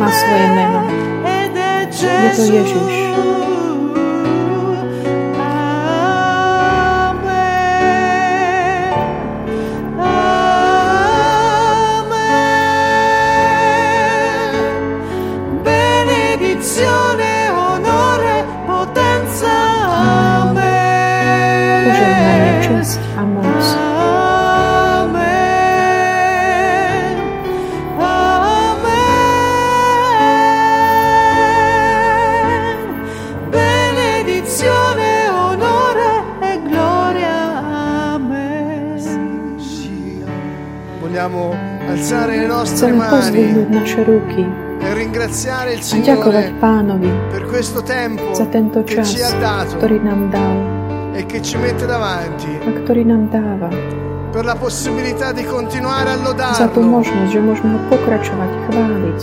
má 0.00 0.10
svoje 0.10 0.46
meno. 0.54 0.80
Je 2.02 2.30
to. 2.36 2.42
Ježiš. 2.42 3.61
Nostre 43.12 43.36
Chceme 43.36 43.52
mani 43.52 43.52
pozdvihnúť 43.52 43.68
naše 43.68 44.00
ruky 44.08 44.42
e 44.82 44.88
ringraziare 44.94 45.70
il 45.76 45.82
a 45.82 45.96
ďakovať 46.00 46.44
Signore 46.48 46.58
Pánovi 46.58 47.10
per 47.30 47.42
questo 47.46 47.80
tempo 47.84 48.32
za 48.34 48.46
tento 48.48 48.82
che 48.82 48.94
čas, 48.98 49.12
ci 49.12 49.20
ha 49.20 49.30
dato 49.36 49.76
ktorý 49.78 49.96
nám 50.00 50.20
dal 50.32 50.56
e 51.12 51.22
che 51.28 51.38
ci 51.44 51.60
mette 51.60 51.84
davanti 51.84 52.50
a 52.64 52.70
ktorý 52.82 53.02
nám 53.04 53.28
dáva. 53.28 53.68
per 54.32 54.48
la 54.48 54.56
possibilità 54.56 55.30
di 55.32 55.44
continuare 55.44 56.08
a 56.08 56.16
Za 56.16 56.72
tú 56.72 56.80
lodarlo, 56.80 57.04
možnosť, 57.04 57.28
že 57.28 57.40
môžeme 57.44 57.76
ho 57.76 57.80
pokračovať, 57.92 58.50
chváliť, 58.64 59.18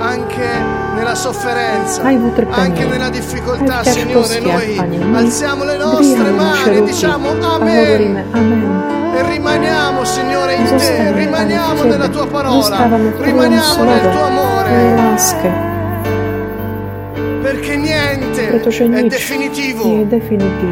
anche 0.00 0.50
nella 0.96 1.12
sofferenza, 1.12 2.00
Aj 2.00 2.16
v 2.16 2.24
utrpení, 2.32 2.56
anche 2.56 2.84
nella 2.88 3.12
difficoltà, 3.12 3.84
aj 3.84 3.84
v 3.84 3.92
Signore, 3.92 4.24
ťažkostiach, 4.24 4.48
noi 4.48 4.68
Pane. 4.80 4.96
My 5.04 5.16
alziamo 5.20 5.62
le 5.68 5.76
nostre 5.76 6.00
dvíhame 6.00 6.32
naše 6.32 6.64
mani 6.64 6.64
e 6.64 6.80
ruky 6.80 6.88
diciamo 6.88 7.26
a 7.28 7.32
Amen. 7.36 7.76
hovoríme 7.76 8.20
Amen. 8.32 8.68
E 9.12 9.20
rimaniamo, 9.20 10.00
Signore, 10.04 10.27
Gesù 10.68 10.78
stava 10.78 11.16
rimaniamo 11.16 11.82
nella 11.84 12.08
tua 12.08 12.26
parola, 12.26 12.88
rimaniamo 13.20 13.84
nel 13.84 14.00
tuo 14.10 14.22
amore. 14.22 15.16
Perché 17.40 17.76
niente 17.76 18.48
è 18.50 19.04
definitivo. 19.04 20.06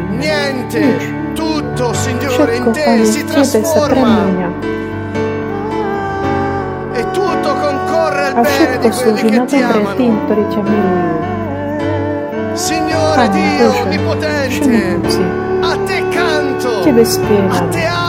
Niente, 0.09 1.31
tutto, 1.33 1.93
Signore, 1.93 2.57
in 2.57 2.71
te 2.71 3.05
si 3.05 3.25
trasforma. 3.25 4.25
E 6.93 7.11
tutto 7.11 7.55
concorre 7.55 8.25
al 8.25 8.33
bene 8.33 8.37
a 8.37 8.43
všetko 8.43 8.91
slúži 8.91 9.29
na 9.31 9.45
dobre 9.45 9.81
Signore 12.53 13.29
Dio 13.29 13.69
onnipotente, 13.81 14.77
a 15.61 15.75
te 15.85 16.03
canto, 16.09 16.81
a 17.49 17.61
te 17.71 17.85
amo. 17.85 18.06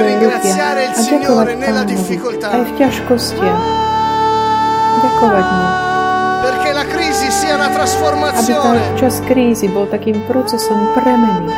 il 0.00 0.22
a 0.28 0.38
Signore 0.94 1.22
ďakovať 1.26 1.56
nella 1.56 1.82
Pánovi 1.82 1.90
difficoltà. 1.90 2.46
aj 2.48 2.62
v 2.62 2.72
ťažkostiach. 2.78 3.62
Ďakovať 4.98 5.46
mu, 5.46 5.62
Perché 6.38 6.70
la 6.70 6.86
crisi 6.86 7.28
sia 7.30 7.54
una 7.54 7.66
aby 7.66 7.74
trasformazione. 7.74 8.80
čas 8.94 9.18
krízy 9.26 9.66
bol 9.66 9.86
takým 9.86 10.22
procesom 10.26 10.94
premeny. 10.94 11.50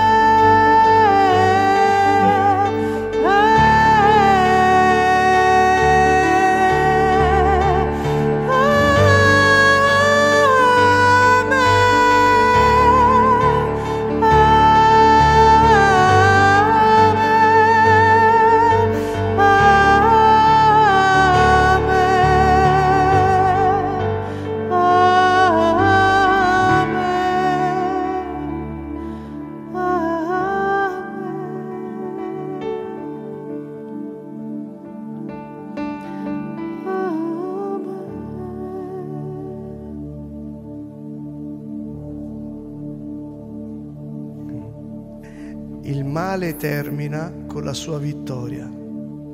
Il 45.91 46.07
male 46.07 46.55
termina 46.55 47.35
con 47.51 47.67
la 47.67 47.75
sua 47.75 47.99
vittoria. 47.99 48.63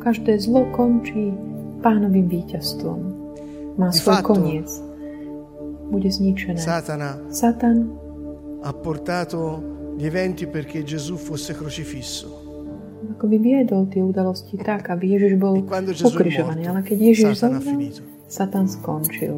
Každé 0.01 0.41
zlo 0.41 0.65
končí 0.73 1.28
pánovým 1.85 2.33
víťazstvom. 2.33 2.99
Má 3.77 3.93
Di 3.93 4.01
svoj 4.01 4.24
fatto, 4.24 4.33
koniec. 4.33 4.69
Bude 5.93 6.09
zničené. 6.09 6.57
Satana 6.57 7.20
Satan 7.28 7.93
ha 8.65 8.73
portato 8.73 9.61
gli 10.01 10.09
eventi 10.09 10.49
perché 10.49 10.81
Gesù 10.81 11.20
fosse 11.20 11.53
crocifisso. 11.53 12.47
ako 13.07 13.24
by 13.28 13.37
viedol 13.37 13.87
tie 13.93 14.01
udalosti 14.01 14.57
tak, 14.57 14.89
aby 14.89 15.12
Ježiš 15.12 15.37
bol 15.37 15.61
E 15.61 15.62
morto, 15.62 16.41
Ale 16.73 16.81
keď 16.81 16.99
Ježiš 17.12 17.37
Satana 17.37 17.61
ha 17.61 17.61
zomrel, 17.61 17.69
finito. 17.69 18.01
Satan 18.27 18.65
skončil. 18.65 19.35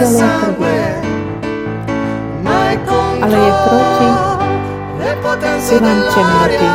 telu 0.00 0.16
a 0.16 0.32
krvi, 0.48 0.80
ale 3.20 3.36
je 3.36 3.52
proti 3.68 4.08
silám 5.60 6.00
temnoty. 6.08 6.68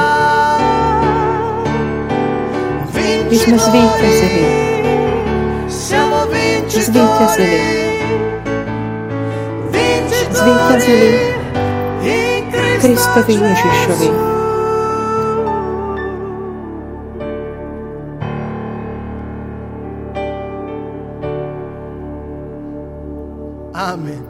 My 3.29 3.37
sme 3.37 3.57
zvíťazili. 3.61 4.45
Zvíťazili. 6.69 7.88
Zvíťazili 10.89 12.79
Kristovi 12.81 13.33
Ježišovi. 13.37 14.09
Amen. 23.73 24.23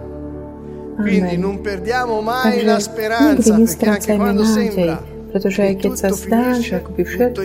Quindi 0.99 1.38
non 1.40 1.61
perdiamo 1.64 2.19
mai 2.19 2.64
la 2.64 2.80
speranza 2.80 3.56
perché 3.56 3.90
anche 3.90 4.15
quando 4.15 4.44
sembra 4.44 4.99
pretože 5.30 5.61
aj 5.61 5.73
keď 5.77 5.94
sa 5.94 6.10
zdá, 6.10 6.57
že 6.57 6.81
akoby 6.81 7.03
všetko 7.06 7.41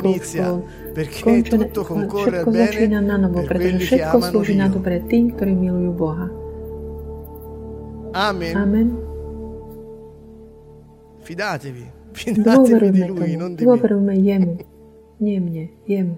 skončené, 1.05 1.69
všetko 1.69 2.49
začína 2.49 3.01
na 3.05 3.17
novo, 3.21 3.45
pretože 3.45 3.93
všetko 3.93 4.17
slúži 4.33 4.57
na 4.57 4.73
dobre 4.73 5.05
tým, 5.05 5.37
ktorí 5.37 5.53
milujú 5.53 5.93
Boha. 5.93 6.27
Amen. 8.15 8.55
Amen. 8.57 9.04
Fidatevi, 11.45 11.91
fidatevi 12.13 12.91
di 12.91 13.07
Lui, 13.07 13.37
non 13.37 13.55
di 13.55 13.65
me. 13.65 13.77
dôverujme 13.77 14.17
jemu, 14.17 14.57
nie 15.21 15.41
mne, 15.41 15.69
jemu. 15.87 16.17